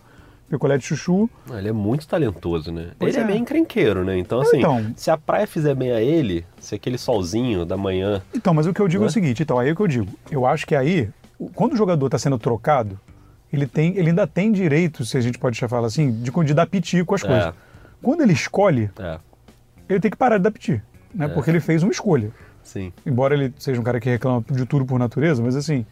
picolé 0.49 0.77
de 0.79 0.85
chuchu. 0.85 1.29
Ele 1.51 1.69
é 1.69 1.73
muito 1.73 2.07
talentoso, 2.07 2.71
né? 2.73 2.89
Pois 2.99 3.15
ele 3.15 3.23
é. 3.23 3.25
é. 3.25 3.31
meio 3.31 3.41
encrenqueiro, 3.41 4.05
né? 4.05 4.17
Então, 4.19 4.41
assim, 4.41 4.59
Então. 4.59 4.93
se 4.97 5.11
a 5.11 5.17
praia 5.17 5.47
fizer 5.47 5.75
bem 5.75 5.91
a 5.93 6.01
ele, 6.01 6.45
se 6.61 6.75
aquele 6.75 6.99
solzinho 6.99 7.65
da 7.65 7.77
manhã. 7.77 8.23
Então, 8.35 8.53
mas 8.55 8.67
o 8.67 8.73
que 8.75 8.81
eu 8.81 8.89
digo 8.89 9.03
é, 9.03 9.07
Né? 9.07 9.09
o 9.09 9.13
seguinte, 9.13 9.43
então, 9.43 9.59
aí 9.59 9.69
é 9.69 9.73
o 9.73 9.77
que 9.77 9.83
eu 9.83 9.89
digo. 9.89 10.09
Eu 10.31 10.45
acho 10.47 10.67
que 10.67 10.75
aí, 10.75 11.09
quando 11.55 11.73
o 11.73 11.77
jogador 11.77 12.07
está 12.07 12.19
sendo 12.19 12.39
trocado, 12.39 12.99
ele, 13.53 13.67
tem, 13.67 13.97
ele 13.97 14.11
ainda 14.11 14.27
tem 14.27 14.53
direito, 14.53 15.05
se 15.05 15.17
a 15.17 15.21
gente 15.21 15.39
pode 15.39 15.59
falar 15.67 15.87
assim, 15.87 16.11
de, 16.21 16.31
de 16.31 16.55
dar 16.55 16.67
piti 16.67 17.03
com 17.05 17.15
as 17.15 17.25
É. 17.25 17.27
coisas. 17.27 17.55
Quando 18.03 18.21
ele 18.23 18.33
escolhe, 18.33 18.91
É, 18.99 19.19
ele 19.89 20.01
tem 20.01 20.11
que 20.11 20.17
parar 20.17 20.39
de 20.39 20.45
dar 20.45 20.51
piti, 20.51 20.83
né? 21.15 21.27
É. 21.27 21.29
Porque 21.29 21.51
ele 21.51 21.61
fez 21.61 21.83
uma 21.83 21.93
escolha. 21.93 22.31
sim. 22.63 22.93
Embora 23.05 23.35
ele 23.35 23.53
seja 23.59 23.81
um 23.81 23.85
cara 23.85 24.01
que 24.01 24.09
reclama 24.09 24.45
de 24.51 24.67
tudo 24.67 24.85
por 24.85 24.99
natureza, 24.99 25.43
mas 25.43 25.57
assim, 25.57 25.87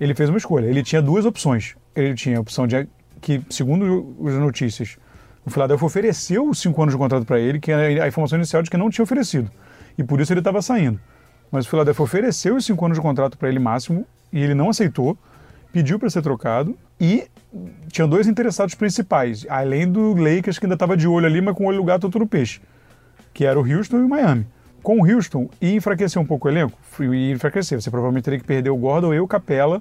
ele 0.00 0.14
fez 0.14 0.28
uma 0.28 0.38
escolha. 0.38 0.66
Ele 0.66 0.82
tinha 0.82 1.02
duas 1.02 1.24
opções. 1.24 1.76
Ele 1.94 2.14
tinha 2.14 2.38
a 2.38 2.40
opção 2.40 2.66
de 2.66 2.88
que, 3.20 3.42
segundo 3.50 4.16
as 4.26 4.34
notícias, 4.34 4.96
o 5.44 5.50
Philadelphia 5.50 5.86
ofereceu 5.86 6.48
os 6.48 6.60
cinco 6.60 6.80
anos 6.82 6.94
de 6.94 6.98
contrato 6.98 7.24
para 7.24 7.40
ele, 7.40 7.58
que 7.58 7.72
era 7.72 8.04
a 8.04 8.08
informação 8.08 8.38
inicial 8.38 8.62
de 8.62 8.70
que 8.70 8.76
não 8.76 8.90
tinha 8.90 9.02
oferecido. 9.02 9.50
E 9.96 10.04
por 10.04 10.20
isso 10.20 10.32
ele 10.32 10.40
estava 10.40 10.62
saindo. 10.62 11.00
Mas 11.50 11.66
o 11.66 11.70
Philadelphia 11.70 12.04
ofereceu 12.04 12.56
os 12.56 12.64
cinco 12.64 12.84
anos 12.84 12.98
de 12.98 13.02
contrato 13.02 13.36
para 13.36 13.48
ele 13.48 13.58
máximo 13.58 14.06
e 14.32 14.40
ele 14.40 14.54
não 14.54 14.68
aceitou, 14.68 15.16
pediu 15.72 15.98
para 15.98 16.10
ser 16.10 16.22
trocado 16.22 16.76
e 17.00 17.26
tinha 17.90 18.06
dois 18.06 18.26
interessados 18.26 18.74
principais, 18.74 19.46
além 19.48 19.90
do 19.90 20.14
Lakers 20.14 20.58
que 20.58 20.66
ainda 20.66 20.74
estava 20.74 20.96
de 20.96 21.08
olho 21.08 21.26
ali, 21.26 21.40
mas 21.40 21.56
com 21.56 21.64
o 21.64 21.66
olho 21.68 21.78
do 21.78 21.84
gato 21.84 22.04
outro 22.04 22.20
no 22.20 22.26
peixe, 22.26 22.60
que 23.38 23.46
era 23.46 23.56
o 23.56 23.62
Houston 23.62 23.98
e 23.98 24.02
o 24.02 24.08
Miami. 24.08 24.44
Com 24.82 25.00
o 25.00 25.08
Houston, 25.08 25.48
ia 25.60 25.72
enfraquecer 25.76 26.20
um 26.20 26.26
pouco 26.26 26.48
o 26.48 26.50
elenco? 26.50 26.76
Ia 26.98 27.30
enfraquecer. 27.30 27.80
Você 27.80 27.88
provavelmente 27.88 28.24
teria 28.24 28.40
que 28.40 28.44
perder 28.44 28.70
o 28.70 28.76
Gordon 28.76 29.14
e 29.14 29.20
o 29.20 29.28
Capela 29.28 29.80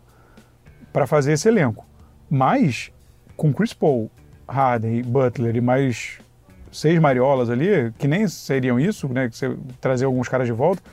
para 0.93 1.07
fazer 1.07 1.31
esse 1.31 1.47
elenco. 1.47 1.83
Mas, 2.29 2.91
com 3.35 3.51
Chris 3.51 3.73
Paul, 3.73 4.11
Harden, 4.47 5.01
Butler 5.01 5.55
e 5.55 5.61
mais 5.61 6.19
seis 6.71 6.99
mariolas 6.99 7.49
ali, 7.49 7.91
que 7.97 8.07
nem 8.07 8.27
seriam 8.27 8.79
isso, 8.79 9.07
né? 9.07 9.27
Que 9.27 9.35
você 9.35 9.57
trazer 9.81 10.05
alguns 10.05 10.29
caras 10.29 10.45
de 10.45 10.53
volta, 10.53 10.83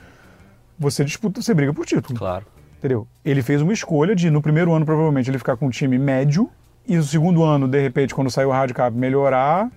você 0.79 1.05
disputa, 1.05 1.43
você 1.43 1.53
briga 1.53 1.71
por 1.71 1.85
título. 1.85 2.17
Claro. 2.17 2.47
Entendeu? 2.79 3.07
Ele 3.23 3.43
fez 3.43 3.61
uma 3.61 3.73
escolha 3.73 4.15
de, 4.15 4.31
no 4.31 4.41
primeiro 4.41 4.73
ano, 4.73 4.87
provavelmente, 4.87 5.29
ele 5.29 5.37
ficar 5.37 5.55
com 5.55 5.67
um 5.67 5.69
time 5.69 5.99
médio, 5.99 6.49
e 6.87 6.97
no 6.97 7.03
segundo 7.03 7.43
ano, 7.43 7.67
de 7.67 7.79
repente, 7.79 8.15
quando 8.15 8.31
sair 8.31 8.45
o 8.45 8.51
hard 8.51 8.73
cap, 8.73 8.97
melhorar. 8.97 9.69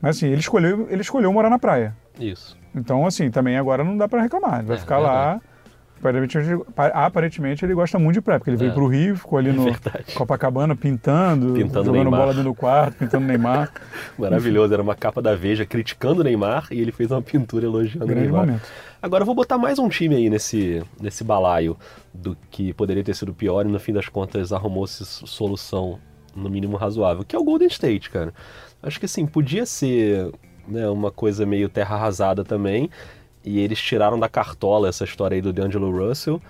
Mas 0.00 0.16
assim, 0.16 0.26
ele 0.26 0.40
escolheu, 0.40 0.86
ele 0.90 1.00
escolheu 1.02 1.32
morar 1.32 1.50
na 1.50 1.58
praia. 1.58 1.96
Isso. 2.18 2.56
Então, 2.74 3.06
assim, 3.06 3.30
também 3.30 3.56
agora 3.56 3.82
não 3.82 3.96
dá 3.96 4.06
para 4.08 4.22
reclamar. 4.22 4.58
Ele 4.58 4.66
vai 4.68 4.76
É, 4.76 4.80
ficar 4.80 4.98
lá 4.98 5.40
aparentemente, 5.98 6.62
aparentemente 6.92 7.64
ele 7.64 7.72
gosta 7.74 7.98
muito 7.98 8.14
de 8.16 8.20
praia, 8.20 8.38
porque 8.38 8.50
ele 8.50 8.56
veio 8.58 8.70
É. 8.70 8.74
para 8.74 8.82
o 8.82 8.86
Rio, 8.86 9.16
ficou 9.16 9.38
ali 9.38 9.48
É 9.48 9.52
no 9.52 9.64
verdade. 9.64 10.14
Copacabana 10.14 10.76
pintando, 10.76 11.54
Pintando 11.54 11.86
jogando 11.86 12.02
Neymar. 12.02 12.20
bola 12.20 12.32
dentro 12.34 12.50
do 12.50 12.54
quarto, 12.54 12.96
pintando 12.98 13.24
Neymar. 13.26 13.72
Maravilhoso, 14.18 14.74
era 14.74 14.82
uma 14.82 14.94
capa 14.94 15.22
da 15.22 15.34
Veja 15.34 15.64
criticando 15.64 16.20
o 16.20 16.24
Neymar 16.24 16.68
e 16.70 16.80
ele 16.80 16.92
fez 16.92 17.10
uma 17.10 17.22
pintura 17.22 17.64
elogiando 17.64 18.12
o 18.12 18.14
Neymar. 18.14 18.46
momento. 18.46 18.68
Agora 19.00 19.22
eu 19.22 19.26
vou 19.26 19.34
botar 19.34 19.56
mais 19.56 19.78
um 19.78 19.88
time 19.88 20.14
aí 20.16 20.28
nesse, 20.28 20.82
nesse 21.00 21.24
balaio 21.24 21.76
do 22.12 22.36
que 22.50 22.72
poderia 22.74 23.02
ter 23.02 23.14
sido 23.14 23.32
pior 23.32 23.64
e 23.64 23.68
no 23.68 23.78
fim 23.80 23.92
das 23.94 24.08
contas 24.08 24.52
arrumou-se 24.52 25.02
solução 25.04 25.98
no 26.36 26.50
mínimo 26.50 26.76
razoável, 26.76 27.24
que 27.24 27.34
é 27.34 27.38
o 27.38 27.44
Golden 27.44 27.68
State, 27.68 28.10
cara. 28.10 28.32
Acho 28.82 29.00
que 29.00 29.06
assim, 29.06 29.26
podia 29.26 29.64
ser 29.66 30.30
né, 30.68 30.88
uma 30.88 31.10
coisa 31.10 31.46
meio 31.46 31.68
terra 31.68 31.96
arrasada 31.96 32.44
também, 32.44 32.90
e 33.44 33.58
eles 33.60 33.80
tiraram 33.80 34.18
da 34.18 34.28
cartola 34.28 34.88
essa 34.88 35.04
história 35.04 35.36
aí 35.36 35.42
do 35.42 35.52
D'Angelo 35.52 35.90
Russell, 35.90 36.40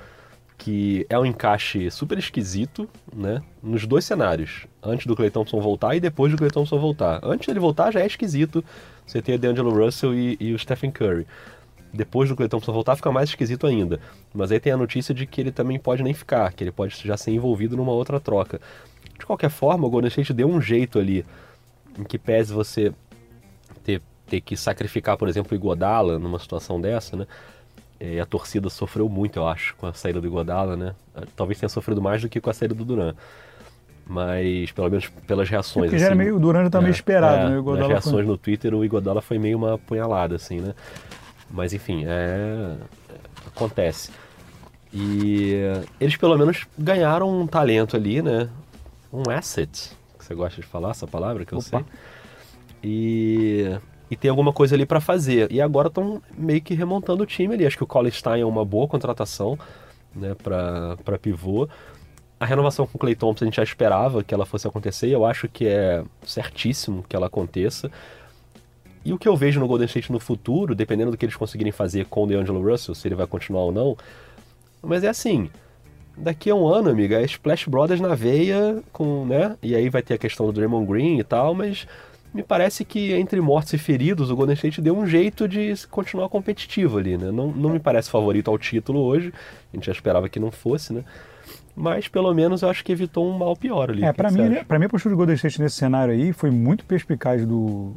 que 0.59 1.07
é 1.11 1.18
um 1.18 1.27
encaixe 1.27 1.90
super 1.90 2.16
esquisito, 2.16 2.88
né? 3.14 3.42
Nos 3.62 3.87
dois 3.87 4.05
cenários. 4.05 4.66
Antes 4.83 5.07
do 5.07 5.14
Clay 5.14 5.31
Thompson 5.31 5.61
voltar 5.61 5.94
e 5.94 6.01
depois 6.01 6.33
do 6.33 6.38
Clay 6.38 6.51
Thompson 6.51 6.79
voltar. 6.79 7.20
Antes 7.22 7.46
dele 7.46 7.61
voltar 7.61 7.92
já 7.92 8.01
é 8.01 8.07
esquisito 8.07 8.64
você 9.07 9.20
ter 9.20 9.35
o 9.35 9.38
D'Angelo 9.38 9.70
Russell 9.70 10.14
e, 10.14 10.37
e 10.40 10.55
o 10.55 10.59
Stephen 10.59 10.90
Curry. 10.90 11.27
Depois 11.92 12.29
do 12.29 12.37
Clay 12.37 12.49
Thompson 12.49 12.72
voltar 12.72 12.96
fica 12.96 13.12
mais 13.12 13.29
esquisito 13.29 13.66
ainda. 13.66 14.01
Mas 14.35 14.51
aí 14.51 14.59
tem 14.59 14.72
a 14.72 14.77
notícia 14.77 15.14
de 15.14 15.27
que 15.27 15.40
ele 15.40 15.53
também 15.53 15.79
pode 15.79 16.03
nem 16.03 16.14
ficar, 16.14 16.53
que 16.53 16.64
ele 16.64 16.72
pode 16.72 16.96
já 17.05 17.16
ser 17.16 17.31
envolvido 17.31 17.77
numa 17.77 17.92
outra 17.92 18.18
troca. 18.18 18.61
De 19.18 19.24
qualquer 19.24 19.50
forma, 19.50 19.87
o 19.87 19.90
Golden 19.90 20.09
State 20.09 20.33
deu 20.33 20.48
um 20.48 20.61
jeito 20.61 20.98
ali, 20.98 21.24
em 21.98 22.05
que 22.05 22.18
pese 22.18 22.52
você 22.52 22.92
ter, 23.83 24.02
ter 24.26 24.40
que 24.40 24.57
sacrificar, 24.57 25.16
por 25.16 25.29
exemplo, 25.29 25.52
o 25.52 25.55
Iguodala 25.55 26.18
numa 26.18 26.38
situação 26.38 26.81
dessa, 26.81 27.16
né? 27.16 27.26
E 27.98 28.20
a 28.20 28.26
torcida 28.26 28.68
sofreu 28.68 29.09
muito, 29.09 29.38
eu 29.38 29.48
acho, 29.48 29.74
com 29.76 29.87
a 29.87 29.92
saída 29.94 30.20
do 30.20 30.26
Iguodala, 30.26 30.76
né? 30.76 30.94
Talvez 31.35 31.59
tenha 31.59 31.68
sofrido 31.68 32.02
mais 32.02 32.20
do 32.20 32.29
que 32.29 32.40
com 32.40 32.50
a 32.50 32.52
saída 32.52 32.74
do 32.74 32.85
Duran. 32.85 33.14
Mas, 34.07 34.70
pelo 34.70 34.88
menos 34.90 35.09
pelas 35.26 35.48
reações. 35.48 35.87
Porque 35.87 35.98
já 35.98 36.07
era 36.07 36.14
assim, 36.14 36.24
meio, 36.24 36.37
o 36.37 36.38
Durant 36.38 36.70
tá 36.70 36.81
meio 36.81 36.92
esperado, 36.92 37.46
é, 37.46 37.50
né? 37.50 37.59
O 37.59 37.76
nas 37.76 37.88
reações 37.88 38.14
foi... 38.14 38.24
no 38.24 38.37
Twitter, 38.37 38.74
o 38.74 38.85
Iguodala 38.85 39.20
foi 39.20 39.38
meio 39.38 39.57
uma 39.57 39.74
apunhalada, 39.74 40.37
assim, 40.37 40.61
né? 40.61 40.74
Mas, 41.50 41.72
enfim, 41.72 42.05
é... 42.07 42.76
acontece. 43.46 44.11
E 44.92 45.55
eles, 46.00 46.16
pelo 46.16 46.38
menos, 46.38 46.66
ganharam 46.79 47.40
um 47.40 47.46
talento 47.46 47.96
ali, 47.96 48.22
né? 48.22 48.48
Um 49.12 49.31
asset, 49.31 49.97
que 50.19 50.25
você 50.25 50.35
gosta 50.35 50.61
de 50.61 50.66
falar 50.66 50.90
essa 50.90 51.07
palavra, 51.07 51.45
que 51.45 51.53
eu 51.53 51.59
Opa. 51.59 51.69
sei. 51.69 51.85
E, 52.83 53.79
e 54.11 54.16
tem 54.16 54.31
alguma 54.31 54.53
coisa 54.53 54.75
ali 54.75 54.87
pra 54.87 55.01
fazer. 55.01 55.51
E 55.51 55.61
agora 55.61 55.88
estão 55.88 56.23
meio 56.37 56.61
que 56.61 56.75
remontando 56.75 57.23
o 57.23 57.27
time 57.27 57.55
ali. 57.55 57.66
Acho 57.66 57.77
que 57.77 57.85
o 57.85 57.87
Colin 57.87 58.11
Stein 58.11 58.40
é 58.40 58.47
uma 58.47 58.64
boa 58.64 58.87
contratação, 58.87 59.59
né, 60.14 60.35
pra 60.35 61.19
pivô. 61.21 61.69
A 62.38 62.45
renovação 62.45 62.87
com 62.87 62.97
o 62.97 63.01
Clay 63.01 63.14
Thompson 63.14 63.45
a 63.45 63.47
gente 63.47 63.57
já 63.57 63.62
esperava 63.62 64.23
que 64.23 64.35
ela 64.35 64.45
fosse 64.45 64.69
acontecer 64.69 65.09
e 65.09 65.12
eu 65.12 65.25
acho 65.25 65.49
que 65.49 65.66
é 65.66 66.05
certíssimo 66.23 67.03
que 67.09 67.16
ela 67.16 67.29
aconteça. 67.29 67.90
E 69.05 69.12
o 69.12 69.19
que 69.19 69.29
eu 69.29 69.37
vejo 69.37 69.59
no 69.59 69.66
Golden 69.66 69.87
State 69.87 70.12
no 70.12 70.19
futuro, 70.19 70.75
dependendo 70.75 71.12
do 71.12 71.16
que 71.16 71.25
eles 71.25 71.37
conseguirem 71.37 71.73
fazer 71.73 72.07
com 72.07 72.25
o 72.25 72.27
DeAngelo 72.27 72.61
Russell, 72.61 72.95
se 72.95 73.09
ele 73.09 73.14
vai 73.14 73.27
continuar 73.27 73.62
ou 73.62 73.73
não, 73.73 73.97
mas 74.83 75.03
é 75.03 75.09
assim, 75.09 75.49
daqui 76.16 76.50
a 76.50 76.55
um 76.55 76.66
ano, 76.66 76.88
amiga, 76.88 77.20
é 77.20 77.24
Splash 77.24 77.66
Brothers 77.68 78.00
na 78.00 78.14
veia, 78.14 78.83
com, 78.92 79.24
né? 79.26 79.57
E 79.62 79.74
aí 79.74 79.88
vai 79.88 80.02
ter 80.02 80.14
a 80.14 80.18
questão 80.18 80.46
do 80.46 80.52
Draymond 80.52 80.87
Green 80.87 81.18
e 81.18 81.24
tal, 81.24 81.55
mas 81.55 81.87
me 82.33 82.42
parece 82.42 82.85
que 82.85 83.12
entre 83.12 83.40
mortos 83.40 83.72
e 83.72 83.79
feridos, 83.79 84.31
o 84.31 84.37
Golden 84.37 84.55
State 84.55 84.81
deu 84.81 84.96
um 84.96 85.07
jeito 85.07 85.48
de 85.48 85.74
continuar 85.90 86.29
competitivo 86.29 86.98
ali, 86.98 87.16
né? 87.16 87.31
Não, 87.31 87.48
não 87.48 87.70
me 87.70 87.79
parece 87.79 88.11
favorito 88.11 88.50
ao 88.50 88.59
título 88.59 89.00
hoje, 89.00 89.33
a 89.72 89.76
gente 89.76 89.87
já 89.87 89.92
esperava 89.92 90.29
que 90.29 90.40
não 90.40 90.50
fosse, 90.50 90.92
né? 90.92 91.05
Mas 91.74 92.09
pelo 92.09 92.33
menos 92.33 92.62
eu 92.62 92.70
acho 92.70 92.83
que 92.83 92.90
evitou 92.90 93.29
um 93.29 93.37
mal 93.37 93.55
pior 93.55 93.90
ali. 93.90 94.02
É, 94.02 94.12
que 94.12 94.22
mim, 94.33 94.40
acha? 94.40 94.64
pra 94.64 94.79
mim 94.79 94.87
a 94.87 94.88
postura 94.88 95.14
do 95.14 95.16
Golden 95.16 95.37
State 95.37 95.61
nesse 95.61 95.76
cenário 95.76 96.14
aí 96.14 96.33
foi 96.33 96.50
muito 96.50 96.85
perspicaz 96.85 97.46
do... 97.46 97.92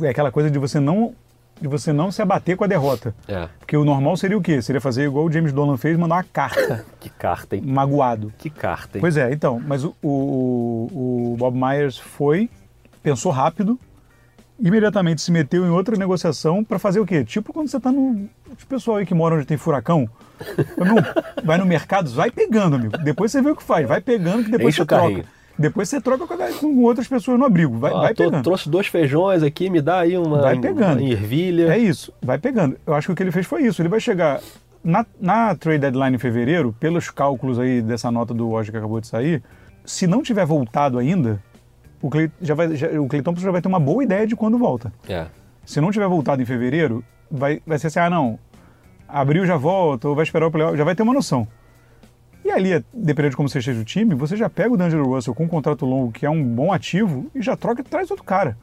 É 0.00 0.08
aquela 0.08 0.30
coisa 0.30 0.50
de 0.50 0.58
você 0.58 0.78
não 0.78 1.14
de 1.62 1.68
você 1.68 1.92
não 1.92 2.10
se 2.10 2.20
abater 2.20 2.56
com 2.56 2.64
a 2.64 2.66
derrota. 2.66 3.14
É, 3.28 3.48
Porque 3.58 3.76
o 3.76 3.84
normal 3.84 4.16
seria 4.16 4.36
o 4.36 4.42
quê? 4.42 4.60
Seria 4.60 4.80
fazer 4.80 5.04
igual 5.04 5.24
o 5.24 5.32
James 5.32 5.52
Dolan 5.52 5.76
fez, 5.76 5.96
mandar 5.96 6.16
uma 6.16 6.24
carta, 6.24 6.84
que 7.00 7.08
carta, 7.08 7.54
hein? 7.56 7.62
magoado. 7.64 8.32
Que 8.36 8.50
carta, 8.50 8.98
hein? 8.98 9.00
Pois 9.00 9.16
é, 9.16 9.32
então, 9.32 9.62
mas 9.64 9.84
o, 9.84 9.94
o, 10.02 11.32
o 11.32 11.36
Bob 11.38 11.56
Myers 11.56 11.96
foi, 11.96 12.50
pensou 13.02 13.30
rápido, 13.30 13.78
imediatamente 14.60 15.22
se 15.22 15.30
meteu 15.30 15.64
em 15.64 15.70
outra 15.70 15.96
negociação 15.96 16.64
para 16.64 16.78
fazer 16.78 17.00
o 17.00 17.06
quê? 17.06 17.24
Tipo 17.24 17.52
quando 17.52 17.68
você 17.68 17.78
tá 17.80 17.90
no. 17.92 18.28
Os 18.58 18.64
pessoal 18.64 18.98
aí 18.98 19.06
que 19.06 19.14
mora 19.14 19.36
onde 19.36 19.46
tem 19.46 19.56
furacão, 19.56 20.08
meu, 20.76 20.96
vai 21.44 21.56
no 21.58 21.64
mercado, 21.64 22.10
vai 22.10 22.30
pegando, 22.30 22.76
amigo. 22.76 22.98
Depois 22.98 23.30
você 23.32 23.40
vê 23.40 23.50
o 23.50 23.56
que 23.56 23.62
faz, 23.62 23.86
vai 23.86 24.00
pegando 24.00 24.44
que 24.44 24.50
depois 24.50 24.74
Enche 24.74 24.78
você 24.78 24.82
o 24.82 24.86
carrinho. 24.86 25.22
troca. 25.22 25.41
Depois 25.62 25.88
você 25.88 26.00
troca 26.00 26.26
com, 26.60 26.82
outras 26.82 27.08
pessoas 27.08 27.38
no 27.38 27.44
abrigo. 27.46 27.78
Vai, 27.78 27.92
Ó, 27.92 28.00
vai 28.00 28.14
tô- 28.14 28.24
pegando. 28.24 28.42
trouxe 28.42 28.68
dois 28.68 28.86
feijões 28.88 29.42
aqui, 29.42 29.70
me 29.70 29.80
dá 29.80 30.00
aí 30.00 30.16
uma, 30.18 30.42
Vai 30.42 30.58
pegando. 30.58 31.00
uma 31.00 31.10
ervilha. 31.10 31.72
É 31.74 31.78
isso, 31.78 32.12
vai 32.20 32.38
pegando. 32.38 32.76
Eu 32.86 32.94
acho 32.94 33.06
que 33.08 33.12
o 33.12 33.16
que 33.16 33.22
ele 33.22 33.32
fez 33.32 33.46
foi 33.46 33.62
isso. 33.62 33.80
Ele 33.80 33.88
vai 33.88 34.00
chegar 34.00 34.40
na, 34.84 35.06
na 35.20 35.54
trade 35.54 35.78
deadline 35.78 36.16
em 36.16 36.18
fevereiro, 36.18 36.74
pelos 36.78 37.08
cálculos 37.10 37.58
aí 37.58 37.80
dessa 37.80 38.10
nota 38.10 38.34
do 38.34 38.48
Woj 38.48 38.70
que 38.70 38.76
acabou 38.76 39.00
de 39.00 39.06
sair, 39.06 39.42
se 39.84 40.06
não 40.06 40.22
tiver 40.22 40.44
voltado 40.44 40.98
ainda, 40.98 41.40
o 42.00 42.10
Clay, 42.10 42.30
já 42.40 42.54
vai, 42.54 42.74
já- 42.76 42.88
o 43.00 43.06
Clay 43.06 43.22
Thompson 43.22 43.44
já 43.44 43.50
vai 43.52 43.62
ter 43.62 43.68
uma 43.68 43.80
boa 43.80 44.02
ideia 44.02 44.26
de 44.26 44.34
quando 44.36 44.58
volta. 44.58 44.92
É. 45.08 45.26
Se 45.64 45.80
não 45.80 45.90
tiver 45.92 46.08
voltado 46.08 46.42
em 46.42 46.44
fevereiro, 46.44 47.04
vai, 47.30 47.62
vai 47.66 47.78
ser 47.78 47.86
assim, 47.86 48.00
ah 48.00 48.10
não, 48.10 48.38
abril 49.08 49.46
já 49.46 49.56
volta, 49.56 50.08
ou 50.08 50.14
vai 50.14 50.24
esperar 50.24 50.46
o 50.46 50.50
playoff, 50.50 50.76
já 50.76 50.84
vai 50.84 50.94
ter 50.94 51.02
uma 51.02 51.14
noção. 51.14 51.46
E 52.52 52.54
ali, 52.54 52.84
dependendo 52.92 53.30
de 53.30 53.36
como 53.36 53.48
você 53.48 53.58
esteja 53.60 53.80
o 53.80 53.84
time, 53.84 54.14
você 54.14 54.36
já 54.36 54.48
pega 54.50 54.72
o 54.72 54.76
D'Angelo 54.76 55.06
Russell 55.14 55.34
com 55.34 55.44
um 55.44 55.48
contrato 55.48 55.86
longo, 55.86 56.12
que 56.12 56.26
é 56.26 56.30
um 56.30 56.42
bom 56.44 56.72
ativo, 56.72 57.26
e 57.34 57.40
já 57.40 57.56
troca 57.56 57.80
e 57.80 57.84
traz 57.84 58.10
outro 58.10 58.24
cara. 58.24 58.56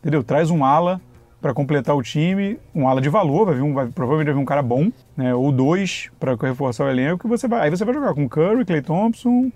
Entendeu? 0.00 0.22
Traz 0.22 0.50
um 0.50 0.64
ala 0.64 1.00
para 1.40 1.52
completar 1.52 1.96
o 1.96 2.02
time, 2.02 2.58
um 2.74 2.88
ala 2.88 3.00
de 3.00 3.08
valor, 3.08 3.46
vai 3.46 3.54
vir 3.56 3.62
um, 3.62 3.74
vai- 3.74 3.88
provavelmente 3.88 4.26
vai 4.26 4.34
vir 4.34 4.40
um 4.40 4.44
cara 4.44 4.62
bom, 4.62 4.90
né? 5.16 5.34
Ou 5.34 5.50
dois 5.50 6.08
para 6.20 6.34
reforçar 6.36 6.84
o 6.84 6.88
elenco, 6.88 7.26
e 7.26 7.28
você 7.30 7.48
vai, 7.48 7.62
aí 7.62 7.70
você 7.70 7.84
vai 7.84 7.92
jogar 7.94 8.14
com 8.14 8.28
Curry, 8.28 8.64
Clay 8.64 8.80
Thompson, 8.82 9.50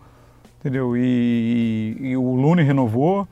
entendeu? 0.60 0.96
E, 0.96 1.96
e 2.00 2.16
o 2.16 2.34
Looney 2.34 2.64
renovou, 2.64 3.26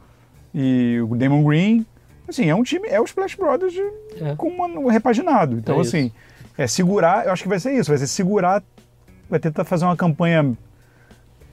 e 0.55 1.01
o 1.09 1.17
Damon 1.17 1.43
Green. 1.43 1.85
Assim, 2.29 2.49
é 2.49 2.55
um 2.55 2.63
time, 2.63 2.89
é 2.89 3.01
o 3.01 3.05
Splash 3.05 3.35
Brothers 3.37 3.73
de- 3.73 4.25
É. 4.25 4.35
com 4.37 4.47
uma- 4.49 4.67
um 4.67 4.87
repaginado. 4.87 5.57
Então, 5.59 5.79
É 5.79 5.81
assim, 5.81 6.13
é 6.57 6.67
segurar, 6.69 7.27
eu 7.27 7.33
acho 7.33 7.43
que 7.43 7.49
vai 7.49 7.59
ser 7.59 7.73
isso, 7.73 7.91
vai 7.91 7.99
ser 7.99 8.07
segurar, 8.07 8.63
vai 9.29 9.39
tentar 9.39 9.65
fazer 9.65 9.85
uma 9.85 9.97
campanha, 9.97 10.57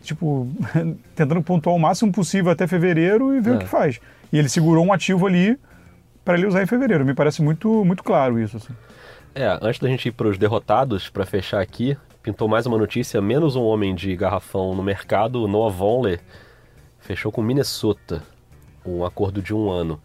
tipo, 0.01 0.47
tentando 1.15 1.41
pontuar 1.41 1.75
o 1.75 1.79
máximo 1.79 2.11
possível 2.11 2.51
até 2.51 2.67
fevereiro 2.67 3.33
e 3.35 3.39
ver 3.41 3.53
É. 3.53 3.55
o 3.55 3.59
que 3.59 3.67
faz. 3.67 3.99
E 4.31 4.37
ele 4.37 4.49
segurou 4.49 4.85
um 4.85 4.93
ativo 4.93 5.25
ali 5.27 5.57
para 6.23 6.37
ele 6.37 6.47
usar 6.47 6.61
em 6.63 6.67
fevereiro. 6.67 7.05
Me 7.05 7.13
parece 7.13 7.41
muito, 7.41 7.83
muito 7.83 8.03
claro 8.03 8.39
isso. 8.39 8.57
Assim. 8.57 8.73
É, 9.35 9.57
antes 9.61 9.79
da 9.79 9.87
gente 9.87 10.07
ir 10.09 10.11
para 10.11 10.27
os 10.27 10.37
derrotados, 10.37 11.09
para 11.09 11.25
fechar 11.25 11.61
aqui, 11.61 11.97
pintou 12.21 12.47
mais 12.47 12.65
uma 12.65 12.77
notícia: 12.77 13.21
menos 13.21 13.55
um 13.55 13.63
homem 13.63 13.93
de 13.95 14.15
garrafão 14.15 14.73
no 14.75 14.83
mercado, 14.83 15.47
Noah 15.47 15.73
Vonleh, 15.73 16.19
fechou 16.99 17.31
com 17.31 17.41
Minnesota 17.41 18.21
um 18.85 19.05
acordo 19.05 19.41
de 19.41 19.53
um 19.53 19.69
ano. 19.69 19.99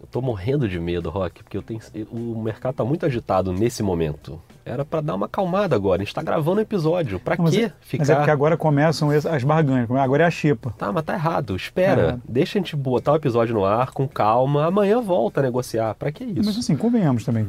Eu 0.00 0.06
tô 0.06 0.20
morrendo 0.20 0.66
de 0.68 0.80
medo, 0.80 1.10
Rock, 1.10 1.42
porque 1.44 1.56
eu 1.56 1.62
tenho, 1.62 1.80
o 2.10 2.42
mercado 2.42 2.74
tá 2.76 2.84
muito 2.84 3.04
agitado 3.06 3.52
nesse 3.52 3.82
momento. 3.82 4.40
Era 4.70 4.84
para 4.84 5.00
dar 5.00 5.14
uma 5.14 5.26
acalmada 5.26 5.74
agora. 5.74 6.00
A 6.02 6.04
gente 6.04 6.14
tá 6.14 6.22
gravando 6.22 6.58
o 6.58 6.62
episódio. 6.62 7.18
Pra 7.20 7.36
Não, 7.36 7.44
mas, 7.44 7.54
quê 7.56 7.64
é, 7.64 7.72
ficar. 7.80 8.02
mas 8.02 8.10
é 8.10 8.14
porque 8.16 8.30
agora 8.30 8.56
começam 8.56 9.10
as 9.10 9.26
as 9.26 9.42
barganhas, 9.44 9.90
agora 9.90 10.24
é 10.24 10.26
a 10.26 10.30
xepa. 10.30 10.72
Tá, 10.78 10.92
mas 10.92 11.02
tá 11.04 11.14
errado. 11.14 11.56
Espera. 11.56 12.02
errado. 12.02 12.22
Deixa 12.28 12.58
a 12.58 12.62
gente 12.62 12.76
botar 12.76 13.12
o 13.12 13.16
episódio 13.16 13.54
no 13.54 13.64
ar 13.64 13.90
com 13.90 14.06
calma. 14.08 14.66
Amanhã 14.66 15.00
volta 15.00 15.40
a 15.40 15.42
negociar. 15.42 15.94
Pra 15.94 16.10
que 16.12 16.24
isso? 16.24 16.44
Mas 16.44 16.58
assim, 16.58 16.76
convenhamos 16.76 17.24
também. 17.24 17.48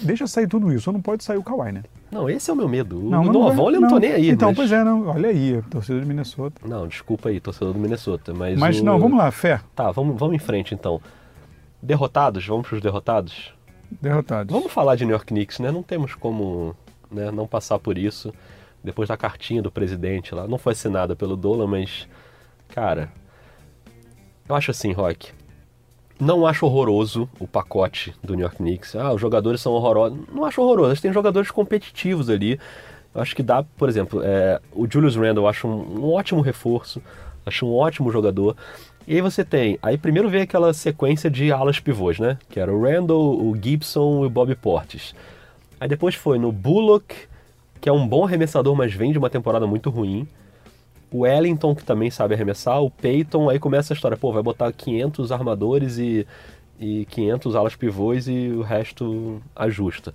Deixa 0.00 0.26
sair 0.26 0.48
tudo 0.48 0.72
isso, 0.72 0.84
só 0.84 0.92
não 0.92 1.02
pode 1.02 1.22
sair 1.22 1.36
o 1.36 1.42
Kawhi, 1.42 1.70
né? 1.70 1.82
Não, 2.10 2.28
esse 2.28 2.50
é 2.50 2.52
o 2.52 2.56
meu 2.56 2.68
medo. 2.68 2.98
O 2.98 3.10
mas 3.10 3.26
Noah 3.28 3.48
vai- 3.48 3.56
Vonleh 3.56 3.76
eu 3.76 3.80
não 3.82 3.88
tô 3.88 3.98
nem 3.98 4.12
aí. 4.12 4.30
Então, 4.30 4.48
mas... 4.48 4.56
pois 4.56 4.72
é, 4.72 4.82
não. 4.82 5.06
Olha 5.08 5.28
aí, 5.28 5.58
a 5.58 5.62
torcida 5.70 6.00
de 6.00 6.06
Minnesota. 6.06 6.60
Não, 6.66 6.88
desculpa 6.88 7.28
aí, 7.28 7.38
torcedor 7.40 7.74
do 7.74 7.78
Minnesota. 7.78 8.32
Mas, 8.34 8.58
Mas 8.58 8.80
o- 8.80 8.84
não, 8.84 8.98
vamos 8.98 9.18
lá, 9.18 9.30
fé. 9.30 9.60
Tá, 9.74 9.90
vamos, 9.90 10.18
vamos 10.18 10.34
em 10.34 10.38
frente 10.38 10.74
então. 10.74 11.00
Derrotados, 11.82 12.46
vamos 12.46 12.66
pros 12.68 12.80
derrotados? 12.80 13.52
Derrotados. 14.00 14.52
Vamos 14.52 14.72
falar 14.72 14.96
de 14.96 15.04
New 15.04 15.12
York 15.12 15.26
Knicks, 15.26 15.58
né? 15.58 15.70
Não 15.70 15.82
temos 15.82 16.14
como 16.14 16.74
né, 17.10 17.30
não 17.30 17.46
passar 17.46 17.78
por 17.78 17.98
isso. 17.98 18.32
Depois 18.82 19.08
da 19.08 19.16
cartinha 19.16 19.62
do 19.62 19.70
presidente 19.70 20.34
lá. 20.34 20.46
Não 20.46 20.58
foi 20.58 20.72
assinada 20.72 21.14
pelo 21.14 21.36
Dolan, 21.36 21.66
mas. 21.66 22.08
Cara. 22.68 23.10
Eu 24.48 24.54
acho 24.54 24.70
assim, 24.70 24.92
Rock. 24.92 25.32
Não 26.18 26.46
acho 26.46 26.66
horroroso 26.66 27.28
o 27.38 27.46
pacote 27.46 28.14
do 28.22 28.34
New 28.34 28.42
York 28.42 28.56
Knicks. 28.56 28.94
Ah, 28.96 29.12
os 29.12 29.20
jogadores 29.20 29.60
são 29.60 29.72
horrorosos. 29.72 30.18
Não 30.32 30.44
acho 30.44 30.60
horroroso. 30.60 31.00
Têm 31.00 31.12
jogadores 31.12 31.50
competitivos 31.50 32.28
ali. 32.28 32.58
Eu 33.14 33.20
acho 33.20 33.36
que 33.36 33.42
dá, 33.42 33.62
por 33.62 33.88
exemplo, 33.88 34.20
é, 34.22 34.60
o 34.72 34.86
Julius 34.90 35.16
Randle 35.16 35.44
eu 35.44 35.48
acho 35.48 35.66
um, 35.68 36.00
um 36.00 36.12
ótimo 36.12 36.40
reforço. 36.40 37.02
Acho 37.44 37.66
um 37.66 37.74
ótimo 37.74 38.10
jogador. 38.10 38.56
E 39.06 39.14
aí 39.14 39.20
você 39.20 39.44
tem. 39.44 39.78
Aí 39.82 39.98
primeiro 39.98 40.28
vem 40.30 40.42
aquela 40.42 40.72
sequência 40.72 41.30
de 41.30 41.50
alas 41.52 41.80
pivôs, 41.80 42.18
né? 42.18 42.38
Que 42.48 42.60
era 42.60 42.72
o 42.72 42.82
Randall, 42.82 43.42
o 43.42 43.56
Gibson 43.60 44.22
e 44.24 44.26
o 44.26 44.30
Bob 44.30 44.54
Portis. 44.54 45.14
Aí 45.80 45.88
depois 45.88 46.14
foi 46.14 46.38
no 46.38 46.52
Bullock, 46.52 47.14
que 47.80 47.88
é 47.88 47.92
um 47.92 48.06
bom 48.06 48.24
arremessador, 48.24 48.74
mas 48.76 48.94
vem 48.94 49.10
de 49.12 49.18
uma 49.18 49.28
temporada 49.28 49.66
muito 49.66 49.90
ruim. 49.90 50.26
O 51.10 51.20
Wellington, 51.20 51.74
que 51.74 51.84
também 51.84 52.10
sabe 52.10 52.34
arremessar. 52.34 52.80
O 52.80 52.90
Peyton, 52.90 53.50
aí 53.50 53.58
começa 53.58 53.92
a 53.92 53.96
história. 53.96 54.16
Pô, 54.16 54.32
vai 54.32 54.42
botar 54.42 54.72
500 54.72 55.32
armadores 55.32 55.98
e, 55.98 56.26
e 56.78 57.04
500 57.06 57.56
alas 57.56 57.74
pivôs 57.74 58.28
e 58.28 58.48
o 58.48 58.62
resto 58.62 59.42
ajusta. 59.54 60.14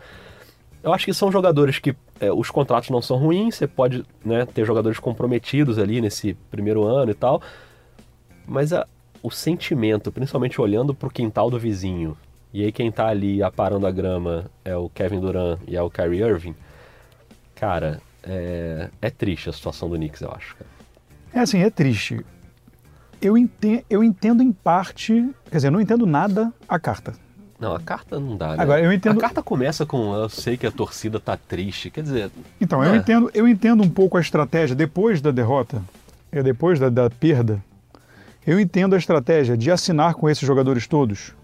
Eu 0.82 0.94
acho 0.94 1.06
que 1.06 1.14
são 1.14 1.32
jogadores 1.32 1.80
que 1.80 1.94
é, 2.20 2.32
os 2.32 2.50
contratos 2.50 2.90
não 2.90 3.02
são 3.02 3.18
ruins, 3.18 3.56
você 3.56 3.68
pode 3.68 4.06
né, 4.24 4.46
ter 4.46 4.66
jogadores 4.66 5.00
comprometidos 5.00 5.78
ali 5.78 6.00
nesse 6.00 6.34
primeiro 6.50 6.84
ano 6.86 7.12
e 7.12 7.14
tal, 7.14 7.42
mas 8.48 8.72
a, 8.74 8.88
o 9.22 9.30
sentimento, 9.30 10.12
principalmente 10.12 10.60
olhando 10.62 10.94
para 10.94 11.08
o 11.08 11.12
quintal 11.12 11.50
do 11.50 11.60
vizinho, 11.60 12.18
e 12.54 12.64
aí 12.64 12.72
quem 12.72 12.92
tá 12.92 13.08
ali 13.08 13.44
aparando 13.44 13.86
a 13.86 13.92
grama 13.92 14.46
é 14.64 14.76
o 14.76 14.90
Kevin 14.90 15.20
Durant 15.20 15.60
e 15.68 15.76
é 15.76 15.82
o 15.82 15.90
Kyrie 15.90 16.22
Irving, 16.22 16.56
cara, 17.54 18.02
é, 18.24 18.90
é 19.02 19.10
triste 19.10 19.50
a 19.50 19.54
situação 19.54 19.90
do 19.90 19.96
Knicks, 19.96 20.22
eu 20.22 20.32
acho. 20.32 20.56
Cara. 20.56 20.70
É 21.34 21.40
assim, 21.40 21.60
é 21.60 21.70
triste. 21.70 22.26
Eu 23.22 23.38
entendo, 23.38 23.84
eu 23.90 24.04
entendo 24.04 24.44
em 24.44 24.52
parte, 24.52 25.30
quer 25.50 25.58
dizer, 25.58 25.68
eu 25.68 25.72
não 25.72 25.82
entendo 25.82 26.06
nada 26.06 26.54
a 26.68 26.80
carta. 26.80 27.14
Não, 27.60 27.74
a 27.74 27.80
carta 27.80 28.20
não 28.20 28.38
dá, 28.38 28.56
né? 28.56 28.62
Agora, 28.62 28.82
eu 28.82 28.94
entendo... 28.94 29.18
A 29.18 29.22
carta 29.22 29.42
começa 29.42 29.86
com 29.86 30.14
eu 30.14 30.30
sei 30.30 30.56
que 30.56 30.68
a 30.68 30.72
torcida 30.72 31.20
tá 31.20 31.36
triste, 31.36 31.90
quer 31.90 32.04
dizer... 32.04 32.30
Então, 32.62 32.84
eu, 32.84 32.96
entendo, 32.96 33.32
eu 33.34 33.48
entendo 33.48 33.82
um 33.82 33.90
pouco 33.90 34.16
a 34.18 34.22
estratégia 34.22 34.76
depois 34.76 35.22
da 35.22 35.32
derrota, 35.32 35.82
é 36.32 36.44
depois 36.44 36.80
da, 36.80 36.90
da 36.90 37.10
perda, 37.10 37.64
eu 38.48 38.60
entendo 38.60 38.96
a 38.96 38.98
estratégia 38.98 39.58
de 39.58 39.70
assinar 39.70 40.16
com 40.16 40.30
esses 40.30 40.48
jogadores 40.48 40.88
todos. 40.88 41.36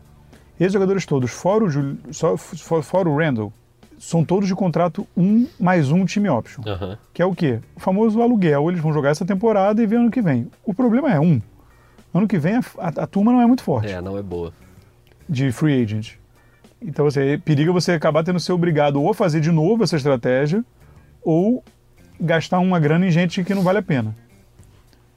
Esses 0.59 0.73
jogadores 0.73 1.05
todos, 1.05 1.31
fora 1.31 1.65
o, 1.65 2.37
fora 2.81 3.09
o 3.09 3.17
Randall, 3.17 3.51
são 3.99 4.23
todos 4.23 4.47
de 4.47 4.55
contrato 4.55 5.05
um 5.15 5.45
mais 5.59 5.91
um 5.91 6.05
time 6.05 6.29
option. 6.29 6.63
Uhum. 6.65 6.97
Que 7.13 7.21
é 7.21 7.25
o 7.25 7.35
quê? 7.35 7.59
O 7.75 7.79
famoso 7.79 8.21
aluguel. 8.21 8.69
Eles 8.69 8.81
vão 8.81 8.93
jogar 8.93 9.09
essa 9.09 9.25
temporada 9.25 9.83
e 9.83 9.85
ver 9.85 9.97
ano 9.97 10.09
que 10.09 10.21
vem. 10.21 10.49
O 10.63 10.73
problema 10.73 11.11
é 11.11 11.19
um. 11.19 11.41
Ano 12.13 12.27
que 12.27 12.37
vem 12.37 12.55
a, 12.55 12.63
a, 12.77 13.03
a 13.03 13.07
turma 13.07 13.31
não 13.31 13.41
é 13.41 13.45
muito 13.45 13.63
forte. 13.63 13.91
É, 13.91 13.99
não 13.99 14.17
é 14.17 14.21
boa 14.21 14.53
de 15.27 15.51
free 15.51 15.81
agent. 15.81 16.13
Então 16.81 17.05
você 17.05 17.39
periga 17.43 17.71
você 17.71 17.93
acabar 17.93 18.23
tendo 18.23 18.39
ser 18.39 18.51
obrigado 18.51 19.01
ou 19.01 19.09
a 19.09 19.13
fazer 19.13 19.39
de 19.39 19.51
novo 19.51 19.83
essa 19.83 19.95
estratégia 19.95 20.63
ou 21.21 21.63
gastar 22.19 22.59
uma 22.59 22.79
grana 22.79 23.07
em 23.07 23.11
gente 23.11 23.43
que 23.43 23.55
não 23.55 23.63
vale 23.63 23.79
a 23.79 23.83
pena. 23.83 24.15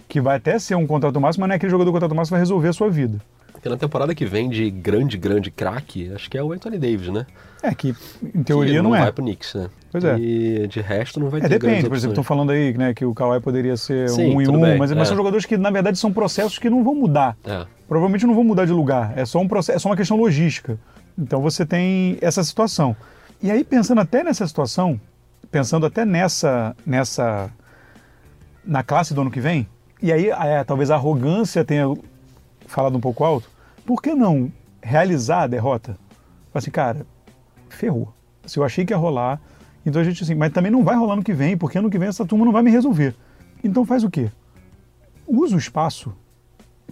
Que 0.08 0.20
vai 0.20 0.36
até 0.36 0.58
ser 0.58 0.74
um 0.74 0.86
contrato 0.86 1.20
máximo, 1.20 1.42
mas 1.42 1.48
não 1.48 1.54
é 1.54 1.56
aquele 1.56 1.70
jogador 1.70 1.90
do 1.90 1.92
contrato 1.92 2.14
máximo 2.14 2.34
vai 2.34 2.40
resolver 2.40 2.68
a 2.68 2.72
sua 2.72 2.88
vida. 2.88 3.20
Porque 3.52 3.68
na 3.68 3.76
temporada 3.76 4.14
que 4.14 4.24
vem 4.24 4.48
de 4.48 4.70
grande, 4.70 5.16
grande 5.16 5.50
craque, 5.50 6.12
acho 6.14 6.30
que 6.30 6.36
é 6.36 6.42
o 6.42 6.52
Anthony 6.52 6.78
Davis, 6.78 7.08
né? 7.08 7.26
É, 7.62 7.74
que 7.74 7.94
em 8.22 8.42
teoria 8.42 8.74
que 8.74 8.82
não, 8.82 8.90
não 8.90 8.96
é. 8.96 9.00
vai 9.00 9.12
pro 9.12 9.24
Knicks, 9.24 9.54
né? 9.54 9.68
Pois 9.90 10.04
é. 10.04 10.18
E 10.18 10.68
de 10.68 10.80
resto 10.80 11.18
não 11.18 11.30
vai 11.30 11.40
é, 11.40 11.44
ter 11.44 11.58
depende, 11.58 11.88
por 11.88 11.96
exemplo, 11.96 12.12
estão 12.12 12.22
falando 12.22 12.50
aí 12.50 12.76
né, 12.76 12.92
que 12.92 13.04
o 13.04 13.14
Kawhi 13.14 13.40
poderia 13.40 13.76
ser 13.76 14.10
Sim, 14.10 14.34
um 14.34 14.42
e 14.42 14.48
um, 14.48 14.60
bem, 14.60 14.78
mas, 14.78 14.92
é. 14.92 14.94
mas 14.94 15.08
são 15.08 15.16
jogadores 15.16 15.46
que 15.46 15.56
na 15.56 15.70
verdade 15.70 15.98
são 15.98 16.12
processos 16.12 16.58
que 16.58 16.68
não 16.68 16.84
vão 16.84 16.94
mudar. 16.94 17.36
É. 17.44 17.64
Provavelmente 17.88 18.26
não 18.26 18.34
vão 18.34 18.44
mudar 18.44 18.66
de 18.66 18.72
lugar. 18.72 19.14
É 19.16 19.24
só 19.24 19.40
um 19.40 19.48
processo, 19.48 19.76
é 19.76 19.80
só 19.80 19.88
uma 19.88 19.96
questão 19.96 20.18
logística. 20.18 20.78
Então 21.18 21.40
você 21.40 21.64
tem 21.64 22.18
essa 22.20 22.44
situação. 22.44 22.94
E 23.42 23.50
aí 23.50 23.64
pensando 23.64 24.00
até 24.00 24.22
nessa 24.22 24.46
situação, 24.46 25.00
pensando 25.50 25.86
até 25.86 26.04
nessa 26.04 26.76
nessa 26.84 27.50
na 28.64 28.82
classe 28.82 29.14
do 29.14 29.22
ano 29.22 29.30
que 29.30 29.40
vem, 29.40 29.66
e 30.02 30.12
aí 30.12 30.30
é, 30.30 30.62
talvez 30.64 30.90
a 30.90 30.94
arrogância 30.94 31.64
tenha 31.64 31.86
falado 32.66 32.96
um 32.96 33.00
pouco 33.00 33.24
alto, 33.24 33.50
por 33.84 34.02
que 34.02 34.14
não 34.14 34.50
realizar 34.82 35.42
a 35.42 35.46
derrota? 35.46 35.92
Fala 36.52 36.54
assim, 36.54 36.70
cara, 36.70 37.06
ferrou. 37.68 38.12
Se 38.44 38.58
eu 38.58 38.64
achei 38.64 38.84
que 38.84 38.92
ia 38.92 38.96
rolar, 38.96 39.40
então 39.84 40.00
a 40.00 40.04
gente 40.04 40.22
assim, 40.22 40.34
mas 40.34 40.52
também 40.52 40.70
não 40.70 40.82
vai 40.82 40.96
rolar 40.96 41.16
no 41.16 41.22
que 41.22 41.32
vem, 41.32 41.56
porque 41.56 41.78
ano 41.78 41.90
que 41.90 41.98
vem 41.98 42.08
essa 42.08 42.24
turma 42.24 42.44
não 42.44 42.52
vai 42.52 42.62
me 42.62 42.70
resolver. 42.70 43.14
Então 43.62 43.84
faz 43.84 44.04
o 44.04 44.10
quê? 44.10 44.30
Usa 45.26 45.56
o 45.56 45.58
espaço 45.58 46.14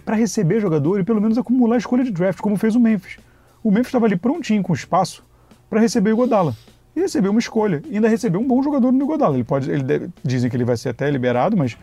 para 0.03 0.15
receber 0.15 0.59
jogador 0.59 0.99
e 0.99 1.03
pelo 1.03 1.21
menos 1.21 1.37
acumular 1.37 1.75
a 1.75 1.77
escolha 1.77 2.03
de 2.03 2.11
draft, 2.11 2.39
como 2.39 2.57
fez 2.57 2.75
o 2.75 2.79
Memphis. 2.79 3.17
O 3.63 3.71
Memphis 3.71 3.87
estava 3.87 4.05
ali 4.05 4.15
prontinho 4.15 4.61
com 4.61 4.73
espaço 4.73 5.23
para 5.69 5.79
receber 5.79 6.13
o 6.13 6.15
Godala. 6.15 6.55
E 6.95 6.99
recebeu 6.99 7.31
uma 7.31 7.39
escolha. 7.39 7.81
E 7.89 7.95
ainda 7.95 8.07
recebeu 8.07 8.39
um 8.39 8.47
bom 8.47 8.61
jogador 8.61 8.91
no 8.91 9.05
Godala. 9.05 9.35
Ele 9.35 9.43
pode, 9.43 9.69
ele 9.69 9.83
deve, 9.83 10.09
dizem 10.23 10.49
que 10.49 10.55
ele 10.55 10.63
vai 10.63 10.77
ser 10.77 10.89
até 10.89 11.09
liberado, 11.09 11.57
mas 11.57 11.77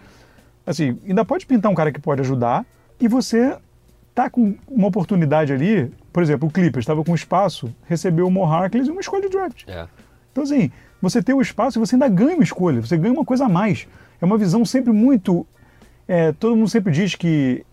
assim, 0.67 0.99
ainda 1.07 1.25
pode 1.25 1.47
pintar 1.47 1.71
um 1.71 1.75
cara 1.75 1.93
que 1.93 2.01
pode 2.01 2.21
ajudar 2.21 2.65
e 3.01 3.09
você 3.09 3.57
tá 4.15 4.29
com 4.29 4.55
uma 4.69 4.89
oportunidade 4.89 5.53
ali, 5.53 5.91
por 6.13 6.23
exemplo, 6.23 6.49
o 6.49 6.53
Clippers 6.53 6.83
estava 6.83 7.03
com 7.03 7.15
espaço, 7.15 7.75
recebeu 7.89 8.27
o 8.27 8.31
Mo 8.31 8.45
Harkless 8.45 8.89
e 8.89 8.93
uma 8.93 9.01
escolha 9.01 9.23
de 9.23 9.31
draft. 9.31 9.65
É. 9.69 9.87
Então 10.31 10.45
assim, 10.45 10.71
você 11.01 11.23
tem 11.23 11.35
o 11.35 11.41
espaço 11.41 11.79
e 11.79 11.81
você 11.81 11.95
ainda 11.95 12.09
ganha 12.09 12.35
uma 12.35 12.45
escolha, 12.45 12.81
você 12.81 12.97
ganha 12.97 13.13
uma 13.13 13.25
coisa 13.25 13.47
a 13.47 13.49
mais. 13.49 13.87
É 14.21 14.25
uma 14.25 14.39
visão 14.39 14.65
sempre 14.65 14.93
muito... 14.93 15.47
É, 16.07 16.33
todo 16.33 16.57
mundo 16.57 16.69
sempre 16.69 16.93
diz 16.93 17.15
que 17.15 17.65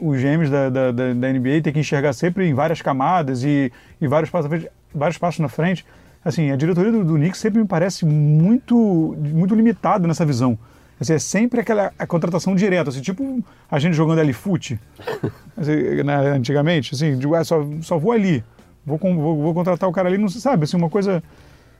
os 0.00 0.20
GMs 0.20 0.50
da, 0.50 0.68
da, 0.68 0.92
da, 0.92 1.14
da 1.14 1.32
NBA 1.32 1.60
têm 1.62 1.72
que 1.72 1.80
enxergar 1.80 2.12
sempre 2.12 2.48
em 2.48 2.54
várias 2.54 2.80
camadas 2.80 3.44
e, 3.44 3.72
e 4.00 4.08
vários, 4.08 4.30
passos, 4.30 4.66
vários 4.94 5.18
passos 5.18 5.40
na 5.40 5.48
frente. 5.48 5.84
Assim, 6.24 6.50
a 6.50 6.56
diretoria 6.56 6.92
do, 6.92 7.04
do 7.04 7.14
Knicks 7.14 7.40
sempre 7.40 7.60
me 7.60 7.66
parece 7.66 8.04
muito, 8.04 9.16
muito 9.18 9.54
limitada 9.54 10.06
nessa 10.06 10.24
visão. 10.24 10.58
Assim, 11.00 11.14
é 11.14 11.18
sempre 11.18 11.60
aquela 11.60 11.92
a 11.98 12.06
contratação 12.06 12.54
direta, 12.54 12.90
assim, 12.90 13.00
tipo 13.00 13.42
a 13.70 13.78
gente 13.78 13.94
jogando 13.94 14.20
ali 14.20 14.32
fute, 14.32 14.78
assim, 15.56 16.02
né, 16.04 16.14
antigamente, 16.30 16.94
assim, 16.94 17.18
de, 17.18 17.26
ah, 17.34 17.44
só, 17.44 17.64
só 17.80 17.98
vou 17.98 18.12
ali, 18.12 18.44
vou, 18.84 18.98
vou, 18.98 19.42
vou, 19.42 19.54
contratar 19.54 19.88
o 19.88 19.92
cara 19.92 20.08
ali, 20.08 20.18
não 20.18 20.28
se 20.28 20.40
sabe, 20.40 20.64
assim, 20.64 20.76
uma 20.76 20.90
coisa... 20.90 21.22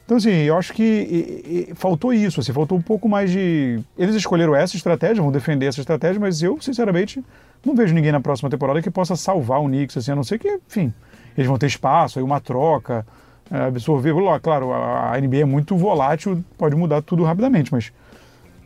Então, 0.04 0.16
assim, 0.16 0.30
eu 0.30 0.58
acho 0.58 0.72
que 0.72 0.82
e, 0.82 1.68
e, 1.70 1.74
faltou 1.76 2.12
isso, 2.12 2.40
assim, 2.40 2.52
faltou 2.52 2.76
um 2.76 2.82
pouco 2.82 3.08
mais 3.08 3.30
de... 3.30 3.78
Eles 3.96 4.16
escolheram 4.16 4.54
essa 4.54 4.76
estratégia, 4.76 5.22
vão 5.22 5.30
defender 5.30 5.66
essa 5.66 5.78
estratégia, 5.78 6.20
mas 6.20 6.42
eu, 6.42 6.60
sinceramente, 6.60 7.24
não 7.64 7.76
vejo 7.76 7.94
ninguém 7.94 8.10
na 8.10 8.20
próxima 8.20 8.50
temporada 8.50 8.82
que 8.82 8.90
possa 8.90 9.14
salvar 9.14 9.60
o 9.60 9.66
Knicks, 9.66 9.96
assim, 9.96 10.10
a 10.10 10.16
não 10.16 10.24
ser 10.24 10.40
que, 10.40 10.58
enfim, 10.68 10.92
eles 11.36 11.46
vão 11.46 11.56
ter 11.56 11.66
espaço, 11.66 12.18
aí 12.18 12.24
uma 12.24 12.40
troca, 12.40 13.06
é, 13.50 13.66
absorver. 13.66 14.12
Claro, 14.42 14.72
a 14.72 15.18
NBA 15.20 15.38
é 15.38 15.44
muito 15.44 15.76
volátil, 15.76 16.42
pode 16.56 16.74
mudar 16.74 17.02
tudo 17.02 17.22
rapidamente, 17.22 17.72
mas 17.72 17.92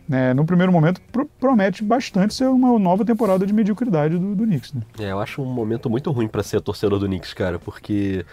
né, 0.08 0.32
no 0.32 0.44
primeiro 0.44 0.72
momento 0.72 1.00
pro, 1.12 1.26
promete 1.26 1.82
bastante 1.82 2.34
ser 2.34 2.48
uma 2.48 2.78
nova 2.78 3.04
temporada 3.04 3.46
de 3.46 3.52
mediocridade 3.52 4.18
do, 4.18 4.34
do 4.34 4.44
Knicks. 4.44 4.72
Né? 4.72 4.82
É, 5.00 5.10
eu 5.10 5.18
acho 5.18 5.42
um 5.42 5.46
momento 5.46 5.90
muito 5.90 6.10
ruim 6.10 6.28
para 6.28 6.42
ser 6.42 6.60
torcedor 6.60 6.98
do 6.98 7.06
Knicks, 7.06 7.34
cara, 7.34 7.58
porque 7.58 8.24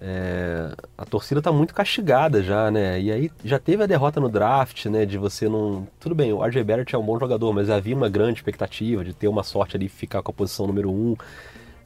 é, 0.00 0.72
a 0.96 1.04
torcida 1.04 1.42
tá 1.42 1.50
muito 1.50 1.74
castigada 1.74 2.40
já, 2.40 2.70
né? 2.70 3.00
E 3.00 3.10
aí 3.10 3.30
já 3.44 3.58
teve 3.58 3.82
a 3.82 3.86
derrota 3.86 4.20
no 4.20 4.28
draft, 4.28 4.86
né? 4.86 5.04
De 5.04 5.18
você 5.18 5.48
não. 5.48 5.88
Tudo 5.98 6.14
bem, 6.14 6.32
o 6.32 6.44
RJ 6.44 6.62
Barrett 6.62 6.94
é 6.94 6.98
um 6.98 7.04
bom 7.04 7.18
jogador, 7.18 7.52
mas 7.52 7.68
havia 7.68 7.96
uma 7.96 8.08
grande 8.08 8.38
expectativa 8.38 9.04
de 9.04 9.12
ter 9.12 9.26
uma 9.26 9.42
sorte 9.42 9.76
ali 9.76 9.88
ficar 9.88 10.22
com 10.22 10.30
a 10.30 10.34
posição 10.34 10.68
número 10.68 10.90
um. 10.90 11.16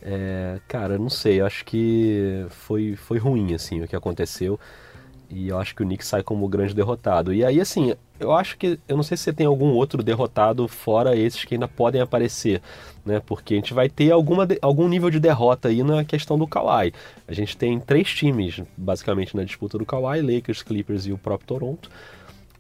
É, 0.03 0.59
cara, 0.69 0.99
não 0.99 1.09
sei, 1.09 1.41
acho 1.41 1.65
que 1.65 2.45
foi, 2.51 2.97
foi 2.97 3.19
ruim, 3.19 3.55
assim, 3.55 3.83
o 3.83 3.89
que 3.89 3.97
aconteceu. 3.97 4.61
E 5.35 5.49
eu 5.49 5.59
acho 5.59 5.75
que 5.75 5.83
o 5.83 5.87
Knicks 5.87 6.07
sai 6.07 6.23
como 6.23 6.45
o 6.45 6.49
grande 6.49 6.75
derrotado. 6.75 7.33
E 7.33 7.43
aí, 7.43 7.59
assim, 7.59 7.95
eu 8.21 8.33
acho 8.33 8.59
que. 8.59 8.79
Eu 8.87 8.97
não 8.97 9.03
sei 9.03 9.17
se 9.17 9.33
tem 9.33 9.47
algum 9.47 9.71
outro 9.73 10.03
derrotado 10.03 10.69
fora 10.69 11.17
esses 11.17 11.45
que 11.45 11.55
ainda 11.55 11.67
podem 11.67 12.03
aparecer, 12.03 12.61
né? 13.05 13.21
Porque 13.25 13.55
a 13.55 13.57
gente 13.57 13.73
vai 13.73 13.89
ter 13.89 14.11
alguma, 14.11 14.47
algum 14.61 14.87
nível 14.89 15.09
de 15.09 15.19
derrota 15.19 15.69
aí 15.69 15.83
na 15.83 16.05
questão 16.05 16.39
do 16.39 16.47
Kawhi. 16.47 16.93
A 17.27 17.33
gente 17.33 17.57
tem 17.57 17.81
três 17.81 18.13
times, 18.13 18.61
basicamente, 18.77 19.35
na 19.35 19.43
disputa 19.43 19.79
do 19.79 19.87
Kawhi: 19.87 20.21
Lakers, 20.21 20.63
Clippers 20.63 21.07
e 21.07 21.13
o 21.13 21.19
próprio 21.19 21.47
Toronto 21.47 21.91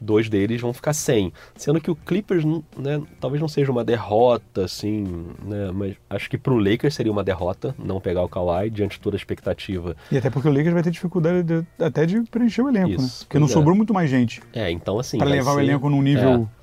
dois 0.02 0.28
deles 0.28 0.60
vão 0.60 0.72
ficar 0.72 0.92
sem. 0.92 1.32
Sendo 1.56 1.80
que 1.80 1.90
o 1.90 1.96
Clippers, 1.96 2.44
né, 2.44 3.00
talvez 3.20 3.40
não 3.40 3.48
seja 3.48 3.70
uma 3.70 3.84
derrota, 3.84 4.64
assim, 4.64 5.26
né, 5.42 5.70
mas 5.72 5.94
acho 6.10 6.28
que 6.28 6.36
pro 6.36 6.58
Lakers 6.58 6.94
seria 6.94 7.12
uma 7.12 7.24
derrota 7.24 7.74
não 7.78 8.00
pegar 8.00 8.22
o 8.22 8.28
Kawhi 8.28 8.70
diante 8.70 8.92
de 8.92 9.00
toda 9.00 9.16
a 9.16 9.18
expectativa. 9.18 9.96
E 10.10 10.18
até 10.18 10.28
porque 10.28 10.48
o 10.48 10.52
Lakers 10.52 10.74
vai 10.74 10.82
ter 10.82 10.90
dificuldade 10.90 11.42
de, 11.42 11.66
até 11.78 12.04
de 12.04 12.20
preencher 12.22 12.62
o 12.62 12.68
elenco, 12.68 12.88
né? 12.88 12.94
Isso, 12.96 13.20
né? 13.20 13.26
Porque 13.28 13.38
não 13.38 13.46
é. 13.46 13.50
sobrou 13.50 13.76
muito 13.76 13.94
mais 13.94 14.10
gente. 14.10 14.42
É, 14.52 14.70
então 14.70 14.98
assim. 14.98 15.18
Para 15.18 15.28
levar 15.28 15.52
ser, 15.52 15.58
o 15.58 15.60
elenco 15.60 15.88
num 15.88 16.02
nível. 16.02 16.48
É, 16.58 16.62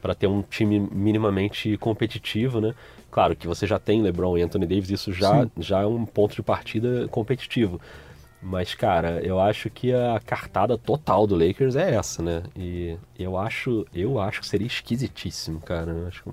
para 0.00 0.14
ter 0.14 0.26
um 0.26 0.42
time 0.42 0.80
minimamente 0.80 1.76
competitivo, 1.76 2.60
né? 2.60 2.74
Claro 3.10 3.34
que 3.36 3.46
você 3.46 3.66
já 3.66 3.78
tem 3.78 4.00
LeBron 4.02 4.38
e 4.38 4.42
Anthony 4.42 4.66
Davis, 4.66 4.90
isso 4.90 5.12
já, 5.12 5.46
já 5.58 5.80
é 5.80 5.86
um 5.86 6.06
ponto 6.06 6.34
de 6.34 6.42
partida 6.42 7.08
competitivo. 7.08 7.80
Mas, 8.42 8.74
cara, 8.74 9.20
eu 9.22 9.38
acho 9.38 9.68
que 9.68 9.92
a 9.92 10.18
cartada 10.24 10.78
total 10.78 11.26
do 11.26 11.36
Lakers 11.36 11.76
é 11.76 11.94
essa, 11.94 12.22
né? 12.22 12.42
E 12.56 12.96
eu 13.18 13.36
acho, 13.36 13.86
eu 13.94 14.18
acho 14.18 14.40
que 14.40 14.48
seria 14.48 14.66
esquisitíssimo, 14.66 15.60
cara. 15.60 15.90
Eu 15.90 16.08
acho, 16.08 16.24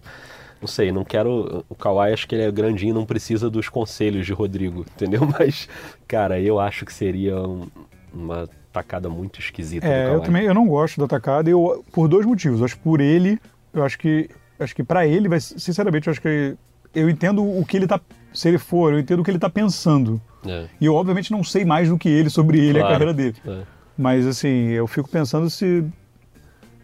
não 0.62 0.68
sei, 0.68 0.92
não 0.92 1.04
quero. 1.04 1.66
O 1.68 1.76
Kawhi 1.76 2.14
acho 2.14 2.28
que 2.28 2.36
ele 2.36 2.44
é 2.44 2.52
grandinho, 2.52 2.96
não 2.96 3.06
precisa 3.06 3.50
dos 3.50 3.68
conselhos 3.68 4.26
de 4.26 4.32
Rodrigo, 4.32 4.86
entendeu? 4.96 5.22
Mas, 5.38 5.68
cara, 6.08 6.40
eu 6.40 6.60
acho 6.60 6.86
que 6.86 6.94
seria 6.94 7.42
um, 7.42 7.68
uma 8.14 8.48
tacada 8.72 9.10
muito 9.10 9.40
esquisita. 9.40 9.88
É, 9.88 10.14
eu 10.14 10.22
também 10.22 10.46
eu 10.46 10.54
não 10.54 10.68
gosto 10.68 11.00
da 11.00 11.08
tacada, 11.08 11.50
eu, 11.50 11.84
por 11.92 12.08
dois 12.08 12.26
motivos. 12.26 12.60
Eu 12.60 12.66
acho 12.66 12.78
que 12.78 12.84
por 12.84 13.02
ele, 13.02 13.40
eu 13.74 13.84
acho 13.84 13.98
que. 13.98 14.30
Acho 14.60 14.76
que 14.76 14.84
para 14.84 15.06
ele, 15.06 15.28
vai, 15.28 15.40
sinceramente, 15.40 16.08
eu 16.08 16.12
acho 16.12 16.22
que. 16.22 16.56
Eu 16.96 17.10
entendo 17.10 17.44
o 17.44 17.64
que 17.66 17.78
ele 17.78 17.86
tá. 17.86 18.00
Se 18.38 18.48
ele 18.48 18.60
for, 18.60 18.94
eu 18.94 19.00
entendo 19.00 19.22
o 19.22 19.24
que 19.24 19.32
ele 19.32 19.40
tá 19.40 19.50
pensando. 19.50 20.22
É. 20.46 20.68
E 20.80 20.86
eu, 20.86 20.94
obviamente, 20.94 21.32
não 21.32 21.44
sei 21.44 21.66
mais 21.66 21.90
do 21.90 21.98
que 21.98 22.08
ele 22.08 22.30
sobre 22.30 22.60
ele 22.60 22.78
claro. 22.78 22.86
e 22.86 22.88
a 22.88 22.92
carreira 22.92 23.12
dele. 23.12 23.36
É. 23.44 23.64
Mas, 23.98 24.28
assim, 24.28 24.68
eu 24.70 24.86
fico 24.86 25.10
pensando 25.10 25.50
se. 25.50 25.84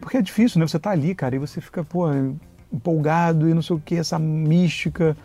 porque 0.00 0.16
é 0.16 0.22
difícil, 0.22 0.58
né? 0.58 0.66
Você 0.66 0.80
tá 0.80 0.90
ali, 0.90 1.14
cara, 1.14 1.36
e 1.36 1.38
você 1.38 1.60
fica, 1.60 1.84
pô, 1.84 2.08
empolgado 2.72 3.48
e 3.48 3.54
não 3.54 3.62
sei 3.62 3.76
o 3.76 3.78
que, 3.78 3.94
essa 3.94 4.18
mística. 4.18 5.16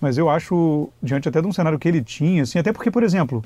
Mas 0.00 0.18
eu 0.18 0.28
acho, 0.28 0.88
diante 1.00 1.28
até 1.28 1.40
de 1.40 1.46
um 1.46 1.52
cenário 1.52 1.78
que 1.78 1.86
ele 1.86 2.02
tinha, 2.02 2.42
assim, 2.42 2.58
até 2.58 2.72
porque, 2.72 2.90
por 2.90 3.04
exemplo, 3.04 3.44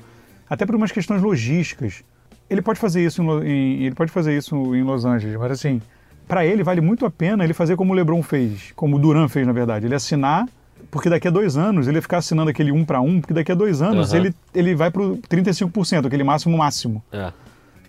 até 0.49 0.65
por 0.65 0.73
umas 0.73 0.91
questões 0.91 1.21
logísticas, 1.21 2.03
ele 2.49 2.63
pode 2.63 2.79
fazer 2.79 3.05
isso 3.05 3.21
em, 3.43 3.83
ele 3.83 3.93
pode 3.93 4.11
fazer 4.11 4.35
isso 4.35 4.75
em 4.75 4.81
Los 4.81 5.05
Angeles, 5.05 5.37
mas 5.37 5.51
assim, 5.51 5.79
para 6.27 6.43
ele 6.43 6.63
vale 6.63 6.81
muito 6.81 7.05
a 7.05 7.11
pena 7.11 7.43
ele 7.43 7.53
fazer 7.53 7.75
como 7.75 7.93
o 7.93 7.95
LeBron 7.95 8.23
fez, 8.23 8.73
como 8.75 8.97
o 8.97 8.99
Duran 8.99 9.27
fez, 9.27 9.45
na 9.45 9.53
verdade, 9.53 9.85
ele 9.85 9.95
assinar 9.95 10.47
porque 10.89 11.09
daqui 11.09 11.27
a 11.27 11.31
dois 11.31 11.57
anos 11.57 11.87
ele 11.87 11.97
ia 11.97 12.01
ficar 12.01 12.17
assinando 12.17 12.49
aquele 12.49 12.71
um 12.71 12.83
para 12.85 12.99
um, 13.01 13.19
porque 13.21 13.33
daqui 13.33 13.51
a 13.51 13.55
dois 13.55 13.81
anos 13.81 14.11
Uhum. 14.11 14.17
ele, 14.17 14.35
ele 14.53 14.75
vai 14.75 14.89
pro 14.89 15.17
35%, 15.29 16.05
aquele 16.07 16.23
máximo 16.23 16.57
máximo. 16.57 17.03
É, 17.11 17.31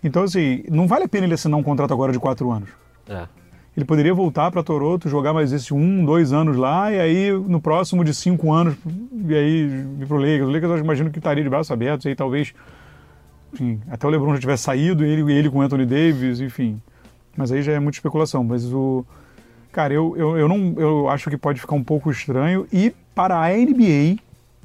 Então, 0.04 0.22
assim, 0.24 0.64
não 0.68 0.86
vale 0.86 1.04
a 1.04 1.08
pena 1.08 1.24
ele 1.26 1.34
assinar 1.34 1.58
um 1.58 1.62
contrato 1.62 1.92
agora 1.92 2.12
de 2.12 2.18
quatro 2.18 2.50
anos. 2.50 2.68
é. 3.08 3.26
Ele 3.74 3.86
poderia 3.86 4.12
voltar 4.12 4.50
para 4.50 4.62
Toronto, 4.62 5.08
jogar 5.08 5.32
mais 5.32 5.50
esse 5.50 5.72
um, 5.72 6.04
dois 6.04 6.30
anos 6.30 6.58
lá, 6.58 6.92
e 6.92 7.00
aí 7.00 7.32
no 7.32 7.58
próximo 7.58 8.04
de 8.04 8.12
cinco 8.12 8.52
anos, 8.52 8.74
e 9.26 9.34
aí 9.34 9.66
vir 9.96 10.06
pro 10.06 10.18
Lakers. 10.18 10.42
O 10.46 10.50
Lakers 10.50 10.70
eu 10.72 10.78
imagino 10.78 11.10
que 11.10 11.18
estaria 11.18 11.42
de 11.42 11.48
braços 11.48 11.70
abertos, 11.70 12.04
e 12.04 12.10
aí 12.10 12.14
talvez, 12.14 12.52
enfim, 13.50 13.80
até 13.90 14.06
o 14.06 14.10
LeBron 14.10 14.34
já 14.34 14.40
tivesse 14.40 14.64
saído, 14.64 15.02
ele, 15.06 15.22
ele 15.32 15.48
com 15.48 15.56
o 15.56 15.62
Anthony 15.62 15.86
Davis, 15.86 16.38
enfim. 16.42 16.82
Mas 17.34 17.50
aí 17.50 17.62
já 17.62 17.72
é 17.72 17.78
muita 17.80 17.96
especulação. 17.96 18.44
Mas 18.44 18.62
o. 18.70 19.06
Cara, 19.72 19.92
eu, 19.94 20.14
eu, 20.16 20.36
eu, 20.36 20.48
não, 20.48 20.74
eu 20.76 21.08
acho 21.08 21.28
que 21.30 21.36
pode 21.36 21.60
ficar 21.60 21.74
um 21.74 21.82
pouco 21.82 22.10
estranho. 22.10 22.66
E 22.72 22.94
para 23.14 23.36
a 23.42 23.48
NBA, 23.48 24.18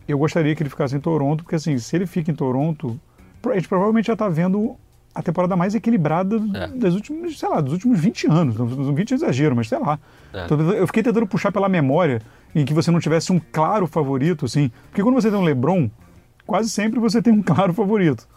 eu 0.07 0.17
gostaria 0.17 0.53
que 0.55 0.61
ele 0.61 0.69
ficasse 0.69 0.95
em 0.95 0.99
Toronto, 0.99 1.43
porque 1.43 1.55
assim, 1.55 1.77
se 1.77 1.95
ele 1.95 2.05
fica 2.05 2.29
em 2.29 2.35
Toronto, 2.35 2.99
a 3.45 3.53
gente 3.55 3.67
provavelmente 3.67 4.07
já 4.07 4.13
está 4.13 4.27
vendo 4.27 4.75
a 5.15 5.21
temporada 5.23 5.55
mais 5.55 5.73
equilibrada 5.73 6.35
É. 6.53 6.67
das 6.67 6.93
últimas, 6.93 7.39
sei 7.39 7.49
lá, 7.49 7.59
dos 7.61 7.73
últimos 7.73 7.99
20 7.99 8.27
anos. 8.27 8.55
Não, 8.57 8.65
não 8.67 8.93
20 8.93 9.11
é 9.11 9.15
exagero, 9.15 9.55
mas 9.55 9.67
sei 9.69 9.79
lá. 9.79 9.97
É. 10.33 10.45
Eu 10.79 10.85
fiquei 10.85 11.01
tentando 11.01 11.25
puxar 11.25 11.51
pela 11.51 11.67
memória 11.69 12.21
em 12.53 12.63
que 12.65 12.73
você 12.73 12.91
não 12.91 12.99
tivesse 12.99 13.31
um 13.31 13.39
claro 13.51 13.87
favorito, 13.87 14.45
assim. 14.45 14.69
Porque 14.89 15.01
quando 15.01 15.15
você 15.15 15.29
tem 15.31 15.39
um 15.39 15.43
LeBron, 15.43 15.89
quase 16.45 16.69
sempre 16.69 16.99
você 16.99 17.21
tem 17.21 17.33
um 17.33 17.41
claro 17.41 17.73
favorito. 17.73 18.27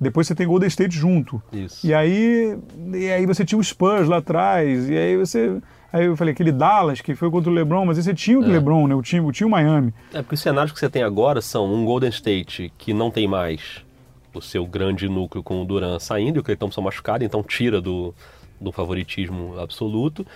Depois 0.00 0.26
você 0.26 0.34
tem 0.34 0.46
Golden 0.46 0.66
State 0.68 0.96
junto. 0.96 1.40
Isso. 1.52 1.86
E 1.86 1.94
aí, 1.94 2.58
e 2.94 3.10
aí 3.10 3.26
você 3.26 3.44
tinha 3.44 3.58
o 3.58 3.62
Spurs 3.62 4.08
lá 4.08 4.16
atrás, 4.16 4.88
e 4.88 4.96
aí 4.96 5.16
você. 5.16 5.56
Aí 5.94 6.06
eu 6.06 6.16
falei, 6.16 6.32
aquele 6.34 6.50
Dallas 6.50 7.00
que 7.00 7.14
foi 7.14 7.30
contra 7.30 7.48
o 7.48 7.54
LeBron, 7.54 7.86
mas 7.86 7.98
você 7.98 8.12
tinha 8.12 8.36
o 8.36 8.42
É. 8.42 8.48
LeBron, 8.48 8.88
né? 8.88 8.96
O 8.96 9.00
time, 9.00 9.20
o 9.24 9.30
time 9.30 9.48
Miami. 9.48 9.94
É 10.12 10.22
porque 10.22 10.34
os 10.34 10.40
cenários 10.40 10.72
que 10.72 10.78
você 10.80 10.90
tem 10.90 11.04
agora 11.04 11.40
são 11.40 11.72
um 11.72 11.84
Golden 11.84 12.10
State 12.10 12.72
que 12.76 12.92
não 12.92 13.12
tem 13.12 13.28
mais 13.28 13.84
o 14.34 14.40
seu 14.40 14.66
grande 14.66 15.08
núcleo 15.08 15.40
com 15.44 15.62
o 15.62 15.64
Duran 15.64 15.96
saindo 16.00 16.36
e 16.36 16.40
o 16.40 16.42
Clay 16.42 16.56
Thompson 16.56 16.80
machucado, 16.80 17.22
então 17.22 17.44
tira 17.44 17.80
do, 17.80 18.12
do 18.60 18.72
favoritismo 18.72 19.54
absoluto. 19.60 20.26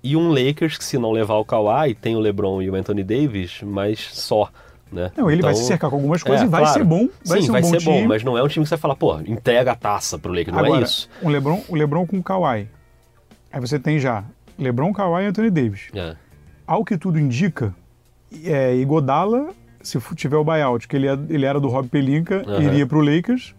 E 0.00 0.14
um 0.16 0.28
Lakers 0.30 0.78
que, 0.78 0.84
se 0.84 0.96
não 0.96 1.10
levar 1.10 1.34
o 1.34 1.44
Kawhi, 1.44 1.92
tem 1.94 2.14
o 2.14 2.20
LeBron 2.20 2.62
e 2.62 2.70
o 2.70 2.76
Anthony 2.76 3.02
Davis, 3.02 3.62
mas 3.64 3.98
só. 4.12 4.48
Né? 4.92 5.10
Não, 5.16 5.28
ele 5.28 5.42
vai 5.42 5.50
Então, 5.50 5.62
se 5.62 5.66
cercar 5.68 5.90
com 5.90 5.96
algumas 5.96 6.22
coisas 6.22 6.42
é, 6.42 6.46
e 6.46 6.48
vai 6.48 6.60
claro. 6.62 6.78
ser 6.78 6.84
bom. 6.84 7.08
Vai 7.26 7.38
Sim, 7.40 7.46
ser 7.46 7.50
um 7.50 7.52
vai 7.52 7.62
bom 7.62 7.68
ser 7.70 7.78
time. 7.78 8.00
bom, 8.02 8.06
mas 8.08 8.22
não 8.22 8.38
é 8.38 8.42
um 8.44 8.48
time 8.48 8.64
que 8.64 8.68
você 8.68 8.76
vai 8.76 8.80
falar, 8.80 8.94
pô, 8.94 9.18
entrega 9.26 9.72
a 9.72 9.74
taça 9.74 10.16
pro 10.18 10.32
Lakers, 10.32 10.52
não 10.56 10.64
Agora, 10.64 10.80
é 10.80 10.84
isso. 10.84 11.08
O 11.20 11.28
LeBron, 11.28 11.62
o 11.68 11.74
LeBron 11.74 12.06
com 12.06 12.18
o 12.18 12.22
Kawhi. 12.22 12.68
Aí 13.52 13.60
você 13.60 13.80
tem 13.80 13.98
já 13.98 14.22
LeBron, 14.60 14.92
Kawhi 14.92 15.24
e 15.24 15.26
Anthony 15.26 15.50
Davis. 15.50 15.88
É, 15.94 16.14
Ao 16.66 16.84
que 16.84 16.96
tudo 16.96 17.18
indica, 17.18 17.74
é, 18.44 18.76
Igodala, 18.76 19.48
se 19.82 19.98
tiver 20.14 20.36
o 20.36 20.44
buyout, 20.44 20.86
que 20.86 20.94
ele, 20.96 21.08
é- 21.08 21.18
ele 21.28 21.44
era 21.44 21.58
do 21.58 21.66
Rob 21.68 21.88
Pelinka, 21.88 22.42
Aham. 22.46 22.62
iria 22.62 22.86
pro 22.86 23.00
Lakers. 23.00 23.54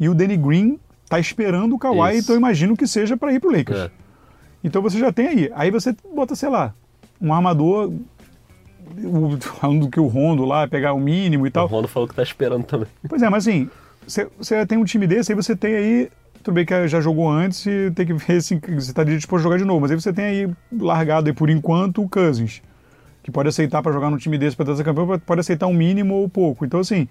E 0.00 0.08
o 0.08 0.14
Danny 0.14 0.36
Green 0.36 0.78
tá 1.08 1.18
esperando 1.20 1.74
o 1.74 1.78
Kawhi, 1.78 2.12
Isso. 2.14 2.22
então 2.24 2.34
eu 2.34 2.38
imagino 2.38 2.76
que 2.76 2.86
seja 2.86 3.16
para 3.16 3.32
ir 3.32 3.40
pro 3.40 3.50
Lakers. 3.50 3.78
é. 3.80 3.90
Então 4.64 4.82
você 4.82 4.98
já 4.98 5.12
tem 5.12 5.26
aí. 5.28 5.50
Aí 5.54 5.70
você 5.70 5.94
bota, 6.14 6.34
sei 6.34 6.48
lá, 6.48 6.74
um 7.20 7.32
armador, 7.32 7.92
o- 9.04 9.38
falando 9.40 9.88
que 9.88 10.00
o 10.00 10.06
Rondo 10.06 10.44
lá, 10.44 10.66
pegar 10.66 10.92
o 10.94 10.98
mínimo 11.00 11.46
e 11.46 11.48
O 11.48 11.52
tal. 11.52 11.66
Rondo 11.66 11.86
falou 11.88 12.08
que 12.08 12.14
tá 12.14 12.22
esperando 12.22 12.64
também. 12.64 12.88
Pois 13.08 13.22
é, 13.22 13.28
mas 13.30 13.46
assim, 13.46 13.70
você 14.06 14.28
você 14.36 14.66
tem 14.66 14.78
um 14.78 14.84
time 14.84 15.06
desse, 15.06 15.30
aí 15.32 15.36
você 15.36 15.54
tem 15.54 15.74
aí. 15.74 16.10
Tudo 16.42 16.54
bem 16.54 16.64
que 16.64 16.88
já 16.88 17.00
jogou 17.00 17.28
antes 17.30 17.66
e 17.66 17.90
tem 17.94 18.06
que 18.06 18.12
ver 18.14 18.40
se 18.42 18.58
você 18.58 18.90
estaria 18.90 19.16
disposto 19.16 19.40
a 19.40 19.44
jogar 19.44 19.58
de 19.58 19.64
novo. 19.64 19.80
Mas 19.80 19.90
aí 19.90 20.00
você 20.00 20.12
tem 20.12 20.24
aí 20.24 20.50
largado 20.72 21.28
aí 21.28 21.34
por 21.34 21.50
enquanto 21.50 22.02
o 22.02 22.08
Cousins, 22.08 22.62
que 23.22 23.30
pode 23.30 23.48
aceitar 23.48 23.82
para 23.82 23.92
jogar 23.92 24.10
num 24.10 24.16
time 24.16 24.38
desse 24.38 24.56
para 24.56 24.66
trazer 24.66 24.84
campeão, 24.84 25.18
pode 25.18 25.40
aceitar 25.40 25.66
um 25.66 25.74
mínimo 25.74 26.14
ou 26.14 26.28
pouco. 26.28 26.64
Então, 26.64 26.80
assim, 26.80 27.06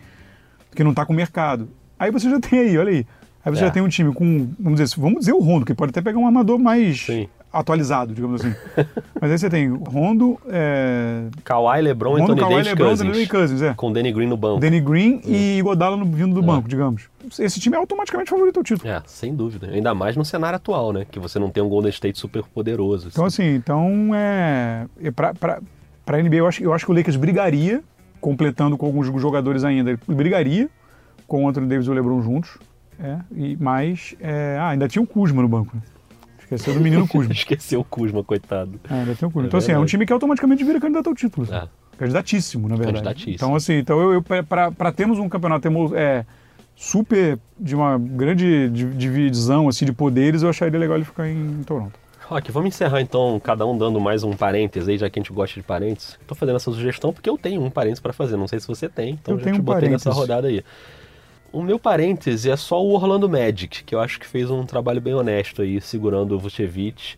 que 0.75 0.83
não 0.83 0.93
tá 0.93 1.05
com 1.05 1.13
mercado. 1.13 1.69
Aí 1.99 2.11
você 2.11 2.29
já 2.29 2.39
tem 2.39 2.59
aí, 2.59 2.77
olha 2.77 2.89
aí. 2.91 3.05
Aí 3.45 3.51
você 3.55 3.63
É. 3.63 3.67
já 3.67 3.71
tem 3.71 3.81
um 3.81 3.87
time 3.87 4.13
com, 4.13 4.49
vamos 4.59 4.79
dizer, 4.79 4.99
vamos 4.99 5.19
dizer 5.19 5.33
o 5.33 5.39
Rondo, 5.39 5.65
que 5.65 5.73
pode 5.73 5.91
até 5.91 6.01
pegar 6.01 6.17
um 6.19 6.25
armador 6.25 6.59
mais 6.59 7.01
Sim. 7.05 7.27
Atualizado, 7.51 8.13
digamos 8.13 8.41
assim. 8.41 8.55
Mas 9.19 9.31
aí 9.31 9.37
você 9.37 9.49
tem 9.49 9.69
Rondo, 9.69 10.39
é, 10.47 11.27
Kawhi, 11.43 11.81
LeBron, 11.81 12.11
Rondo, 12.11 12.23
Anthony 12.23 12.39
Kawhi, 12.39 12.53
Davis, 12.53 12.67
LeBron, 12.67 12.87
Cousins, 12.87 13.11
Danny 13.11 13.27
Cousins, 13.27 13.61
é. 13.61 13.73
com 13.73 13.91
Danny 13.91 14.11
Green 14.11 14.27
no 14.27 14.37
banco. 14.37 14.59
Danny 14.59 14.79
Green 14.79 15.21
e 15.25 15.61
Godala 15.61 15.97
no, 15.97 16.05
vindo 16.05 16.35
do 16.35 16.41
banco, 16.41 16.67
digamos. 16.67 17.09
Esse 17.39 17.59
time 17.59 17.75
é 17.75 17.79
automaticamente 17.79 18.29
favorito 18.29 18.57
ao 18.57 18.63
título. 18.63 18.89
É, 18.89 19.01
sem 19.05 19.35
dúvida. 19.35 19.67
Ainda 19.67 19.93
mais 19.93 20.15
no 20.15 20.23
cenário 20.23 20.55
atual, 20.55 20.93
né? 20.93 21.05
Que 21.09 21.19
você 21.19 21.39
não 21.39 21.49
tem 21.49 21.61
um 21.61 21.67
Golden 21.67 21.89
State 21.89 22.17
super 22.17 22.43
poderoso. 22.43 23.09
Então, 23.09 23.25
assim. 23.25 23.43
assim, 23.43 23.55
então 23.55 24.11
é. 24.15 24.85
é 25.01 25.11
pra, 25.11 25.33
pra, 25.33 25.61
pra 26.05 26.21
NBA, 26.21 26.37
eu 26.37 26.47
acho, 26.47 26.63
eu 26.63 26.73
acho 26.73 26.85
que 26.85 26.91
o 26.91 26.95
Lakers 26.95 27.17
brigaria, 27.17 27.83
completando 28.21 28.77
com 28.77 28.85
alguns 28.85 29.07
jogadores 29.21 29.63
ainda, 29.63 29.91
ele 29.91 29.99
brigaria 30.07 30.69
com 31.27 31.43
o 31.43 31.49
Anthony 31.49 31.67
Davis 31.67 31.87
e 31.87 31.89
o 31.89 31.93
LeBron 31.93 32.21
juntos. 32.21 32.57
É, 32.99 33.19
e, 33.35 33.57
mas 33.59 34.15
é, 34.19 34.57
ah, 34.59 34.69
ainda 34.69 34.87
tinha 34.87 35.01
o 35.01 35.05
Kuzma 35.05 35.41
no 35.41 35.47
banco. 35.47 35.75
Né? 35.75 35.81
Esqueceu 36.49 36.73
do 36.73 36.79
menino 36.79 37.07
Kuzma. 37.07 37.31
Esqueceu 37.35 37.81
o 37.81 37.83
Kuzma, 37.83 38.23
coitado. 38.23 38.79
É, 38.89 38.93
ainda 38.93 39.15
tem 39.15 39.27
o 39.27 39.31
Kuzma. 39.31 39.43
É 39.43 39.47
Então, 39.47 39.57
assim, 39.57 39.71
é 39.73 39.77
um 39.79 39.85
time 39.85 40.05
que 40.05 40.13
automaticamente 40.13 40.63
vira 40.63 40.79
candidato 40.79 41.07
ao 41.07 41.15
título. 41.15 41.45
assim. 41.45 41.65
É. 41.65 41.69
Candidatíssimo, 41.97 42.67
na 42.69 42.75
verdade. 42.75 42.95
Candidatíssimo. 42.97 43.33
Então, 43.35 43.55
assim, 43.55 43.73
então 43.73 43.99
eu, 43.99 44.13
eu 44.13 44.21
para 44.23 44.91
termos 44.91 45.17
um 45.19 45.27
campeonato 45.27 45.67
é, 45.95 46.25
super 46.75 47.39
de 47.59 47.75
uma 47.75 47.97
grande 47.97 48.69
di- 48.69 48.85
divisão 48.93 49.67
assim, 49.67 49.83
de 49.85 49.91
poderes, 49.91 50.43
eu 50.43 50.49
acharia 50.49 50.79
legal 50.79 50.95
ele 50.95 51.05
ficar 51.05 51.27
em 51.27 51.63
Toronto. 51.65 51.93
Ok, 52.29 52.51
vamos 52.51 52.67
encerrar 52.67 52.99
então, 53.01 53.39
cada 53.41 53.65
um 53.65 53.77
dando 53.77 53.99
mais 54.01 54.21
um 54.23 54.33
parênteses 54.33 54.87
aí, 54.89 54.97
já 54.97 55.09
que 55.09 55.17
a 55.17 55.21
gente 55.23 55.31
gosta 55.31 55.55
de 55.59 55.65
parênteses. 55.65 56.19
Tô 56.27 56.35
fazendo 56.35 56.57
essa 56.57 56.69
sugestão 56.71 57.13
porque 57.13 57.29
eu 57.29 57.37
tenho 57.37 57.63
um 57.63 57.69
parênteses 57.69 58.01
pra 58.01 58.11
fazer, 58.11 58.35
não 58.35 58.47
sei 58.49 58.59
se 58.59 58.67
você 58.67 58.89
tem, 58.89 59.11
então 59.11 59.33
Eu 59.35 59.39
já 59.39 59.43
tenho 59.45 59.55
te 59.55 59.61
um 59.61 59.63
botei 59.63 59.89
nessa 59.89 60.09
parênteses. 60.11 60.17
rodada 60.17 60.47
aí. 60.49 60.63
O 61.51 61.61
meu 61.63 61.79
parêntese 61.79 62.49
é 62.49 62.55
só 62.55 62.83
o 62.83 62.91
Orlando 62.91 63.29
Magic, 63.29 63.83
que 63.83 63.95
eu 63.95 63.99
acho 63.99 64.19
que 64.19 64.27
fez 64.27 64.49
um 64.49 64.65
trabalho 64.65 65.01
bem 65.01 65.13
honesto 65.13 65.61
aí, 65.61 65.79
segurando 65.79 66.35
o 66.35 66.39
Vucevic 66.39 67.15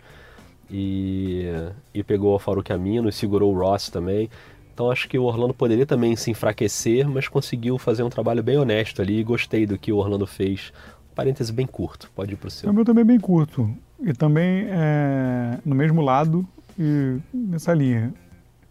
e, 0.69 1.45
e 1.93 2.03
pegou 2.03 2.35
o 2.35 2.39
Farouk 2.39 2.71
Amino 2.71 3.09
e 3.09 3.11
segurou 3.11 3.53
o 3.53 3.57
Ross 3.57 3.89
também. 3.89 4.29
Então 4.73 4.89
acho 4.89 5.09
que 5.09 5.17
o 5.17 5.23
Orlando 5.23 5.53
poderia 5.53 5.85
também 5.85 6.15
se 6.15 6.31
enfraquecer, 6.31 7.07
mas 7.09 7.27
conseguiu 7.27 7.77
fazer 7.77 8.03
um 8.03 8.09
trabalho 8.09 8.41
bem 8.41 8.57
honesto 8.57 9.01
ali 9.01 9.19
e 9.19 9.23
gostei 9.23 9.65
do 9.65 9.77
que 9.77 9.91
o 9.91 9.97
Orlando 9.97 10.25
fez. 10.25 10.71
Parêntese 11.13 11.51
bem 11.51 11.67
curto, 11.67 12.09
pode 12.15 12.33
ir 12.33 12.37
pro 12.37 12.49
seu. 12.49 12.69
O 12.69 12.73
meu 12.73 12.85
também 12.85 13.01
é 13.01 13.05
bem 13.05 13.19
curto. 13.19 13.69
E 13.99 14.13
também 14.13 14.67
é 14.69 15.57
no 15.65 15.75
mesmo 15.75 16.01
lado 16.01 16.47
e 16.77 17.17
nessa 17.33 17.73
linha. 17.73 18.13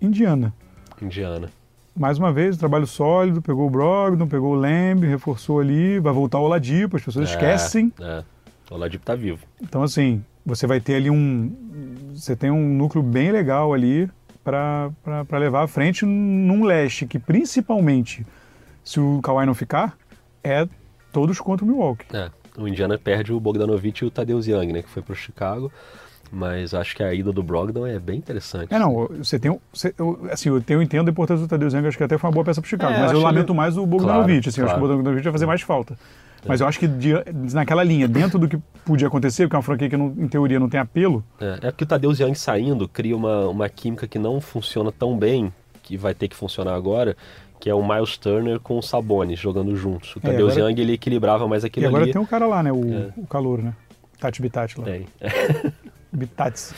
Indiana. 0.00 0.54
Indiana. 1.02 1.50
Mais 1.98 2.16
uma 2.16 2.32
vez, 2.32 2.56
trabalho 2.56 2.86
sólido, 2.86 3.42
pegou 3.42 3.66
o 3.66 3.70
Brogdon, 3.70 4.26
pegou 4.28 4.52
o 4.52 4.54
Lamb, 4.54 5.04
reforçou 5.04 5.58
ali, 5.58 5.98
vai 5.98 6.12
voltar 6.12 6.38
o 6.38 6.44
Oladipo, 6.44 6.96
as 6.96 7.02
pessoas 7.02 7.30
esquecem. 7.30 7.92
É, 8.00 8.22
o 8.70 8.74
Oladipo 8.74 9.04
tá 9.04 9.16
vivo. 9.16 9.44
Então, 9.60 9.82
assim, 9.82 10.24
você 10.46 10.66
vai 10.66 10.80
ter 10.80 10.94
ali 10.94 11.10
um. 11.10 11.52
Você 12.14 12.36
tem 12.36 12.50
um 12.50 12.74
núcleo 12.74 13.02
bem 13.02 13.32
legal 13.32 13.74
ali 13.74 14.08
para 14.44 14.92
levar 15.38 15.64
à 15.64 15.66
frente 15.66 16.06
num 16.06 16.64
leste 16.64 17.04
que, 17.04 17.18
principalmente, 17.18 18.24
se 18.84 19.00
o 19.00 19.20
Kawhi 19.20 19.44
não 19.44 19.54
ficar, 19.54 19.98
é 20.42 20.66
todos 21.12 21.40
contra 21.40 21.64
o 21.64 21.68
Milwaukee. 21.68 22.06
É, 22.16 22.30
o 22.56 22.66
Indiana 22.68 22.96
perde 22.96 23.32
o 23.32 23.40
Bogdanovich 23.40 24.04
e 24.04 24.06
o 24.06 24.10
Tadeusz 24.10 24.46
Young, 24.46 24.72
né, 24.72 24.82
que 24.82 24.88
foi 24.88 25.02
pro 25.02 25.14
Chicago. 25.14 25.70
Mas 26.30 26.74
acho 26.74 26.94
que 26.94 27.02
a 27.02 27.12
ida 27.14 27.32
do 27.32 27.42
Brogdon 27.42 27.86
é 27.86 27.98
bem 27.98 28.18
interessante. 28.18 28.72
É, 28.74 28.78
não, 28.78 29.08
você 29.18 29.38
tem. 29.38 29.50
um- 29.50 29.58
Você, 29.72 29.94
eu, 29.98 30.26
assim, 30.30 30.48
eu 30.50 30.60
tenho 30.60 30.82
entendo 30.82 31.08
a 31.08 31.10
importância 31.10 31.46
do 31.46 31.48
Tadeu 31.48 31.68
Young, 31.68 31.86
acho 31.88 31.96
que 31.96 32.04
até 32.04 32.18
foi 32.18 32.28
uma 32.28 32.34
boa 32.34 32.44
peça 32.44 32.60
pro 32.60 32.68
Chicago, 32.68 32.92
É, 32.92 33.00
mas 33.00 33.10
eu 33.12 33.18
eu 33.18 33.22
lamento 33.22 33.52
ele- 33.52 33.56
mais 33.56 33.76
o 33.78 33.86
Bogdanovich, 33.86 34.48
assim, 34.48 34.60
eu 34.60 34.66
acho 34.66 34.74
que 34.74 34.80
o 34.80 34.82
claro. 34.82 34.96
Bogdanovich 34.96 35.24
vai 35.24 35.32
fazer 35.32 35.46
mais 35.46 35.62
falta. 35.62 35.98
Mas 36.46 36.60
eu 36.60 36.68
acho 36.68 36.78
que 36.78 36.86
de- 36.86 37.14
naquela 37.52 37.82
linha, 37.82 38.06
dentro 38.06 38.38
do 38.38 38.46
que 38.48 38.56
podia 38.84 39.08
acontecer, 39.08 39.44
porque 39.44 39.56
é 39.56 39.58
uma 39.58 39.62
franquia 39.62 39.88
que 39.90 39.96
não- 39.96 40.14
em 40.16 40.28
teoria 40.28 40.60
não 40.60 40.68
tem 40.68 40.78
apelo, 40.78 41.24
É, 41.40 41.58
é 41.62 41.70
porque 41.70 41.84
o 41.84 41.86
Tadeusz 41.86 42.20
Young 42.20 42.34
saindo 42.34 42.86
cria 42.88 43.16
uma, 43.16 43.48
uma 43.48 43.68
química 43.68 44.06
que 44.06 44.18
não 44.18 44.40
funciona 44.40 44.92
tão 44.92 45.16
bem, 45.18 45.52
que 45.82 45.96
vai 45.96 46.14
ter 46.14 46.28
que 46.28 46.36
funcionar 46.36 46.74
agora, 46.74 47.16
que 47.58 47.68
é 47.68 47.74
o 47.74 47.82
Miles 47.86 48.16
Turner 48.16 48.60
com 48.60 48.78
o 48.78 48.82
Sabonis 48.82 49.38
jogando 49.40 49.74
juntos. 49.74 50.14
O 50.14 50.18
É, 50.18 50.30
Tadeusz 50.30 50.52
agora- 50.56 50.70
Young 50.70 50.80
ele 50.80 50.92
equilibrava 50.92 51.48
mais 51.48 51.64
e 51.64 51.66
aquilo 51.66 51.88
agora 51.88 52.04
ali. 52.04 52.12
tem 52.12 52.22
o 52.22 52.26
cara 52.26 52.46
lá, 52.46 52.62
né, 52.62 52.70
o, 52.70 52.84
É. 52.94 53.08
o 53.16 53.26
calor, 53.26 53.60
né? 53.62 53.74
Tati 54.20 54.40
Bitati 54.42 54.78
lá. 54.80 54.84
Tem. 54.86 55.06
Bitats. 56.12 56.74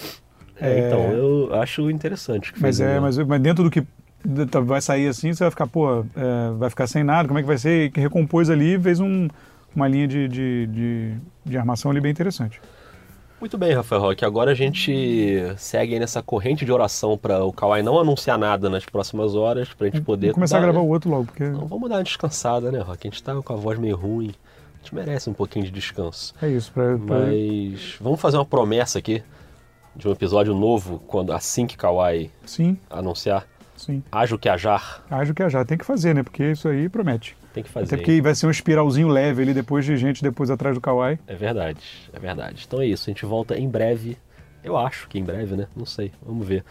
É, 0.61 0.87
então, 0.87 1.11
eu 1.13 1.55
acho 1.55 1.91
interessante. 1.91 2.53
que 2.53 2.61
Mas 2.61 2.81
é, 2.81 3.01
mas, 3.01 3.17
mas 3.19 3.41
dentro 3.41 3.65
do 3.65 3.71
que 3.71 3.83
tá- 4.51 4.61
vai 4.61 4.81
sair 4.81 5.09
assim, 5.09 5.33
você 5.33 5.45
vai 5.45 5.51
ficar, 5.51 5.67
pô, 5.67 6.01
é, 6.01 6.51
vai 6.59 6.69
ficar 6.69 6.87
sem 6.87 7.03
nada, 7.03 7.27
como 7.27 7.39
é 7.39 7.43
que 7.43 7.49
vai 7.49 7.57
ser? 7.59 7.87
E 7.87 7.91
que 7.91 8.01
recompôs 8.01 8.51
ali, 8.51 8.79
fez 8.79 9.01
um- 9.01 9.29
uma 9.75 9.89
linha 9.89 10.07
de, 10.07 10.29
de, 10.29 10.67
de, 10.67 11.15
de 11.47 11.57
armação 11.57 11.91
ali 11.91 12.01
bem 12.01 12.11
interessante. 12.11 12.61
Muito 13.41 13.57
bem, 13.57 13.73
Rafael 13.73 14.03
Roque. 14.03 14.23
Agora 14.23 14.51
a 14.51 14.55
gente 14.55 14.93
segue 15.57 15.95
aí 15.95 15.99
nessa 16.01 16.23
corrente 16.23 16.63
de 16.67 16.71
oração 16.71 17.17
para 17.17 17.43
o 17.43 17.51
Kawhi 17.51 17.83
não 17.83 17.99
anunciar 17.99 18.37
nada 18.37 18.69
nas 18.69 18.85
próximas 18.85 19.35
horas, 19.35 19.73
para 19.73 19.87
a 19.87 19.91
gente 19.91 20.03
poder. 20.03 20.27
Vou 20.27 20.35
começar 20.35 20.59
dar- 20.59 20.65
a 20.65 20.67
gravar 20.73 20.81
o 20.85 20.89
outro 20.89 21.09
logo, 21.09 21.25
porque 21.25 21.45
Não, 21.45 21.67
vamos 21.67 21.89
dar 21.89 21.97
uma 21.97 22.05
descansada, 22.05 22.71
né, 22.71 22.81
Roque? 22.81 23.09
A 23.09 23.11
gente 23.11 23.23
tá 23.23 23.35
com 23.41 23.53
a 23.55 23.57
voz 23.57 23.79
meio 23.79 23.97
ruim. 23.97 24.33
A 24.81 24.83
gente 24.83 24.95
merece 24.95 25.29
um 25.29 25.35
pouquinho 25.35 25.65
de 25.65 25.71
descanso. 25.71 26.35
é 26.41 26.49
isso. 26.49 26.73
Pra, 26.73 26.97
pra- 26.99 27.19
Mas 27.27 27.97
vamos 28.01 28.21
fazer 28.21 28.37
uma 28.39 28.47
promessa 28.47 28.99
aqui 28.99 29.23
de 29.95 30.09
um 30.09 30.13
episódio 30.13 30.55
novo 30.55 31.01
quando 31.07 31.33
assim 31.33 31.67
que 31.67 31.77
Kawhi 31.77 32.31
Sim, 32.47 32.79
anunciar. 32.89 33.47
sim. 33.77 34.03
Haja 34.11 34.35
o 34.35 34.39
que 34.39 34.49
ajar, 34.49 35.05
Acho 35.11 35.35
que 35.35 35.43
é 35.43 35.51
já. 35.51 35.65
Tem 35.65 35.77
que 35.77 35.85
fazer, 35.85 36.15
né? 36.15 36.23
Porque 36.23 36.43
isso 36.53 36.69
aí 36.69 36.89
promete. 36.89 37.37
tem 37.53 37.63
que 37.63 37.69
fazer. 37.69 37.87
Até 37.87 37.97
porque 37.97 38.23
vai 38.23 38.35
ser 38.35 38.47
um 38.47 38.51
espiralzinho 38.51 39.09
leve 39.09 39.43
ali 39.43 39.53
depois 39.53 39.85
de 39.85 39.97
gente 39.97 40.23
depois 40.23 40.51
atrás 40.51 40.75
do 40.75 40.81
Kawhi. 40.81 41.19
É 41.27 41.35
verdade, 41.35 41.81
é 42.13 42.19
verdade. 42.19 42.65
Então 42.67 42.81
é 42.81 42.87
isso, 42.87 43.11
a 43.11 43.13
gente 43.13 43.27
volta 43.27 43.59
em 43.59 43.69
breve. 43.69 44.17
Eu 44.65 44.77
acho 44.77 45.09
que 45.09 45.19
em 45.19 45.25
breve, 45.25 45.57
né? 45.57 45.67
Não 45.77 45.85
sei, 45.87 46.13
vamos 46.25 46.47
ver. 46.47 46.65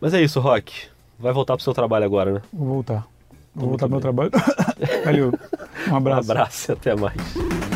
Mas 0.00 0.12
é 0.14 0.20
isso, 0.20 0.40
Rock. 0.40 0.86
Vai 1.18 1.32
voltar 1.32 1.54
pro 1.54 1.62
seu 1.62 1.72
trabalho 1.72 2.04
agora, 2.04 2.32
né? 2.32 2.42
Vou 2.52 2.66
voltar. 2.68 3.06
Vou 3.54 3.68
Muito 3.68 3.80
voltar 3.80 3.86
pro 3.86 3.90
meu 3.90 4.00
trabalho. 4.00 4.30
Valeu. 5.04 5.32
Um 5.88 5.92
Um 5.92 5.96
abraço. 5.96 6.30
abraço 6.32 6.70
e 6.70 6.72
até 6.72 6.94
mais. 6.94 7.71